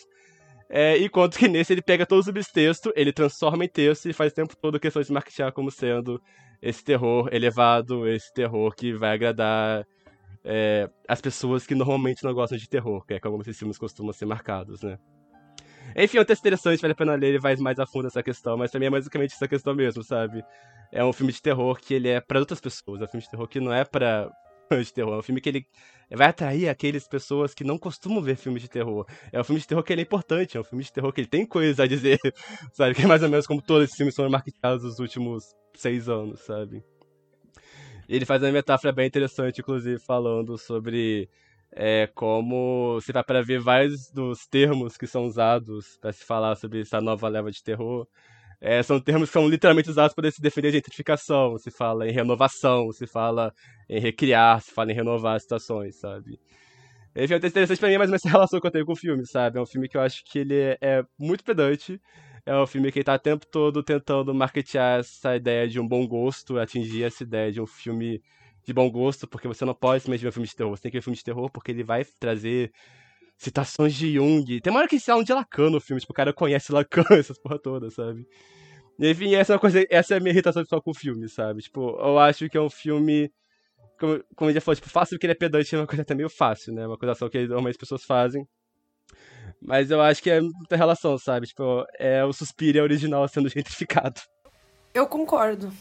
[0.70, 4.32] É, enquanto que nesse ele pega todo o subtexto, ele transforma em texto e faz
[4.34, 6.22] o tempo todo questão de marketear como sendo
[6.62, 9.86] esse terror elevado, esse terror que vai agradar
[10.50, 14.14] é, as pessoas que normalmente não gostam de terror, que é como esses filmes costumam
[14.14, 14.98] ser marcados, né?
[15.96, 18.24] Enfim, é um texto interessante, vale a pena ler, ele vai mais a fundo essa
[18.24, 20.44] questão, mas também é basicamente essa questão mesmo, sabe?
[20.92, 23.30] É um filme de terror que ele é para outras pessoas, é um filme de
[23.30, 24.32] terror que não é para
[24.70, 25.16] de terror.
[25.16, 25.66] É um filme que ele
[26.12, 29.06] vai atrair aqueles pessoas que não costumam ver filmes de terror.
[29.32, 31.22] É um filme de terror que ele é importante, é um filme de terror que
[31.22, 32.20] ele tem coisas a dizer,
[32.74, 32.94] sabe?
[32.96, 35.44] Que é mais ou menos como todos esses filmes foram marketeados nos últimos
[35.74, 36.84] seis anos, sabe?
[38.08, 41.30] Ele faz uma metáfora bem interessante, inclusive, falando sobre
[41.72, 46.56] é, como se vai para ver vários dos termos que são usados para se falar
[46.56, 48.08] sobre essa nova leva de terror.
[48.60, 51.58] É, são termos que são literalmente usados para se defender de gentrificação.
[51.58, 53.54] Se fala em renovação, se fala
[53.90, 56.40] em recriar, se fala em renovar situações, sabe?
[57.16, 59.58] Enfim, é interessante pra mim, mas essa relação que eu tenho com o filme, sabe?
[59.58, 62.00] É um filme que eu acho que ele é, é muito pedante.
[62.48, 66.08] É um filme que tá o tempo todo tentando marketear essa ideia de um bom
[66.08, 68.22] gosto, atingir essa ideia de um filme
[68.66, 70.72] de bom gosto, porque você não pode simplesmente ver um filme de terror.
[70.74, 72.72] Você tem que ver um filme de terror porque ele vai trazer
[73.38, 74.62] citações de Jung.
[74.62, 77.04] Tem uma hora que se um de Lacan no filme, tipo, o cara conhece Lacan,
[77.20, 78.26] essas porra todas, sabe?
[78.98, 81.62] Enfim, essa é uma coisa, essa é a minha irritação pessoal com o filme, sabe?
[81.62, 83.30] Tipo, eu acho que é um filme,
[84.00, 86.30] como, como já falou, tipo, fácil porque ele é pedante, é uma coisa até meio
[86.30, 86.86] fácil, né?
[86.88, 88.48] Uma acusação que normalmente as pessoas fazem.
[89.62, 91.48] Mas eu acho que é muita relação, sabe?
[91.48, 94.22] Tipo, é o Suspiria original sendo gentrificado.
[94.94, 95.74] Eu concordo.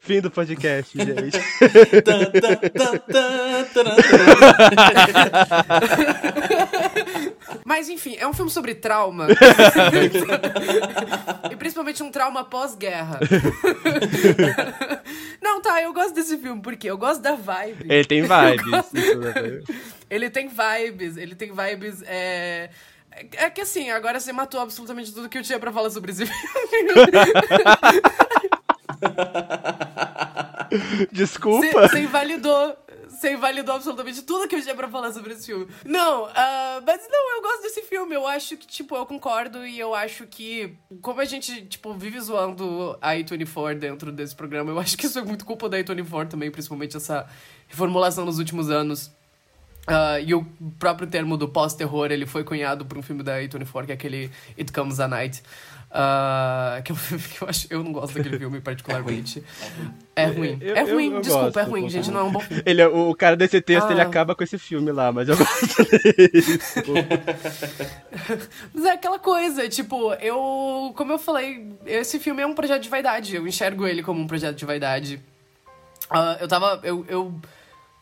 [0.00, 1.10] Fim do podcast, gente.
[7.70, 9.28] Mas enfim, é um filme sobre trauma.
[11.52, 13.20] e principalmente um trauma pós-guerra.
[15.40, 17.86] Não, tá, eu gosto desse filme, porque eu gosto da vibe.
[17.88, 18.90] Ele tem vibes.
[20.10, 22.02] ele tem vibes, ele tem vibes.
[22.08, 22.70] É...
[23.36, 26.26] É que assim, agora você matou absolutamente tudo que eu tinha pra falar sobre esse
[26.26, 26.42] filme.
[31.12, 31.88] Desculpa.
[31.88, 32.76] Você invalidou.
[33.20, 35.66] Você invalidou absolutamente tudo que eu tinha pra falar sobre esse filme.
[35.84, 38.14] Não, uh, mas não, eu gosto desse filme.
[38.14, 42.18] Eu acho que, tipo, eu concordo e eu acho que, como a gente, tipo, vive
[42.18, 46.28] zoando a A24 dentro desse programa, eu acho que isso é muito culpa da A24
[46.28, 47.28] também, principalmente essa
[47.68, 49.12] reformulação nos últimos anos.
[49.88, 50.44] Uh, e o
[50.78, 54.30] próprio termo do pós-terror, ele foi cunhado por um filme da A24, que é aquele
[54.58, 55.42] It Comes a Night.
[55.90, 57.66] Uh, que é um filme que eu acho.
[57.68, 59.42] Eu não gosto daquele filme particularmente.
[60.14, 60.56] É ruim.
[60.60, 62.10] Eu, é ruim, eu, eu desculpa, gosto, é ruim, gente.
[62.12, 62.62] Não é um bom filme.
[62.64, 63.92] Ele, o cara desse texto, ah.
[63.92, 65.66] ele acaba com esse filme lá, mas eu gosto
[66.32, 66.82] disso.
[68.72, 70.92] mas é aquela coisa, tipo, eu.
[70.94, 73.34] Como eu falei, esse filme é um projeto de vaidade.
[73.34, 75.20] Eu enxergo ele como um projeto de vaidade.
[76.08, 76.80] Uh, eu tava.
[76.84, 77.40] Eu, eu,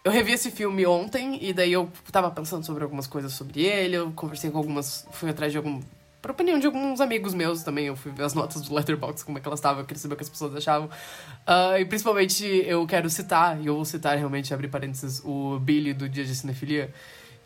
[0.05, 3.97] eu revi esse filme ontem, e daí eu tava pensando sobre algumas coisas sobre ele.
[3.97, 5.07] Eu conversei com algumas.
[5.11, 5.81] Fui atrás de algum
[6.20, 7.87] por opinião de alguns amigos meus também.
[7.87, 10.15] Eu fui ver as notas do Letterboxd, como é que elas estavam, eu queria saber
[10.15, 10.89] o que as pessoas achavam.
[10.89, 15.95] Uh, e principalmente eu quero citar, e eu vou citar realmente, abrir parênteses, o Billy
[15.95, 16.93] do Dia de Cinefilia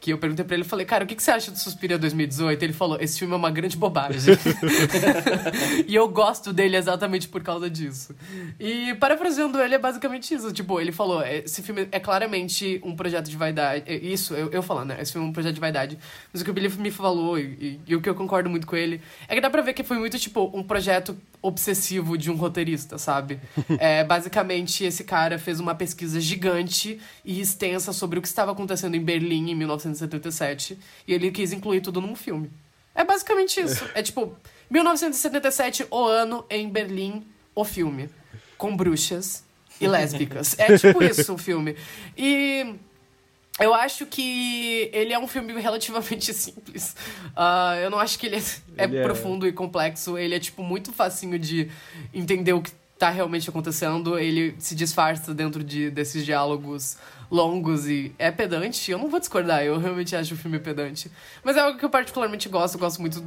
[0.02, 2.60] que eu perguntei pra ele, falei, cara, o que, que você acha do Suspiria 2018?
[2.60, 4.34] Ele falou, esse filme é uma grande bobagem.
[5.86, 8.12] e eu gosto dele exatamente por causa disso.
[8.58, 10.52] E parafraseando ele, é basicamente isso.
[10.52, 13.84] Tipo, ele falou, esse filme é claramente um projeto de vaidade.
[13.86, 14.96] É, isso, eu, eu falando, né?
[15.00, 15.96] Esse filme é um projeto de vaidade.
[16.32, 18.66] Mas o que o Billy me falou, e, e, e o que eu concordo muito
[18.66, 22.30] com ele, é que dá pra ver que foi muito, tipo, um projeto obsessivo de
[22.30, 23.40] um roteirista, sabe?
[23.78, 28.94] é, basicamente, esse cara fez uma pesquisa gigante e extensa sobre o que estava acontecendo
[28.94, 32.50] em Berlim em 1977 e ele quis incluir tudo num filme.
[32.94, 33.84] É basicamente isso.
[33.94, 34.36] É tipo,
[34.70, 38.08] 1977, o ano em Berlim, o filme.
[38.56, 39.44] Com bruxas
[39.80, 40.56] e lésbicas.
[40.58, 41.74] É tipo isso o filme.
[42.16, 42.76] E
[43.60, 46.96] eu acho que ele é um filme relativamente simples.
[47.36, 48.38] Uh, eu não acho que ele é,
[48.78, 50.16] é ele é profundo e complexo.
[50.16, 51.70] Ele é, tipo, muito facinho de
[52.14, 54.18] entender o que tá realmente acontecendo.
[54.18, 56.96] Ele se disfarça dentro de, desses diálogos
[57.30, 58.90] longos e é pedante.
[58.90, 61.10] Eu não vou discordar, eu realmente acho o filme pedante.
[61.44, 62.74] Mas é algo que eu particularmente gosto.
[62.74, 63.22] Eu gosto muito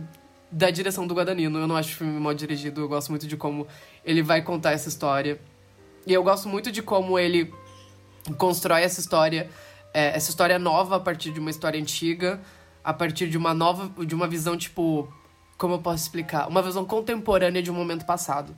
[0.51, 1.59] da direção do Guadagnino.
[1.59, 2.81] Eu não acho o filme mal dirigido.
[2.81, 3.67] Eu gosto muito de como
[4.03, 5.39] ele vai contar essa história.
[6.07, 7.53] E eu gosto muito de como ele
[8.37, 9.49] constrói essa história,
[9.95, 12.41] é, essa história nova a partir de uma história antiga,
[12.83, 15.07] a partir de uma nova, de uma visão tipo,
[15.57, 18.53] como eu posso explicar, uma visão contemporânea de um momento passado.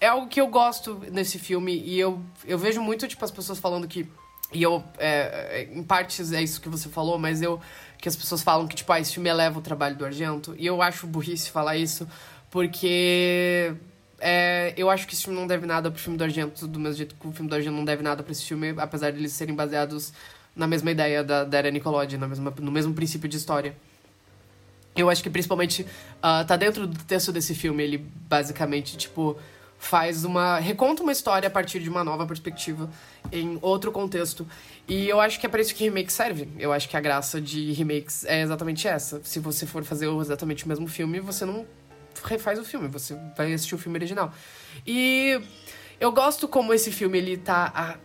[0.00, 3.58] É algo que eu gosto nesse filme e eu, eu vejo muito tipo as pessoas
[3.58, 4.08] falando que
[4.52, 7.60] e eu, é, é, em partes é isso que você falou, mas eu.
[7.98, 10.54] Que as pessoas falam que, tipo, ah, esse filme eleva o trabalho do Argento.
[10.56, 12.08] E eu acho burrice falar isso,
[12.50, 13.74] porque.
[14.20, 16.96] É, eu acho que esse filme não deve nada pro filme do Argento, do mesmo
[16.96, 19.32] jeito que o filme do Argento não deve nada pra esse filme, apesar de eles
[19.32, 20.12] serem baseados
[20.58, 23.74] na mesma ideia da, da Era Nicolodi, na mesma, no mesmo princípio de história.
[24.94, 27.98] Eu acho que principalmente uh, tá dentro do texto desse filme, ele
[28.28, 29.38] basicamente, tipo
[29.78, 30.58] faz uma.
[30.58, 32.90] reconta uma história a partir de uma nova perspectiva,
[33.30, 34.46] em outro contexto.
[34.88, 36.48] E eu acho que é para isso que remake serve.
[36.58, 39.20] Eu acho que a graça de remakes é exatamente essa.
[39.22, 41.64] Se você for fazer exatamente o mesmo filme, você não
[42.24, 44.32] refaz o filme, você vai assistir o filme original.
[44.84, 45.40] E
[46.00, 47.96] eu gosto como esse filme ele tá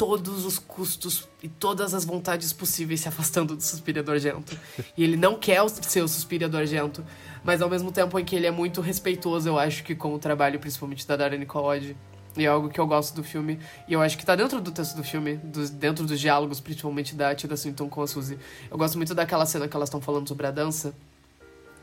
[0.00, 4.58] todos os custos e todas as vontades possíveis se afastando do Suspiria do Argento.
[4.96, 7.04] E ele não quer ser o Suspiria do Argento
[7.42, 10.18] mas ao mesmo tempo em que ele é muito respeitoso, eu acho que com o
[10.18, 11.96] trabalho, principalmente da Darren Nicole.
[12.36, 13.58] E é algo que eu gosto do filme.
[13.88, 17.14] E eu acho que tá dentro do texto do filme, dos, dentro dos diálogos, principalmente
[17.14, 18.38] da Tilda Swinton com a Suzy.
[18.70, 20.94] Eu gosto muito daquela cena que elas estão falando sobre a dança.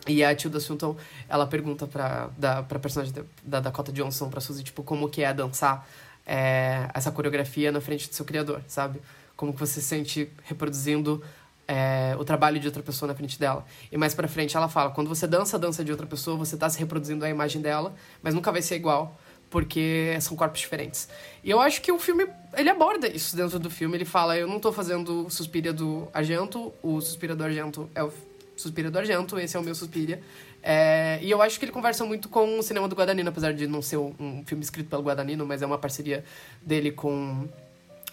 [0.08, 0.96] E a Tilda Swinton,
[1.28, 5.22] ela pergunta pra, da, pra personagem da, da Dakota Johnson, pra Suzy, tipo, como que
[5.22, 5.86] é dançar
[6.28, 9.02] é, essa coreografia na frente do seu criador, sabe?
[9.36, 11.24] Como que você se sente reproduzindo
[11.68, 13.66] é, o trabalho de outra pessoa na frente dela.
[13.92, 16.58] E mais pra frente ela fala: quando você dança a dança de outra pessoa, você
[16.58, 21.08] tá se reproduzindo a imagem dela, mas nunca vai ser igual, porque são corpos diferentes.
[21.44, 23.98] E eu acho que o filme, ele aborda isso dentro do filme.
[23.98, 28.12] Ele fala: eu não tô fazendo Suspiria do Argento, o Suspiria do Argento é o
[28.56, 30.22] Suspiria do Argento, esse é o meu Suspiria.
[30.62, 33.68] É, e eu acho que ele conversa muito com o cinema do Guadagnino, apesar de
[33.68, 36.24] não ser um filme escrito pelo Guadagnino, mas é uma parceria
[36.62, 37.48] dele com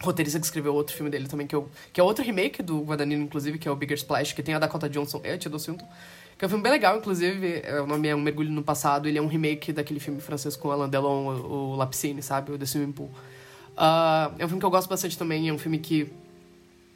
[0.00, 3.24] roteirista que escreveu outro filme dele também, que, eu, que é outro remake do Guadagnino,
[3.24, 5.88] inclusive, que é o Bigger Splash, que tem a Dakota Johnson e a Tia Swinton.
[6.36, 7.60] Que é um filme bem legal, inclusive.
[7.64, 9.08] É, o nome é Um Mergulho no Passado.
[9.08, 12.52] Ele é um remake daquele filme francês com Alain Delon, o, o Lapicine, sabe?
[12.52, 13.06] O The Swimming Pool.
[13.06, 15.48] Uh, é um filme que eu gosto bastante também.
[15.48, 16.12] É um filme que,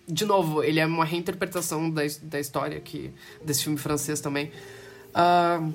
[0.09, 3.13] de novo, ele é uma reinterpretação da, da história que,
[3.45, 4.51] desse filme francês também.
[5.11, 5.73] Uh,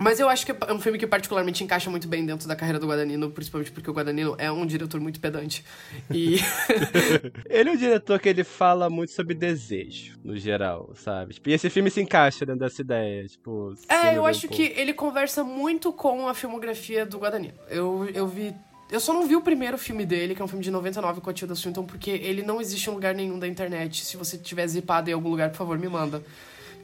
[0.00, 2.78] mas eu acho que é um filme que particularmente encaixa muito bem dentro da carreira
[2.78, 5.62] do Guadagnino, principalmente porque o Guadagnino é um diretor muito pedante.
[6.10, 6.36] E.
[7.50, 11.34] ele é um diretor que ele fala muito sobre desejo, no geral, sabe?
[11.34, 13.74] Tipo, e esse filme se encaixa dentro dessa ideia, tipo.
[13.90, 17.58] É, eu acho um que ele conversa muito com a filmografia do Guadagnino.
[17.68, 18.54] Eu, eu vi
[18.90, 21.30] eu só não vi o primeiro filme dele, que é um filme de 99 com
[21.30, 24.04] a Tilda Swinton, porque ele não existe em lugar nenhum da internet.
[24.04, 26.22] Se você tiver zipado em algum lugar, por favor, me manda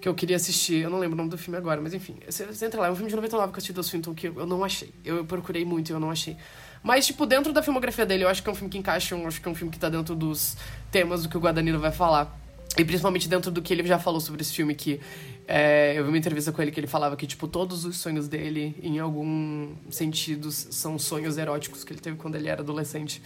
[0.01, 0.83] que eu queria assistir.
[0.83, 2.17] Eu não lembro o nome do filme agora, mas enfim.
[2.29, 4.27] Você, você entra lá, é um filme de 99 que eu assisti do Swinton que
[4.29, 4.93] eu não achei.
[5.05, 6.37] Eu procurei muito e eu não achei.
[6.83, 9.27] Mas, tipo, dentro da filmografia dele, eu acho que é um filme que encaixa, eu
[9.27, 10.57] acho que é um filme que tá dentro dos
[10.91, 12.46] temas do que o Guadagnino vai falar.
[12.79, 15.01] E principalmente dentro do que ele já falou sobre esse filme, que
[15.49, 18.29] é, eu vi uma entrevista com ele que ele falava que, tipo, todos os sonhos
[18.29, 23.23] dele, em algum sentido, são sonhos eróticos que ele teve quando ele era adolescente.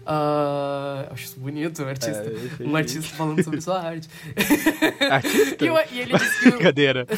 [0.00, 4.08] Uh, acho isso bonito, um artista, é, um artista falando sobre sua arte.
[5.10, 5.64] Artista?
[5.64, 6.50] e, e, ele disse que.
[6.50, 7.06] Brincadeira.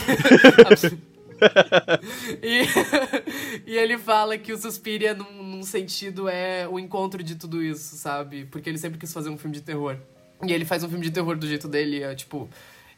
[2.43, 7.62] e, e ele fala que o Suspiria, num, num sentido, é o encontro de tudo
[7.62, 8.44] isso, sabe?
[8.47, 9.97] Porque ele sempre quis fazer um filme de terror.
[10.47, 12.49] E ele faz um filme de terror do jeito dele, é tipo.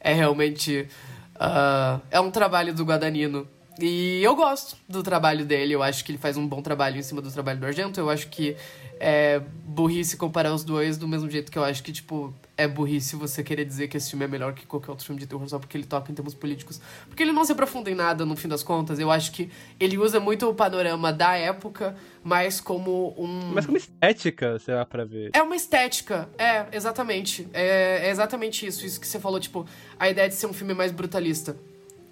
[0.00, 0.88] É realmente.
[1.36, 3.46] Uh, é um trabalho do Guadagnino.
[3.80, 7.02] E eu gosto do trabalho dele, eu acho que ele faz um bom trabalho em
[7.02, 8.54] cima do trabalho do Argento, eu acho que
[9.00, 13.16] é burrice comparar os dois do mesmo jeito que eu acho que, tipo, é burrice
[13.16, 15.58] você querer dizer que esse filme é melhor que qualquer outro filme de terror só
[15.58, 16.80] porque ele toca em termos políticos.
[17.08, 18.98] Porque ele não se aprofunda em nada, no fim das contas.
[18.98, 19.50] Eu acho que
[19.80, 23.52] ele usa muito o panorama da época, mas como um.
[23.54, 25.30] Mas como estética, sei lá, pra ver.
[25.32, 27.48] É uma estética, é, exatamente.
[27.52, 29.66] É, é exatamente isso, isso que você falou, tipo,
[29.98, 31.56] a ideia de ser um filme mais brutalista.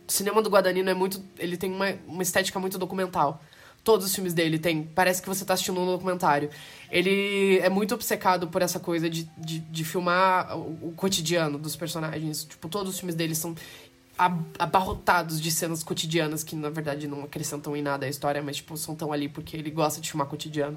[0.09, 1.23] O cinema do Guadagnino é muito.
[1.39, 3.41] Ele tem uma, uma estética muito documental.
[3.83, 4.83] Todos os filmes dele tem.
[4.83, 6.51] Parece que você tá assistindo um documentário.
[6.91, 11.77] Ele é muito obcecado por essa coisa de, de, de filmar o, o cotidiano dos
[11.77, 12.45] personagens.
[12.45, 13.55] Tipo, todos os filmes dele são
[14.59, 18.77] abarrotados de cenas cotidianas que, na verdade, não acrescentam em nada a história, mas, tipo,
[18.77, 20.77] são tão ali porque ele gosta de filmar cotidiano.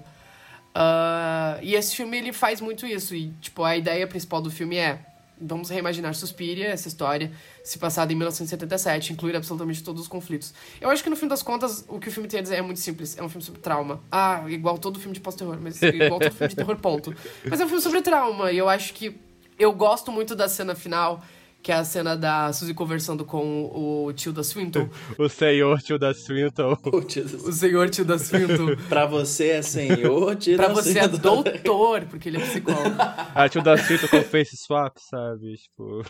[0.74, 3.14] Uh, e esse filme, ele faz muito isso.
[3.14, 7.32] E, tipo, a ideia principal do filme é vamos reimaginar Suspiria, essa história,
[7.64, 10.54] se passada em 1977, incluir absolutamente todos os conflitos.
[10.80, 12.62] Eu acho que no fim das contas, o que o filme tem a dizer é
[12.62, 13.18] muito simples.
[13.18, 14.02] É um filme sobre trauma.
[14.12, 17.16] Ah, igual todo filme de pós-terror, mas igual todo filme de terror, ponto.
[17.50, 19.20] Mas é um filme sobre trauma, e eu acho que
[19.58, 21.24] eu gosto muito da cena final,
[21.64, 24.90] que é a cena da Suzy conversando com o tio da Swinton.
[25.18, 26.78] o senhor tio da Swinton.
[26.92, 28.76] o senhor tio da Swinton.
[28.90, 32.98] pra você é senhor tio pra da você é doutor, porque ele é psicólogo.
[33.34, 35.56] a tio da Swinton com face swap, sabe?
[35.56, 36.04] Tipo...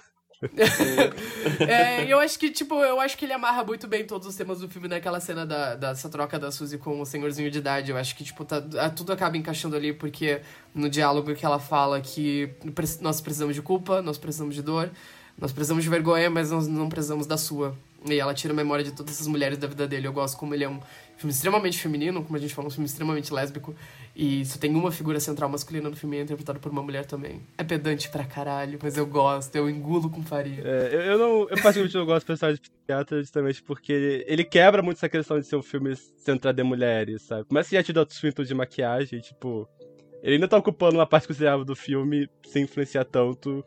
[1.60, 4.60] é, eu acho que, tipo, eu acho que ele amarra muito bem todos os temas
[4.60, 7.92] do filme naquela cena da, dessa troca da Suzy com o senhorzinho de idade.
[7.92, 8.60] Eu acho que, tipo, tá,
[8.90, 10.42] tudo acaba encaixando ali, porque
[10.74, 12.50] no diálogo que ela fala que
[13.00, 14.90] nós precisamos de culpa, nós precisamos de dor,
[15.38, 17.76] nós precisamos de vergonha, mas nós não precisamos da sua.
[18.10, 20.08] E ela tira a memória de todas essas mulheres da vida dele.
[20.08, 20.80] Eu gosto como ele é um
[21.18, 23.74] filme extremamente feminino, como a gente falou, um filme extremamente lésbico.
[24.16, 27.42] E só tem uma figura central masculina no filme, é interpretado por uma mulher também.
[27.58, 30.62] É pedante pra caralho, mas eu gosto, eu engulo com farinha.
[30.64, 31.42] É, eu, eu, não.
[31.42, 35.10] Eu particularmente não gosto do personagem de psiquiatra justamente porque ele, ele, quebra muito essa
[35.10, 37.46] questão de ser um filme centrado em mulheres, sabe?
[37.46, 39.68] Começa a já te outros filtros de maquiagem, tipo.
[40.22, 43.64] Ele ainda tá ocupando uma parte considerável do filme sem influenciar tanto.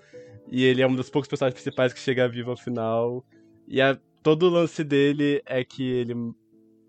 [0.49, 3.25] E ele é um dos poucos personagens principais que chega vivo ao final.
[3.67, 6.15] E a, todo o lance dele é que ele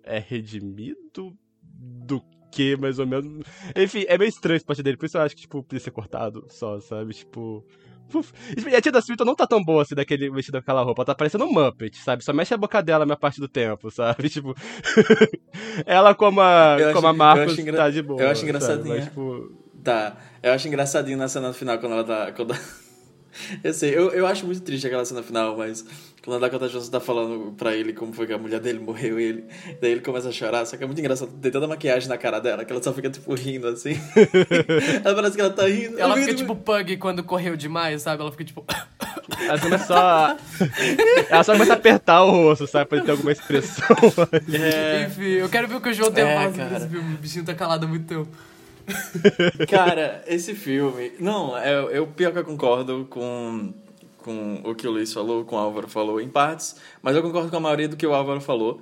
[0.03, 2.21] é redimido do
[2.51, 3.45] que, mais ou menos.
[3.75, 5.91] Enfim, é meio estranho esse parte dele, por isso eu acho que, tipo, podia ser
[5.91, 7.13] cortado só, sabe?
[7.13, 7.65] Tipo.
[8.13, 8.31] Uf.
[8.55, 11.01] E a tia da Swinton não tá tão boa assim daquele vestido daquela roupa.
[11.01, 12.23] Ela tá parecendo um Muppet, sabe?
[12.23, 14.29] Só mexe a boca dela a minha parte do tempo, sabe?
[14.31, 14.55] Tipo.
[15.85, 17.75] ela como a, eu como acho, a Marcos engra...
[17.75, 18.21] tá de boa.
[18.21, 18.95] Eu acho engraçadinho.
[18.95, 19.51] Mas, tipo...
[19.83, 20.17] Tá.
[20.41, 22.31] Eu acho engraçadinho na cena final quando ela tá.
[22.31, 22.55] Quando...
[23.63, 25.85] eu sei, eu, eu acho muito triste aquela cena final, mas
[26.23, 29.19] quando a Dakota Johnson tá falando pra ele como foi que a mulher dele morreu
[29.19, 29.45] e ele,
[29.81, 32.39] daí ele começa a chorar, só que é muito engraçado, tem tanta maquiagem na cara
[32.39, 33.97] dela que ela só fica, tipo, rindo assim.
[35.05, 35.97] ela parece que ela tá rindo.
[35.97, 36.37] Ela fica, rindo.
[36.39, 38.21] tipo, pug quando correu demais, sabe?
[38.21, 38.65] Ela fica, tipo...
[39.39, 40.37] Ela começa só...
[41.29, 42.89] ela só começa a apertar o rosto, sabe?
[42.89, 43.95] Pra ele ter alguma expressão.
[44.51, 45.05] É...
[45.07, 47.13] Enfim, eu quero ver o que o João tem é, desse filme.
[47.13, 48.27] O bichinho tá calado há muito tempo.
[49.69, 51.13] Cara, esse filme...
[51.19, 53.73] Não, eu, eu pior que eu concordo com
[54.27, 57.49] com o que o Luiz falou, com o Álvaro falou, em partes, mas eu concordo
[57.49, 58.81] com a maioria do que o Álvaro falou.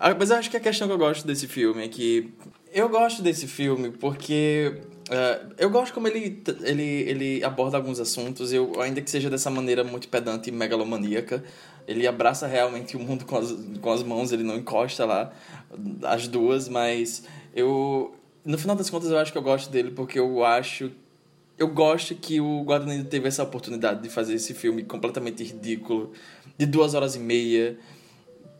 [0.00, 2.32] Ah, mas eu acho que a questão que eu gosto desse filme é que.
[2.72, 4.80] Eu gosto desse filme porque.
[5.08, 9.50] Uh, eu gosto como ele, ele, ele aborda alguns assuntos, eu, ainda que seja dessa
[9.50, 11.44] maneira muito pedante e megalomaníaca.
[11.86, 15.30] Ele abraça realmente o mundo com as, com as mãos, ele não encosta lá
[16.02, 17.24] as duas, mas
[17.54, 18.14] eu.
[18.46, 20.90] No final das contas, eu acho que eu gosto dele porque eu acho
[21.58, 26.12] eu gosto que o Guadagnino teve essa oportunidade de fazer esse filme completamente ridículo,
[26.56, 27.78] de duas horas e meia,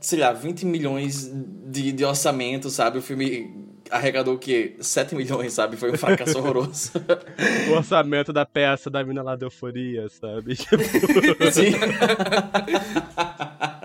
[0.00, 1.30] sei lá, 20 milhões
[1.66, 2.98] de, de orçamento, sabe?
[2.98, 4.76] O filme arrecadou o quê?
[4.80, 5.76] 7 milhões, sabe?
[5.76, 6.92] Foi um fracasso horroroso.
[7.70, 10.56] o orçamento da peça da mina lá de euforia, sabe?
[11.52, 11.72] Sim.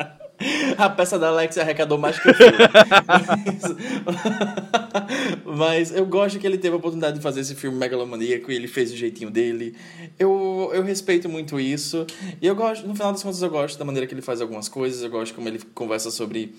[0.77, 2.57] A peça da Alex arrecadou mais que o filme.
[5.45, 8.67] Mas eu gosto que ele teve a oportunidade de fazer esse filme megalomaníaco e ele
[8.67, 9.75] fez o jeitinho dele.
[10.17, 12.05] Eu, eu respeito muito isso.
[12.41, 14.67] E eu gosto, no final das contas, eu gosto da maneira que ele faz algumas
[14.67, 15.01] coisas.
[15.01, 16.55] Eu gosto como ele conversa sobre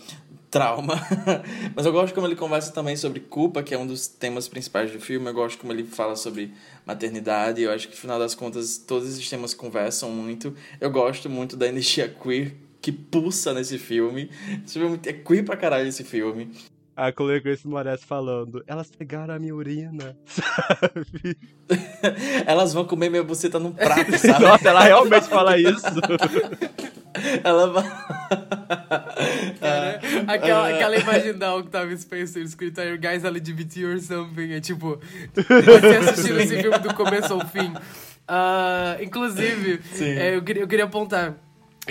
[0.50, 0.94] trauma.
[1.74, 4.92] Mas eu gosto como ele conversa também sobre culpa, que é um dos temas principais
[4.92, 5.26] do filme.
[5.26, 6.52] Eu gosto como ele fala sobre
[6.86, 7.62] maternidade.
[7.62, 10.54] Eu acho que, no final das contas, todos esses temas conversam muito.
[10.80, 14.28] Eu gosto muito da energia queer que pulsa nesse filme.
[14.66, 16.50] Esse filme é queer pra caralho esse filme.
[16.94, 21.38] A Chloe Grace Moretz falando, elas pegaram a minha urina, sabe?
[22.44, 24.44] elas vão comer minha buceta num prato, sabe?
[24.44, 25.86] Nossa, ela realmente fala isso.
[27.42, 27.84] ela vai...
[29.58, 34.52] Cara, aquela, aquela imagem da Octavia Spencer escrito Are guys LGBT or something?
[34.52, 35.00] É tipo,
[35.34, 37.72] você assistiu esse filme do começo ao fim.
[38.28, 41.38] Uh, inclusive, é, eu, queria, eu queria apontar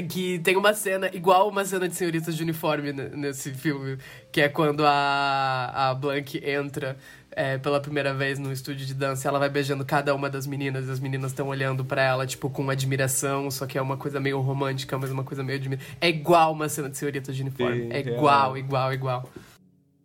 [0.07, 3.97] que tem uma cena, igual uma cena de senhoritas de uniforme nesse filme,
[4.31, 6.97] que é quando a, a Blank entra
[7.31, 10.87] é, pela primeira vez no estúdio de dança, ela vai beijando cada uma das meninas,
[10.87, 14.19] e as meninas estão olhando para ela, tipo, com admiração, só que é uma coisa
[14.19, 15.93] meio romântica, mas uma coisa meio admiração.
[15.99, 17.83] É igual uma cena de senhoritas de uniforme.
[17.83, 18.59] Sim, é igual, é.
[18.59, 19.29] igual, igual.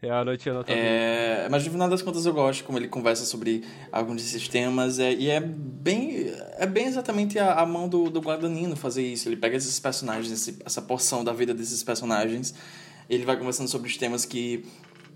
[0.03, 3.65] É a noite é, Mas no final das contas eu gosto como ele conversa sobre
[3.91, 4.99] alguns desses temas.
[4.99, 9.29] É, e é bem, é bem exatamente a, a mão do, do Guadagnino fazer isso.
[9.29, 12.55] Ele pega esses personagens, esse, essa porção da vida desses personagens,
[13.09, 14.65] ele vai conversando sobre os temas que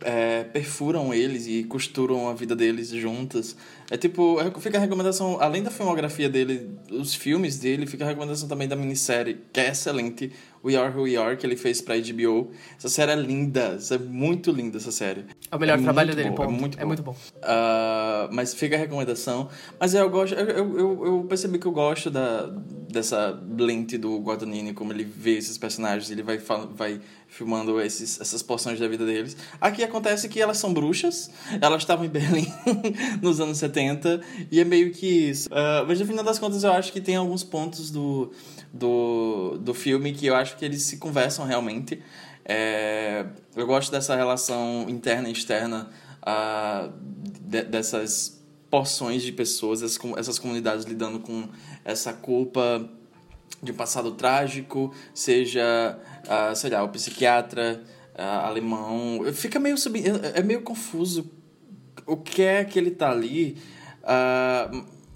[0.02, 3.56] é, perfuram eles e costuram a vida deles juntas.
[3.90, 8.48] É tipo, fica a recomendação, além da filmografia dele, os filmes dele, fica a recomendação
[8.48, 10.30] também da minissérie, que é excelente,
[10.64, 12.50] We Are Who We Are, que ele fez pra HBO.
[12.78, 15.24] Essa série é linda, é muito linda essa série.
[15.50, 16.44] É o melhor É trabalho dele, bom.
[16.44, 16.82] É muito bom.
[16.82, 17.16] É muito bom.
[17.42, 19.48] Ah, mas fica a recomendação.
[19.80, 20.34] Mas eu gosto.
[20.34, 20.46] Eu,
[20.78, 22.46] eu, eu- percebi que eu gosto da,
[22.88, 26.38] dessa lente do Guadagnini, como ele vê esses personagens, ele vai,
[26.74, 27.00] vai
[27.30, 29.36] filmando esses, essas porções da vida deles.
[29.60, 31.30] Aqui acontece que elas são bruxas,
[31.60, 32.46] elas estavam em Berlim
[33.22, 34.20] nos anos 70,
[34.50, 35.48] e é meio que isso.
[35.52, 38.32] Ah, mas no final das contas, eu acho que tem alguns pontos do,
[38.72, 42.02] do, do filme que eu acho que eles se conversam realmente.
[42.44, 43.24] É,
[43.54, 45.88] eu gosto dessa relação interna e externa
[46.20, 46.90] ah,
[47.40, 51.48] de- dessas porções de pessoas, essas, essas comunidades lidando com
[51.84, 52.88] essa culpa
[53.62, 55.98] de um passado trágico, seja,
[56.28, 57.82] ah, sei lá, o psiquiatra
[58.16, 59.20] ah, alemão.
[59.32, 59.96] Fica meio sub...
[60.34, 61.30] é meio confuso
[62.06, 63.56] o que é que ele tá ali,
[64.02, 64.70] ah,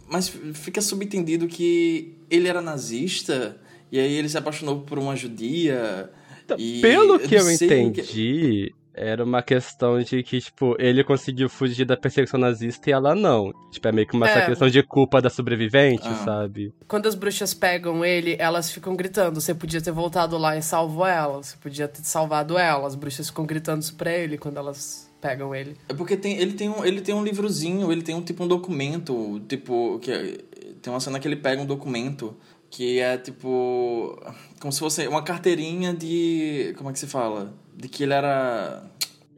[0.08, 3.60] mas fica subentendido que ele era nazista
[3.90, 6.10] e aí ele se apaixonou por uma judia.
[6.44, 10.40] Então, e Pelo que eu não sei o que- entendi, era uma questão de que,
[10.40, 13.52] tipo, ele conseguiu fugir da perseguição nazista e ela não.
[13.72, 14.46] Tipo, é meio que uma É.
[14.46, 16.22] questão de culpa da sobrevivente, Ah.
[16.24, 16.72] sabe?
[16.86, 21.04] Quando as bruxas pegam ele, elas ficam gritando: você podia ter voltado lá e salvo
[21.04, 22.86] ela, você podia ter salvado ela.
[22.86, 25.76] As bruxas ficam gritando isso pra ele quando elas pegam ele.
[25.88, 28.48] É porque tem, ele, tem um, ele tem um livrozinho, ele tem um tipo um
[28.48, 30.38] documento, tipo, que é-
[30.82, 32.36] tem uma cena que ele pega um documento
[32.70, 34.18] que é tipo
[34.60, 37.54] como se fosse uma carteirinha de, como é que se fala?
[37.74, 38.82] De que ele era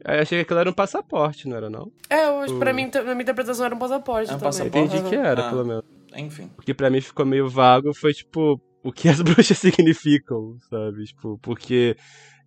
[0.05, 1.91] eu achei que aquilo era um passaporte, não era não?
[2.09, 4.43] É, hoje, pra mim, na minha interpretação, era um passaporte É um também.
[4.47, 4.77] passaporte?
[4.95, 5.49] Entendi que era, Ah.
[5.49, 5.83] pelo menos.
[6.15, 6.49] enfim.
[6.57, 11.03] O que pra mim ficou meio vago foi, tipo, o que as bruxas significam, sabe?
[11.05, 11.97] Tipo, porque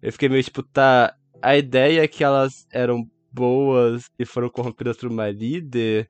[0.01, 1.15] eu fiquei meio, tipo, tá.
[1.43, 6.09] A ideia é que elas eram boas e foram corrompidas por uma líder.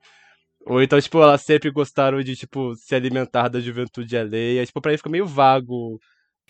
[0.65, 4.65] Ou então, tipo, elas sempre gostaram de, tipo, se alimentar da juventude alheia.
[4.65, 5.99] Tipo, pra mim ficou meio vago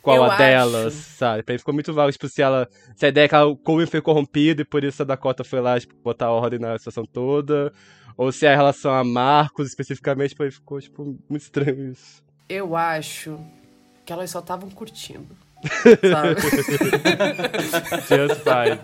[0.02, 0.38] qual Eu a acho.
[0.38, 1.44] delas, sabe?
[1.44, 2.68] Pra mim ficou muito vago, tipo, se ela.
[2.96, 5.44] Se a ideia é que ela, o Coven foi corrompido e por isso a Dakota
[5.44, 7.72] foi lá, tipo, botar ordem na situação toda.
[8.18, 12.24] Ou se é a relação a Marcos especificamente, pra mim ficou, tipo, muito estranho isso.
[12.50, 13.40] Eu acho
[14.06, 15.36] que elas só estavam curtindo.
[16.12, 16.42] Sabe?
[18.08, 18.80] Just sabe?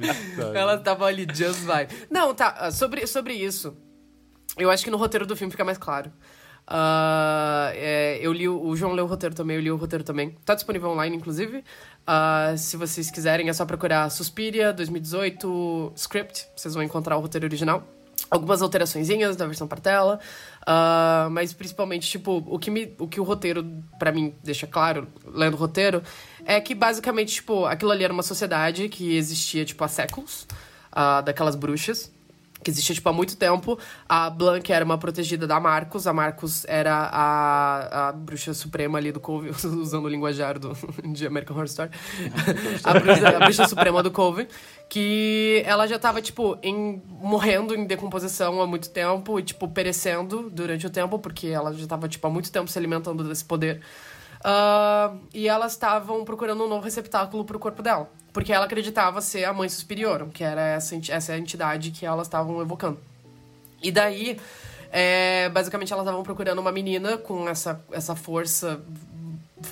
[0.53, 1.87] Elas estavam ali, just vai.
[2.09, 2.69] Não, tá.
[2.71, 3.75] Sobre, sobre isso,
[4.57, 6.11] eu acho que no roteiro do filme fica mais claro.
[6.69, 10.35] Ah, é, eu li o, João leu o roteiro também, eu li o roteiro também.
[10.43, 11.63] Tá disponível online, inclusive.
[12.05, 16.45] Ah, se vocês quiserem, é só procurar Suspiria 2018 Script.
[16.55, 17.87] Vocês vão encontrar o roteiro original.
[18.29, 20.19] Algumas alteraçõezinhas da versão para tela.
[20.65, 23.65] ah, mas principalmente, tipo, o que, me, o que o roteiro,
[23.97, 26.03] pra mim, deixa claro, lendo o roteiro,
[26.45, 30.45] é que basicamente, tipo, aquilo ali era uma sociedade que existia, tipo, há séculos,
[31.23, 32.11] daquelas bruxas
[32.67, 33.79] que existia tipo há muito tempo.
[34.09, 36.05] A Blanca era uma protegida da Marcos.
[36.05, 40.75] A Marcos era a, a bruxa suprema ali do Coven, usando o linguajar do,
[41.13, 41.91] de American Horror Story.
[42.83, 44.47] a, bruxa, a bruxa suprema do Coven.
[44.89, 50.49] Que ela já tava, tipo, em, morrendo em decomposição há muito tempo e, tipo, perecendo
[50.49, 53.81] durante o tempo, porque ela já tava, tipo, há muito tempo se alimentando desse poder.
[54.43, 58.09] Ah, e elas estavam procurando um novo receptáculo pro corpo dela.
[58.37, 62.61] Porque ela acreditava ser a mãe superior, que era essa, essa entidade que elas estavam
[62.61, 62.99] evocando.
[63.81, 64.39] E daí,
[64.91, 68.79] é, basicamente, elas estavam procurando uma menina com essa, essa força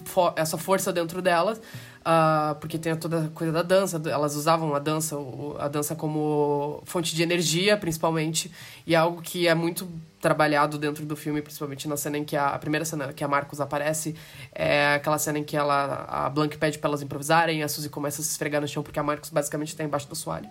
[0.05, 1.61] fo- essa força dentro delas,
[2.07, 5.15] ah, porque tem toda a coisa da dança, elas usavam a dança,
[5.57, 8.51] a dança como fonte de energia, principalmente,
[8.85, 9.89] e é algo que é muito
[10.21, 13.27] trabalhado dentro do filme, principalmente na cena em que a, a primeira cena que a
[13.27, 14.15] Marcos aparece,
[14.53, 18.21] é aquela cena em que ela, a Blanca pede pra elas improvisarem, a Suzy começa
[18.21, 20.47] a se esfregar no chão porque a Marcos basicamente tá embaixo do assoalho.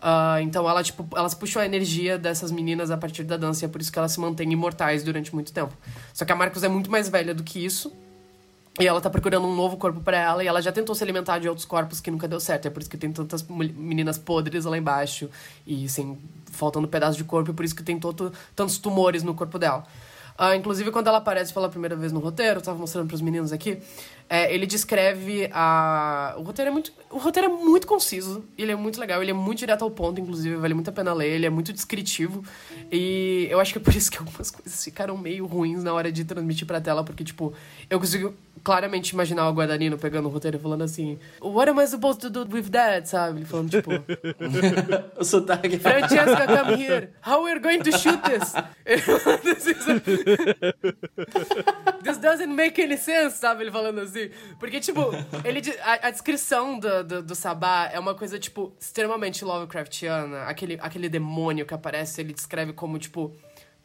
[0.00, 3.66] Ah, então ela, tipo, elas puxam a energia dessas meninas a partir da dança e
[3.66, 5.76] é por isso que elas se mantêm imortais durante muito tempo.
[6.14, 7.92] Só que a Marcos é muito mais velha do que isso.
[8.78, 11.38] E ela tá procurando um novo corpo pra ela e ela já tentou se alimentar
[11.38, 12.66] de outros corpos que nunca deu certo.
[12.66, 15.30] É por isso que tem tantas meninas podres lá embaixo
[15.66, 16.18] e sem
[16.56, 19.84] faltando pedaço de corpo, e por isso que tem todo, tantos tumores no corpo dela.
[20.38, 23.52] Ah, inclusive, quando ela aparece pela primeira vez no roteiro, eu tava mostrando pros meninos
[23.52, 23.78] aqui,
[24.28, 26.34] é, ele descreve a.
[26.36, 29.34] O roteiro, é muito, o roteiro é muito conciso, ele é muito legal, ele é
[29.34, 32.44] muito direto ao ponto, inclusive, vale muito a pena ler, ele é muito descritivo.
[32.92, 36.12] E eu acho que é por isso que algumas coisas ficaram meio ruins na hora
[36.12, 37.54] de transmitir pra tela, porque, tipo,
[37.88, 38.34] eu consigo
[38.66, 42.28] claramente imaginar o Guadagnino pegando o roteiro e falando assim: What am I supposed to
[42.28, 43.08] do with that?
[43.08, 43.38] Sabe?
[43.38, 43.92] Ele falando, tipo.
[45.16, 45.78] O sotaque.
[45.78, 47.10] Francesca, come here.
[47.24, 48.54] How we're going to shoot this?
[48.84, 49.74] Ele falando assim?
[52.02, 53.62] This doesn't make any sense, sabe?
[53.62, 54.30] Ele falando assim.
[54.58, 55.12] Porque, tipo,
[55.44, 60.42] ele, a, a descrição do, do, do Sabá é uma coisa, tipo, extremamente Lovecraftiana.
[60.42, 63.32] Aquele, aquele demônio que aparece, ele descreve como, tipo,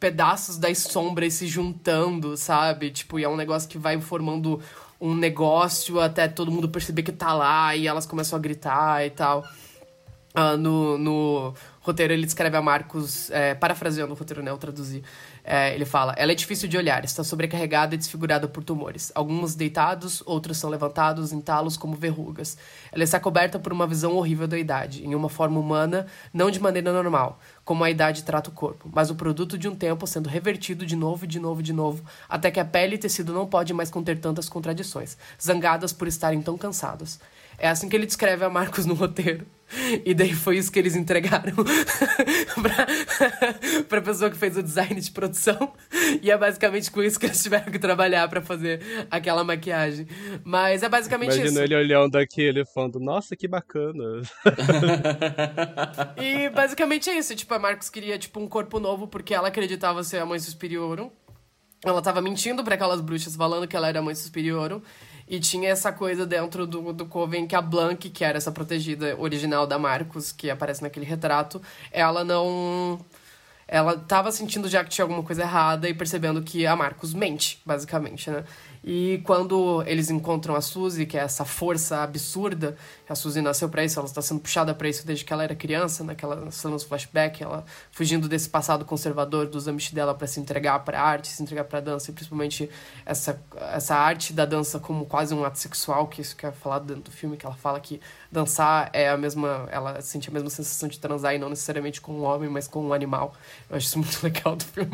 [0.02, 2.90] pedaços das sombras se juntando, sabe?
[2.90, 4.60] Tipo, e é um negócio que vai formando
[5.00, 9.12] um negócio até todo mundo perceber que tá lá e elas começam a gritar e
[9.12, 9.46] tal.
[10.36, 14.50] Uh, no, no roteiro ele descreve a Marcos, é, parafraseando o roteiro, né?
[14.50, 15.04] Eu traduzi.
[15.44, 19.12] É, ele fala: Ela é difícil de olhar, está sobrecarregada e desfigurada por tumores.
[19.16, 22.58] Alguns deitados, outros são levantados em talos como verrugas.
[22.92, 26.60] Ela está coberta por uma visão horrível da idade, em uma forma humana, não de
[26.60, 30.30] maneira normal, como a idade trata o corpo, mas o produto de um tempo sendo
[30.30, 33.76] revertido de novo, de novo, de novo, até que a pele e tecido não podem
[33.76, 37.20] mais conter tantas contradições, zangadas por estarem tão cansados.
[37.58, 39.46] É assim que ele descreve a Marcos no roteiro.
[40.06, 41.54] E daí foi isso que eles entregaram
[42.62, 45.74] pra, pra pessoa que fez o design de produção.
[46.22, 50.08] E é basicamente com isso que eles tiveram que trabalhar para fazer aquela maquiagem.
[50.44, 51.62] Mas é basicamente Imagina isso.
[51.62, 54.22] ele olhando aquele falando, nossa, que bacana.
[56.18, 57.36] e basicamente é isso.
[57.36, 61.10] Tipo, a Marcos queria, tipo, um corpo novo porque ela acreditava ser a mãe Suspiriorum.
[61.84, 64.82] Ela tava mentindo para aquelas bruxas, falando que ela era a mãe Suspiriorum.
[65.32, 69.16] E tinha essa coisa dentro do, do Coven que a Blank, que era essa protegida
[69.18, 73.00] original da Marcos, que aparece naquele retrato, ela não.
[73.66, 77.62] Ela tava sentindo já que tinha alguma coisa errada e percebendo que a Marcos mente,
[77.66, 78.44] basicamente, né?
[78.84, 82.76] E quando eles encontram a Suzy, que é essa força absurda,
[83.08, 85.54] a Suzy nasceu para isso, ela está sendo puxada para isso desde que ela era
[85.54, 90.40] criança, naquela cena nos flashback, ela fugindo desse passado conservador dos amish dela para se
[90.40, 92.70] entregar para a arte, se entregar para a dança, e principalmente
[93.06, 93.40] essa,
[93.74, 97.04] essa arte da dança como quase um ato sexual, que isso que é falado dentro
[97.04, 98.00] do filme, que ela fala que
[98.32, 102.14] dançar é a mesma, ela sente a mesma sensação de transar e não necessariamente com
[102.14, 103.36] um homem, mas com um animal.
[103.70, 104.92] Eu acho isso muito legal do filme.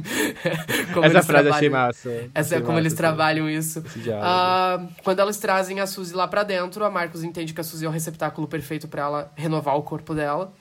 [1.03, 2.09] Essa frase achei massa.
[2.33, 3.76] Essa achei é como massa, eles trabalham isso.
[3.79, 7.85] Uh, quando elas trazem a Suzy lá pra dentro, a Marcos entende que a Suzy
[7.85, 10.51] é o receptáculo perfeito para ela renovar o corpo dela.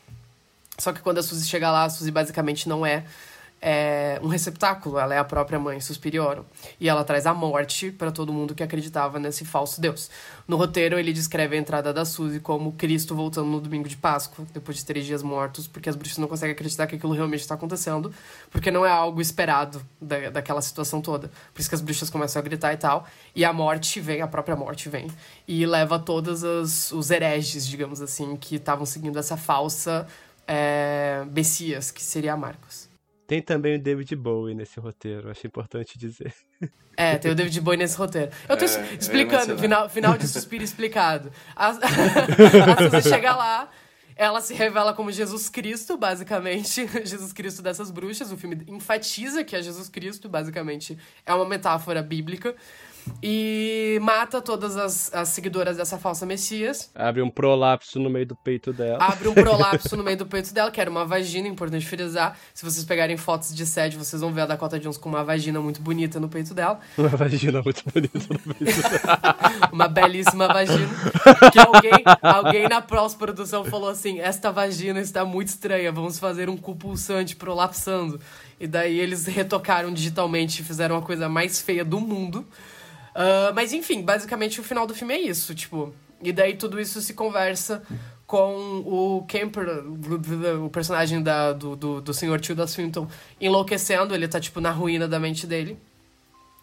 [0.79, 3.05] Só que quando a Suzy chega lá, a Suzy basicamente não é
[3.61, 6.45] é um receptáculo, ela é a própria mãe Suspiriorum.
[6.79, 10.11] E ela traz a morte para todo mundo que acreditava nesse falso Deus.
[10.47, 14.47] No roteiro, ele descreve a entrada da Suzy como Cristo voltando no domingo de Páscoa,
[14.53, 17.55] depois de três dias mortos, porque as bruxas não conseguem acreditar que aquilo realmente está
[17.55, 18.13] acontecendo,
[18.51, 21.31] porque não é algo esperado da, daquela situação toda.
[21.53, 23.07] Por isso que as bruxas começam a gritar e tal.
[23.35, 25.11] E a morte vem, a própria morte vem,
[25.49, 30.07] e leva todos os, os hereges, digamos assim, que estavam seguindo essa falsa
[30.47, 32.86] é, Messias, que seria a Marcos.
[33.27, 36.33] Tem também o David Bowie nesse roteiro, acho importante dizer.
[36.97, 38.31] É, tem o David Bowie nesse roteiro.
[38.49, 41.31] Eu tô é, explicando, eu final, final de Suspiro explicado.
[41.55, 43.69] A, a, Suzy chega lá,
[44.15, 46.89] ela se revela como Jesus Cristo, basicamente.
[47.05, 48.31] Jesus Cristo dessas bruxas.
[48.31, 50.97] O filme enfatiza que é Jesus Cristo, basicamente.
[51.27, 52.55] É uma metáfora bíblica
[53.23, 56.91] e mata todas as, as seguidoras dessa falsa Messias.
[56.95, 58.99] Abre um prolapso no meio do peito dela.
[59.03, 62.39] Abre um prolapso no meio do peito dela, que era uma vagina, importante frisar.
[62.55, 65.61] Se vocês pegarem fotos de sede, vocês vão ver a Dakota Jones com uma vagina
[65.61, 66.81] muito bonita no peito dela.
[66.97, 69.71] Uma vagina muito bonita no peito dela.
[69.73, 70.89] uma belíssima vagina.
[71.53, 76.57] Que alguém, alguém na pós-produção falou assim: esta vagina está muito estranha, vamos fazer um
[76.57, 78.21] cu pulsante prolapsando.
[78.59, 82.47] E daí eles retocaram digitalmente e fizeram a coisa mais feia do mundo.
[83.17, 85.95] Uh, mas enfim, basicamente o final do filme é isso, tipo.
[86.23, 87.83] E daí tudo isso se conversa
[88.27, 89.67] com o Kemper,
[90.63, 92.41] o personagem da, do, do, do Sr.
[92.41, 93.09] Tilda Swinton,
[93.41, 95.79] enlouquecendo, ele tá, tipo, na ruína da mente dele.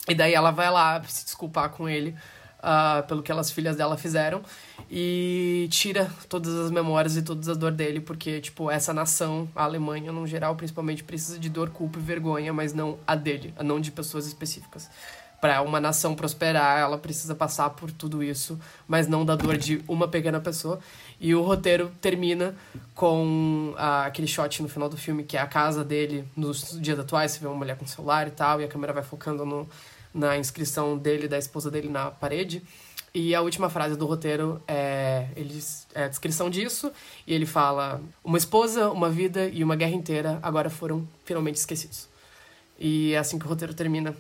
[0.08, 2.14] E daí ela vai lá se desculpar com ele
[2.60, 4.42] uh, pelo que as filhas dela fizeram
[4.92, 9.64] e tira todas as memórias e todas as dor dele, porque, tipo, essa nação, a
[9.64, 13.80] Alemanha, no geral, principalmente, precisa de dor, culpa e vergonha, mas não a dele, não
[13.80, 14.90] de pessoas específicas
[15.44, 18.58] para uma nação prosperar, ela precisa passar por tudo isso,
[18.88, 20.80] mas não da dor de uma pequena pessoa.
[21.20, 22.56] E o roteiro termina
[22.96, 26.98] com ah, aquele shot no final do filme, que é a casa dele nos dias
[26.98, 27.34] atuais.
[27.34, 29.68] Você vê uma mulher com celular e tal, e a câmera vai focando no,
[30.14, 32.64] na inscrição dele, da esposa dele na parede.
[33.14, 36.90] E a última frase do roteiro é, eles, é a descrição disso,
[37.28, 42.08] e ele fala: Uma esposa, uma vida e uma guerra inteira agora foram finalmente esquecidos.
[42.80, 44.16] E é assim que o roteiro termina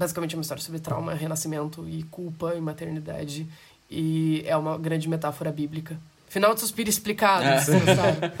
[0.00, 3.46] basicamente é uma história sobre trauma, renascimento e culpa e maternidade.
[3.90, 5.98] E é uma grande metáfora bíblica.
[6.26, 7.58] Final de suspiro explicado, é.
[7.58, 8.32] sabe?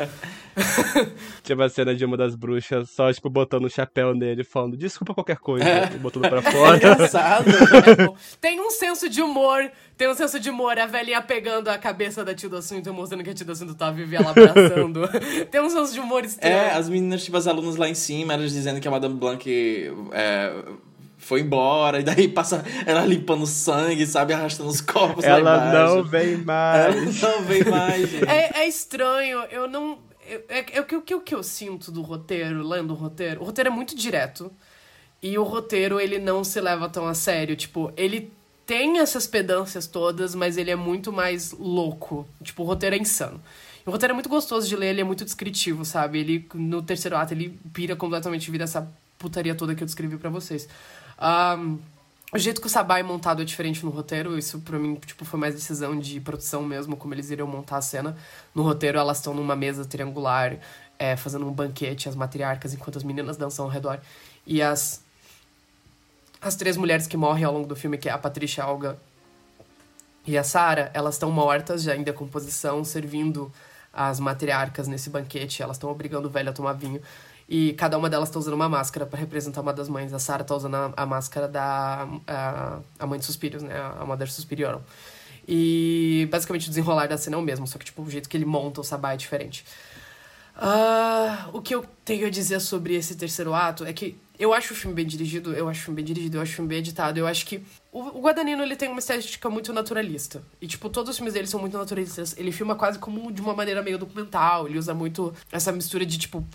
[1.42, 5.12] Tinha uma cena de uma das bruxas só, tipo, botando um chapéu nele, falando desculpa
[5.12, 5.90] qualquer coisa, é.
[5.92, 6.76] e botando pra fora.
[6.76, 7.50] É engraçado.
[7.50, 11.76] É tem um senso de humor, tem um senso de humor, a velhinha pegando a
[11.76, 15.08] cabeça da Tilda Swinton, mostrando que a Tilda Swinton tá viva e ela abraçando.
[15.50, 16.54] tem um senso de humor estranho.
[16.54, 19.44] É, as meninas, tipo, as alunas lá em cima, elas dizendo que a Madame Blanc
[20.12, 20.54] é,
[21.20, 26.38] foi embora, e daí passa ela limpando sangue, sabe, arrastando os corpos ela não vem
[26.38, 27.22] mais.
[27.22, 28.28] Ela não vem mais, gente.
[28.28, 29.98] É, é estranho, eu não...
[30.48, 33.68] É, é, o que, que, que eu sinto do roteiro, lendo o roteiro, o roteiro
[33.68, 34.50] é muito direto,
[35.22, 38.32] e o roteiro, ele não se leva tão a sério, tipo, ele
[38.70, 42.24] tem essas pedâncias todas, mas ele é muito mais louco.
[42.40, 43.42] Tipo, o roteiro é insano.
[43.84, 46.20] O roteiro é muito gostoso de ler, ele é muito descritivo, sabe?
[46.20, 48.88] Ele, no terceiro ato, ele pira completamente, vira essa
[49.18, 50.68] putaria toda que eu descrevi para vocês.
[51.20, 51.78] Um,
[52.32, 55.24] o jeito que o Sabá é montado é diferente no roteiro, isso pra mim, tipo,
[55.24, 58.16] foi mais decisão de produção mesmo, como eles iriam montar a cena.
[58.54, 60.56] No roteiro, elas estão numa mesa triangular,
[60.98, 64.00] é, fazendo um banquete, as matriarcas, enquanto as meninas dançam ao redor.
[64.46, 65.02] E as
[66.40, 68.98] as três mulheres que morrem ao longo do filme, que é a Patrícia Alga
[70.26, 73.52] e a Sara, elas estão mortas, já em decomposição, servindo
[73.92, 75.62] as matriarcas nesse banquete.
[75.62, 77.02] Elas estão obrigando o velho a tomar vinho.
[77.50, 80.14] E cada uma delas está usando uma máscara para representar uma das mães.
[80.14, 83.74] A Sara está usando a, a, máscara da a, a mãe de Suspírios, né?
[83.98, 84.80] A Mother Suspiriorum.
[85.48, 88.36] E basicamente o desenrolar da cena é o mesmo, só que tipo, o jeito que
[88.36, 89.64] ele monta o sabá é diferente.
[90.56, 94.72] Uh, o que eu tenho a dizer sobre esse terceiro ato é que eu acho
[94.72, 96.78] o filme bem dirigido, eu acho o filme bem dirigido, eu acho o filme bem
[96.78, 97.18] editado.
[97.18, 100.42] Eu acho que o, o Guadagnino, ele tem uma estética muito naturalista.
[100.60, 102.34] E, tipo, todos os filmes dele são muito naturalistas.
[102.38, 104.66] Ele filma quase como de uma maneira meio documental.
[104.66, 106.46] Ele usa muito essa mistura de, tipo,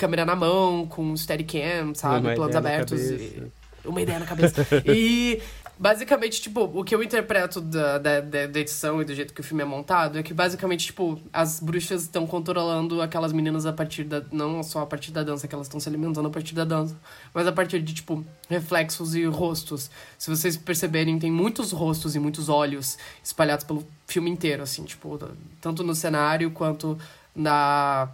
[0.00, 2.26] câmera na mão, com steadicam, sabe?
[2.26, 3.00] Uma Planos abertos.
[3.02, 3.42] E,
[3.84, 4.66] uma ideia na cabeça.
[4.86, 5.42] e
[5.78, 9.44] basicamente, tipo, o que eu interpreto da, da da edição e do jeito que o
[9.44, 14.04] filme é montado é que basicamente, tipo, as bruxas estão controlando aquelas meninas a partir
[14.04, 14.22] da.
[14.32, 16.96] Não só a partir da dança, que elas estão se alimentando a partir da dança,
[17.34, 19.90] mas a partir de, tipo, reflexos e rostos.
[20.16, 25.18] Se vocês perceberem, tem muitos rostos e muitos olhos espalhados pelo filme inteiro, assim, tipo,
[25.60, 26.98] tanto no cenário quanto
[27.34, 28.08] na.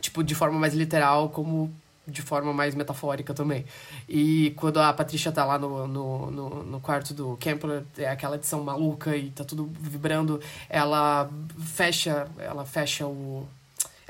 [0.00, 1.72] Tipo, de forma mais literal, como
[2.08, 3.64] de forma mais metafórica também.
[4.08, 8.36] E quando a Patrícia tá lá no, no, no, no quarto do Kempler, é aquela
[8.36, 11.28] edição maluca e tá tudo vibrando, ela
[11.60, 13.46] fecha, ela fecha o...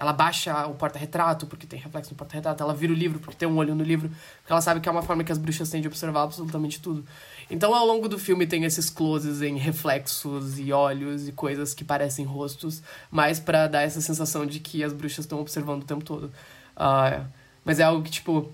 [0.00, 2.62] Ela baixa o porta-retrato, porque tem reflexo no porta-retrato.
[2.62, 4.08] Ela vira o livro, porque tem um olho no livro.
[4.08, 7.04] Porque ela sabe que é uma forma que as bruxas têm de observar absolutamente tudo.
[7.50, 11.84] Então, ao longo do filme, tem esses closes em reflexos e olhos e coisas que
[11.84, 16.04] parecem rostos, mais para dar essa sensação de que as bruxas estão observando o tempo
[16.04, 16.32] todo.
[16.76, 17.24] Ah,
[17.64, 18.52] mas é algo que, tipo.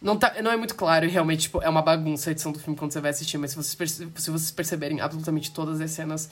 [0.00, 2.58] Não, tá, não é muito claro e realmente tipo, é uma bagunça a edição do
[2.58, 6.28] filme quando você vai assistir, mas se vocês, se vocês perceberem absolutamente todas as cenas,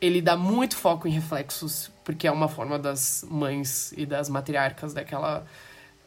[0.00, 4.92] ele dá muito foco em reflexos, porque é uma forma das mães e das matriarcas
[4.92, 5.46] daquela.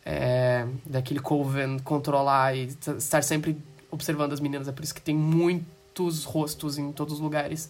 [0.08, 3.58] é, daquele coven controlar e estar sempre
[3.92, 4.68] observando as meninas.
[4.68, 7.70] É por isso que tem muitos rostos em todos os lugares.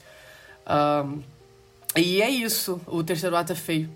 [0.66, 1.20] Ahn,
[1.96, 2.80] e é isso.
[2.86, 3.90] O terceiro ato é feio.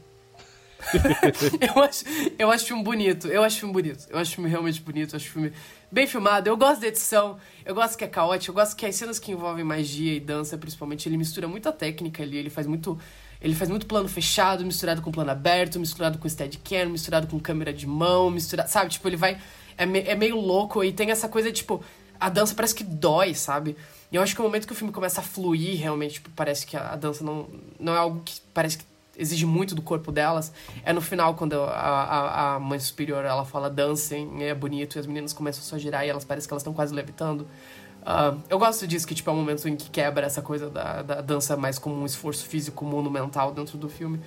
[1.75, 2.05] eu, acho,
[2.39, 3.27] eu acho filme bonito.
[3.27, 4.05] Eu acho filme bonito.
[4.09, 5.13] Eu acho filme realmente bonito.
[5.13, 5.51] Eu acho filme
[5.91, 6.49] bem filmado.
[6.49, 7.37] Eu gosto da edição.
[7.65, 8.51] Eu gosto que é caótico.
[8.51, 12.23] Eu gosto que as cenas que envolvem magia e dança, principalmente, ele mistura muita técnica
[12.23, 12.37] ali.
[12.37, 12.97] Ele faz muito.
[13.39, 17.73] Ele faz muito plano fechado, misturado com plano aberto, misturado com steadicam, misturado com câmera
[17.73, 18.69] de mão, misturado.
[18.69, 18.89] Sabe?
[18.91, 19.39] Tipo, ele vai.
[19.77, 21.83] É, me- é meio louco e tem essa coisa, tipo.
[22.21, 23.75] A dança parece que dói, sabe?
[24.11, 26.65] E eu acho que o momento que o filme começa a fluir, realmente, tipo, parece
[26.67, 27.47] que a, dança não,
[27.79, 28.85] não é algo que parece que
[29.17, 30.51] exige muito do corpo delas.
[30.83, 34.99] É no final, quando a, a, a mãe superior ela fala dancem, é bonito, e
[34.99, 37.47] as meninas começam só a girar e elas parecem que elas estão quase levitando.
[38.05, 41.01] Ah, eu gosto disso, que tipo, é um momento em que quebra essa coisa da,
[41.01, 44.19] da dança mais como um esforço físico monumental dentro do filme.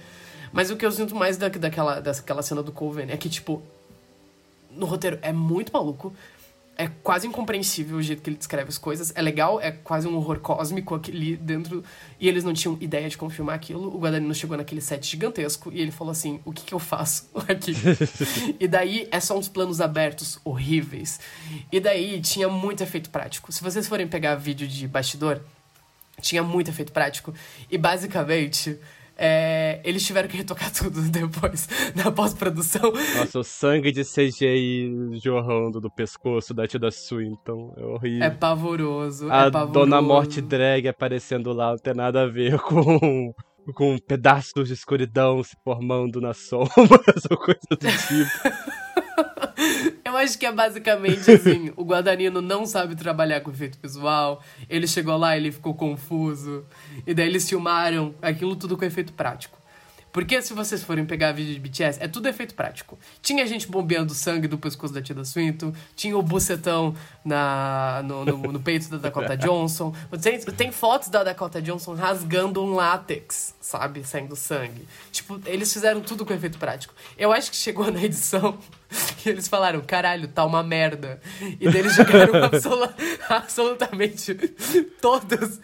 [0.53, 3.62] Mas o que eu sinto mais da, daquela, daquela cena do Coven é que, tipo,
[4.71, 6.15] no roteiro é muito maluco.
[6.76, 9.12] É quase incompreensível o jeito que ele descreve as coisas.
[9.14, 11.84] É legal, é quase um horror cósmico ali dentro.
[12.18, 13.94] E eles não tinham ideia de como filmar aquilo.
[13.94, 17.30] O Guadagnino chegou naquele set gigantesco e ele falou assim: o que, que eu faço
[17.48, 17.74] aqui?
[18.59, 21.20] e daí é só uns planos abertos horríveis.
[21.70, 23.52] E daí tinha muito efeito prático.
[23.52, 25.40] Se vocês forem pegar vídeo de bastidor,
[26.20, 27.32] tinha muito efeito prático.
[27.70, 28.78] E basicamente.
[29.26, 32.92] É, eles tiveram que retocar tudo depois na pós-produção.
[33.16, 37.74] Nossa, o sangue de CGI jorrando do pescoço da Tilda Swinton.
[37.78, 38.22] É horrível.
[38.24, 39.30] É pavoroso.
[39.30, 39.72] A é pavoroso.
[39.72, 43.32] Dona Morte drag aparecendo lá não tem nada a ver com,
[43.74, 48.84] com pedaços de escuridão se formando nas sombras ou coisa do tipo.
[50.05, 54.43] Eu acho que é basicamente assim: o Guadagnino não sabe trabalhar com efeito visual.
[54.69, 56.65] Ele chegou lá, ele ficou confuso.
[57.07, 59.65] E daí eles filmaram aquilo tudo com efeito prático.
[60.15, 62.97] Porque se vocês forem pegar vídeo de BTS, é tudo efeito prático.
[63.20, 68.53] Tinha gente bombeando sangue do pescoço da Tilda Swinton, tinha o bucetão na, no, no,
[68.53, 69.93] no peito da Dakota Johnson.
[70.23, 74.05] Tem, tem fotos da Dakota Johnson rasgando um látex, sabe?
[74.05, 74.86] Saindo sangue.
[75.11, 76.95] Tipo, eles fizeram tudo com efeito prático.
[77.19, 78.57] Eu acho que chegou na edição
[79.24, 81.19] E eles falaram, caralho, tá uma merda.
[81.59, 82.86] E daí eles jogaram absolu
[83.27, 84.35] absolutamente
[85.01, 85.59] todos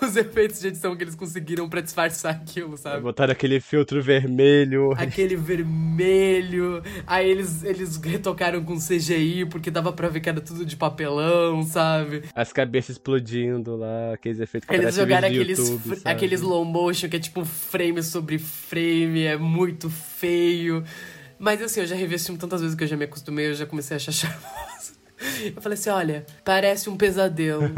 [0.00, 3.02] os efeitos de edição que eles conseguiram pra disfarçar aquilo, sabe?
[3.02, 4.92] Botaram aquele filtro vermelho.
[4.96, 6.82] Aquele vermelho.
[7.06, 11.62] Aí eles, eles retocaram com CGI, porque dava pra ver que era tudo de papelão,
[11.64, 12.22] sabe?
[12.34, 16.16] As cabeças explodindo lá, aqueles efeitos que Eles jogaram aqueles, YouTube, sabe?
[16.16, 20.82] aquele slow motion que é tipo frame sobre frame, é muito feio.
[21.42, 23.54] Mas assim, eu já revi esse filme tantas vezes que eu já me acostumei, eu
[23.54, 24.92] já comecei a achar charmoso.
[25.44, 27.64] Eu falei assim, olha, parece um pesadelo.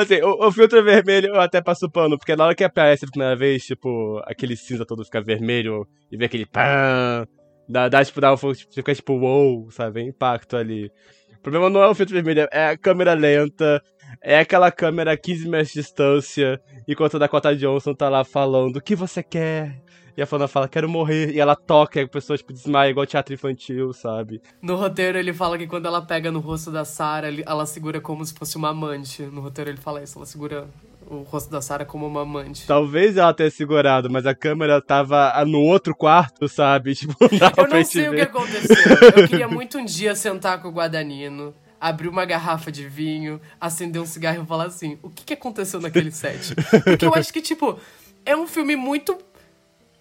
[0.00, 3.08] Assim, o, o filtro vermelho eu até passo pano, porque na hora que aparece a
[3.08, 7.26] primeira vez, tipo, aquele cinza todo fica vermelho e vê aquele pã,
[7.68, 10.02] dá, dá tipo, dá um, fica tipo, wow, sabe?
[10.02, 10.90] Impacto ali.
[11.36, 13.82] O problema não é o filtro vermelho, é a câmera lenta,
[14.22, 18.76] é aquela câmera a 15 metros de distância, enquanto a Dakota Johnson tá lá falando
[18.76, 19.80] o que você quer.
[20.16, 21.30] E a Fana fala, quero morrer.
[21.32, 24.42] E ela toca e a pessoa, tipo, desmaia, igual teatro infantil, sabe?
[24.60, 28.24] No roteiro ele fala que quando ela pega no rosto da Sarah, ela segura como
[28.24, 29.22] se fosse uma amante.
[29.22, 30.68] No roteiro ele fala isso, ela segura
[31.08, 32.66] o rosto da Sarah como uma amante.
[32.66, 36.94] Talvez ela tenha segurado, mas a câmera tava ah, no outro quarto, sabe?
[37.00, 38.76] Tipo, não Eu não sei o que aconteceu.
[39.16, 44.00] Eu queria muito um dia sentar com o Guadagnino, abrir uma garrafa de vinho, acender
[44.02, 46.54] um cigarro e falar assim: o que, que aconteceu naquele set?
[46.84, 47.78] Porque eu acho que, tipo,
[48.26, 49.16] é um filme muito.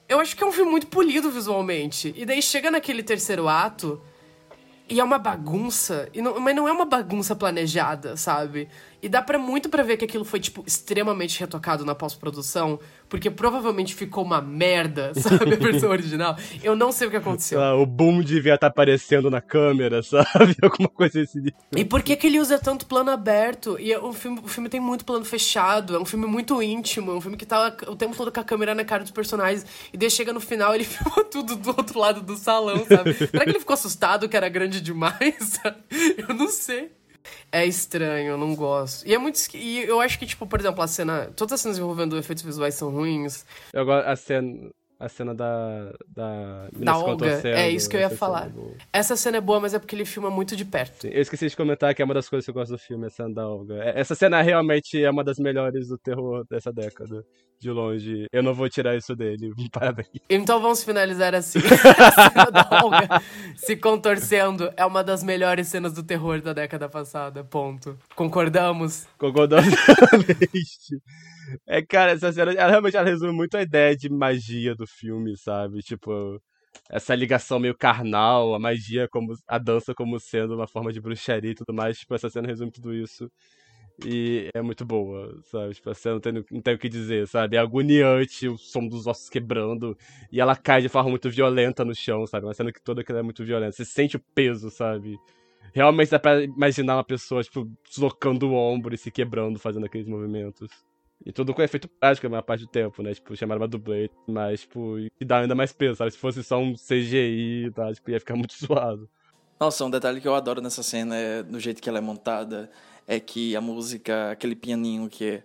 [0.07, 2.13] Eu acho que é um filme muito polido visualmente.
[2.17, 4.01] E daí chega naquele terceiro ato.
[4.91, 8.67] E é uma bagunça, e não- mas não é uma bagunça planejada, sabe?
[9.01, 13.29] E dá pra muito pra ver que aquilo foi, tipo, extremamente retocado na pós-produção, porque
[13.29, 15.53] provavelmente ficou uma merda, sabe?
[15.53, 16.37] A versão original.
[16.61, 17.61] Eu não sei o que aconteceu.
[17.61, 20.55] Ah, o boom devia estar aparecendo na câmera, sabe?
[20.61, 21.45] Alguma coisa assim.
[21.75, 23.77] E por que, que ele usa tanto plano aberto?
[23.79, 27.11] E é um filme, o filme tem muito plano fechado, é um filme muito íntimo,
[27.11, 29.65] é um filme que tá o tempo todo com a câmera na cara dos personagens.
[29.93, 33.13] E daí chega no final ele filma tudo do outro lado do salão, sabe?
[33.13, 35.59] Será que ele ficou assustado que era grande demais?
[36.17, 36.98] Eu não sei.
[37.51, 39.05] É estranho, eu não gosto.
[39.07, 39.39] E é muito.
[39.55, 41.31] E eu acho que, tipo, por exemplo, a cena.
[41.35, 43.45] Todas as cenas envolvendo efeitos visuais são ruins.
[43.73, 44.69] Eu gosto a cena,
[44.99, 45.91] a cena da.
[46.07, 47.41] Da, Da Olga.
[47.47, 48.47] É isso que eu ia falar.
[48.47, 48.73] é boa.
[48.93, 51.01] Essa cena é boa, mas é porque ele filma muito de perto.
[51.03, 53.05] Sim, Eu esqueci de comentar que é uma das coisas que eu gosto do filme,
[53.07, 53.75] a cena da Olga.
[53.83, 57.23] É- Essa cena realmente é uma das melhores do terror dessa década.
[57.59, 58.25] De longe.
[58.31, 59.51] Eu não vou tirar isso dele.
[59.71, 60.07] Parabéns.
[60.29, 61.59] Então vamos finalizar assim.
[63.57, 67.43] se contorcendo é uma das melhores cenas do terror da década passada.
[67.43, 67.97] Ponto.
[68.15, 69.07] Concordamos?
[69.17, 69.73] Concordamos.
[71.65, 75.35] É, cara, essa cena, ela realmente ela resume muito a ideia de magia do filme,
[75.35, 75.79] sabe?
[75.79, 76.39] Tipo,
[76.89, 81.51] essa ligação meio carnal, a magia como a dança como sendo uma forma de bruxaria
[81.51, 81.97] e tudo mais.
[81.97, 83.31] Tipo, essa cena resume tudo isso.
[84.05, 85.73] E é muito boa, sabe?
[85.73, 87.57] Tipo, cena não tem, não tem o que dizer, sabe?
[87.57, 89.97] É agoniante, o som dos ossos quebrando.
[90.31, 92.45] E ela cai de forma muito violenta no chão, sabe?
[92.45, 93.73] Uma cena que toda que ela é muito violenta.
[93.73, 95.17] Você sente o peso, sabe?
[95.73, 100.07] Realmente dá pra imaginar uma pessoa, tipo, deslocando o ombro e se quebrando, fazendo aqueles
[100.07, 100.69] movimentos.
[101.25, 103.13] E tudo com efeito prático a maior parte do tempo, né?
[103.13, 106.11] Tipo, chamaram uma dublê, mas, tipo, e dá ainda mais peso, sabe?
[106.11, 107.93] Se fosse só um CGI, tá?
[107.93, 109.09] Tipo, ia ficar muito suado.
[109.59, 112.71] Nossa, um detalhe que eu adoro nessa cena é no jeito que ela é montada,
[113.09, 115.41] é que a música, aquele pianinho que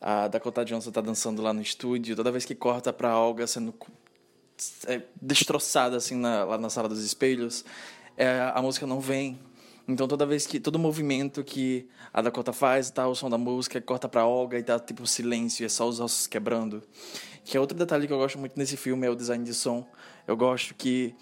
[0.00, 3.72] a Dakota Johnson tá dançando lá no estúdio, toda vez que corta pra Olga sendo
[3.72, 3.92] cu-
[4.86, 7.64] é, destroçada assim na- lá na sala dos espelhos,
[8.16, 9.38] é, a música não vem.
[9.86, 13.80] Então toda vez que todo movimento que a Dakota faz, tá o som da música,
[13.80, 16.82] corta pra Olga e tá tipo silêncio, é só os ossos quebrando.
[17.44, 19.86] Que é outro detalhe que eu gosto muito nesse filme é o design de som.
[20.26, 21.14] Eu gosto que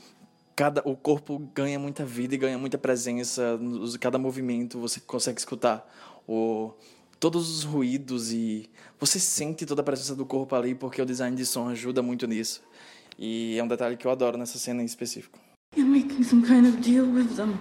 [0.54, 3.58] cada o corpo ganha muita vida e ganha muita presença
[4.00, 5.86] cada movimento você consegue escutar
[6.28, 6.72] o
[7.18, 8.68] todos os ruídos e
[8.98, 12.26] você sente toda a presença do corpo ali porque o design de som ajuda muito
[12.26, 12.62] nisso
[13.18, 15.38] e é um detalhe que eu adoro nessa cena em específico
[15.74, 17.58] You're making some kind of deal with them.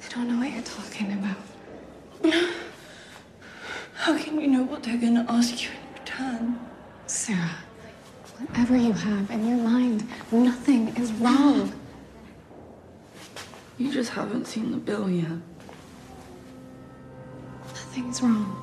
[0.00, 1.36] I don't know what you're talking about.
[3.94, 6.58] How can we know what they're gonna ask you in return?
[7.06, 7.64] Sarah,
[8.40, 11.72] whatever you have in your mind, nothing is wrong.
[13.78, 15.38] You just haven't seen the bill yet.
[17.68, 18.56] Nothing's wrong.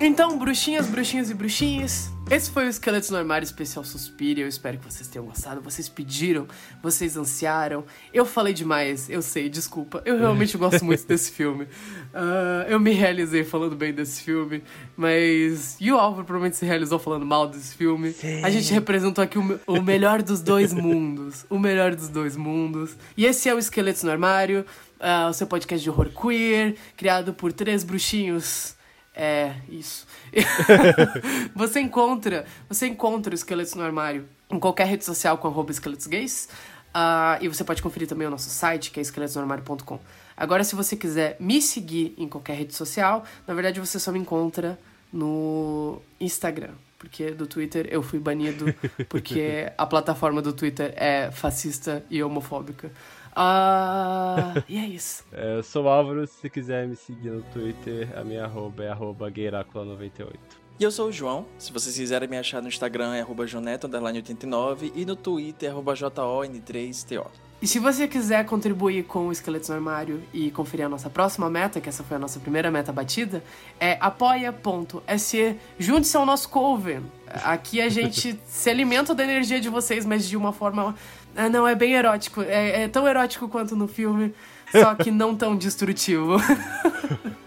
[0.00, 4.40] Então, bruxinhas, bruxinhos e bruxinhas, esse foi o Esqueletos no Armário Especial Suspira.
[4.40, 5.60] Eu espero que vocês tenham gostado.
[5.60, 6.46] Vocês pediram,
[6.82, 7.84] vocês ansiaram.
[8.12, 10.02] Eu falei demais, eu sei, desculpa.
[10.04, 11.66] Eu realmente gosto muito desse filme.
[12.12, 14.62] Ah, eu me realizei falando bem desse filme,
[14.96, 15.76] mas.
[15.80, 18.14] E o Álvaro provavelmente se realizou falando mal desse filme.
[18.42, 21.46] A gente representou aqui o, o melhor dos dois mundos.
[21.48, 22.96] O melhor dos dois mundos.
[23.16, 24.66] E esse é o Esqueletos no Armário,
[25.00, 28.77] ah, o seu podcast de horror queer, criado por três bruxinhos
[29.20, 30.06] É, isso.
[31.52, 36.06] você encontra, você encontra o Esqueletos no Armário em qualquer rede social com arroba esqueletos
[36.06, 36.48] gays.
[36.94, 39.98] Uh, e você pode conferir também o nosso site, que é esqueletosnoarmário.com.
[40.36, 44.20] Agora, se você quiser me seguir em qualquer rede social, na verdade você só me
[44.20, 44.78] encontra
[45.12, 46.74] no Instagram.
[46.96, 48.72] Porque do Twitter eu fui banido,
[49.08, 52.90] porque a plataforma do Twitter é fascista e homofóbica.
[53.38, 55.24] Uh, e é isso.
[55.32, 58.88] É, eu sou o Álvaro, se quiser me seguir no Twitter, a minha arroba é
[58.88, 60.38] arroba 98
[60.80, 61.46] E eu sou o João.
[61.56, 65.94] Se vocês quiserem me achar no Instagram é arroba joneto89 e no Twitter é arroba
[65.94, 67.26] JON3TO.
[67.60, 71.50] E se você quiser contribuir com o Esqueletos no Armário e conferir a nossa próxima
[71.50, 73.42] meta, que essa foi a nossa primeira meta batida,
[73.80, 75.56] é apoia.se.
[75.76, 77.02] Junte-se ao nosso coven.
[77.26, 80.94] Aqui a gente se alimenta da energia de vocês, mas de uma forma.
[81.36, 82.42] Ah, não, é bem erótico.
[82.42, 84.34] É, é tão erótico quanto no filme,
[84.70, 86.36] só que não tão destrutivo.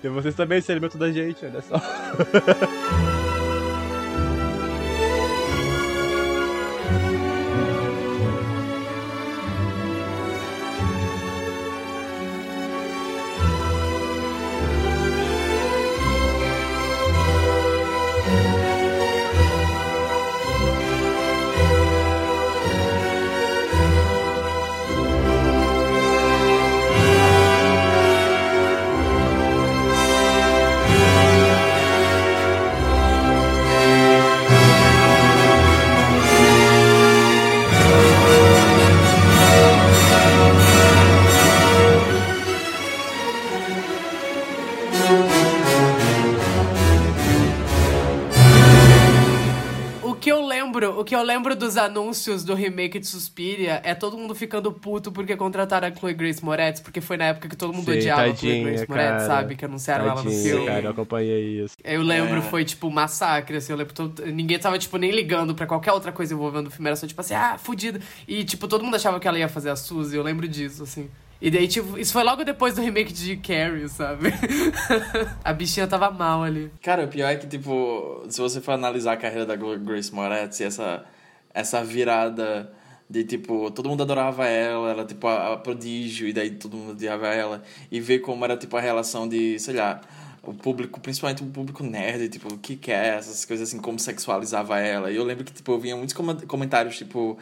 [0.04, 1.76] e vocês também se alimentam da gente, olha só.
[51.42, 55.92] lembro dos anúncios do remake de Suspiria é todo mundo ficando puto porque contrataram a
[55.92, 58.64] Chloe Grace Moretz, porque foi na época que todo mundo Sim, odiava tadinha, a Chloe
[58.64, 59.56] Grace Moretz, sabe?
[59.56, 60.66] Que anunciaram tadinha, ela no filme.
[60.68, 61.76] cara, eu acompanhei isso.
[61.84, 62.42] Eu lembro, é.
[62.44, 66.12] foi tipo massacre, assim, eu lembro, todo, ninguém tava, tipo, nem ligando pra qualquer outra
[66.12, 68.00] coisa envolvendo o filme, era só tipo assim, ah, fudida.
[68.28, 71.10] E, tipo, todo mundo achava que ela ia fazer a Suzy, eu lembro disso, assim.
[71.42, 74.28] E daí, tipo, isso foi logo depois do remake de Carrie, sabe?
[75.44, 76.72] a bichinha tava mal ali.
[76.84, 80.60] Cara, o pior é que, tipo, se você for analisar a carreira da Grace Moretz
[80.60, 81.04] e essa
[81.54, 82.72] essa virada
[83.10, 86.92] de tipo, todo mundo adorava ela, ela tipo a, a, prodígio, e daí todo mundo
[86.92, 87.62] odiava ela,
[87.92, 90.00] e ver como era tipo a relação de, sei lá,
[90.42, 94.00] o público, principalmente o público nerd, tipo, o que quer, é, essas coisas assim, como
[94.00, 95.12] sexualizava ela.
[95.12, 96.16] E eu lembro que, tipo, eu vinha muitos
[96.48, 97.38] comentários, tipo,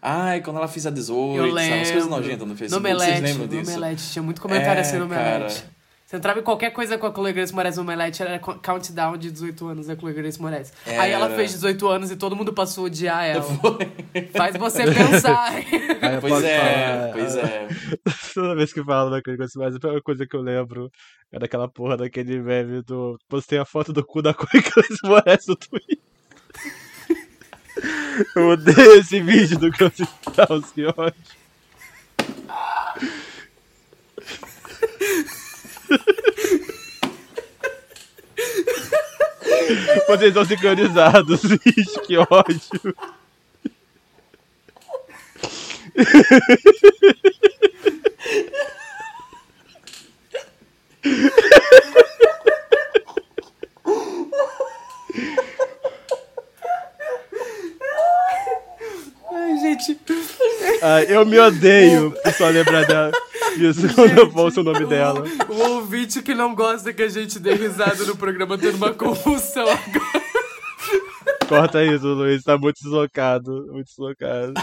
[0.00, 1.62] ai, quando ela fez a 18, eu lembro.
[1.62, 3.70] sabe, umas coisas nojentas no Facebook, no Melete, vocês lembram disso?
[3.70, 5.62] No Melete, tinha muito comentário é, assim no Melete.
[5.62, 5.77] Cara,
[6.08, 9.30] você entrava em qualquer coisa com a Chloe Grace Moretz no Omelete, era countdown de
[9.30, 10.72] 18 anos da Chloe Grace Moretz.
[10.86, 11.02] Era.
[11.02, 13.44] Aí ela fez 18 anos e todo mundo passou a odiar ela.
[14.32, 15.52] Faz você pensar.
[16.22, 17.68] pois é, pois é.
[18.32, 20.90] Toda vez que falo da Chloe Grace Moretz, a primeira coisa que eu lembro
[21.30, 23.18] é daquela porra daquele meme do...
[23.28, 25.98] Postei a foto do cu da Chloe Grace Moretz no Twitter.
[28.34, 29.70] Eu odeio esse vídeo do
[30.38, 31.14] House, que ódio.
[40.06, 42.94] Vocês estão sincronizados, Ixi, que ódio.
[59.38, 59.96] Ai, gente.
[60.82, 63.12] Ah, eu me odeio por só lembrar dela.
[63.56, 65.22] Isso, quando eu ouço o nome dela.
[65.48, 68.92] O, o ouvinte que não gosta que a gente dê risada no programa tendo uma
[68.92, 70.26] convulsão agora.
[71.48, 72.42] Corta isso, Luiz.
[72.42, 73.68] Tá muito deslocado.
[73.72, 74.54] Muito deslocado.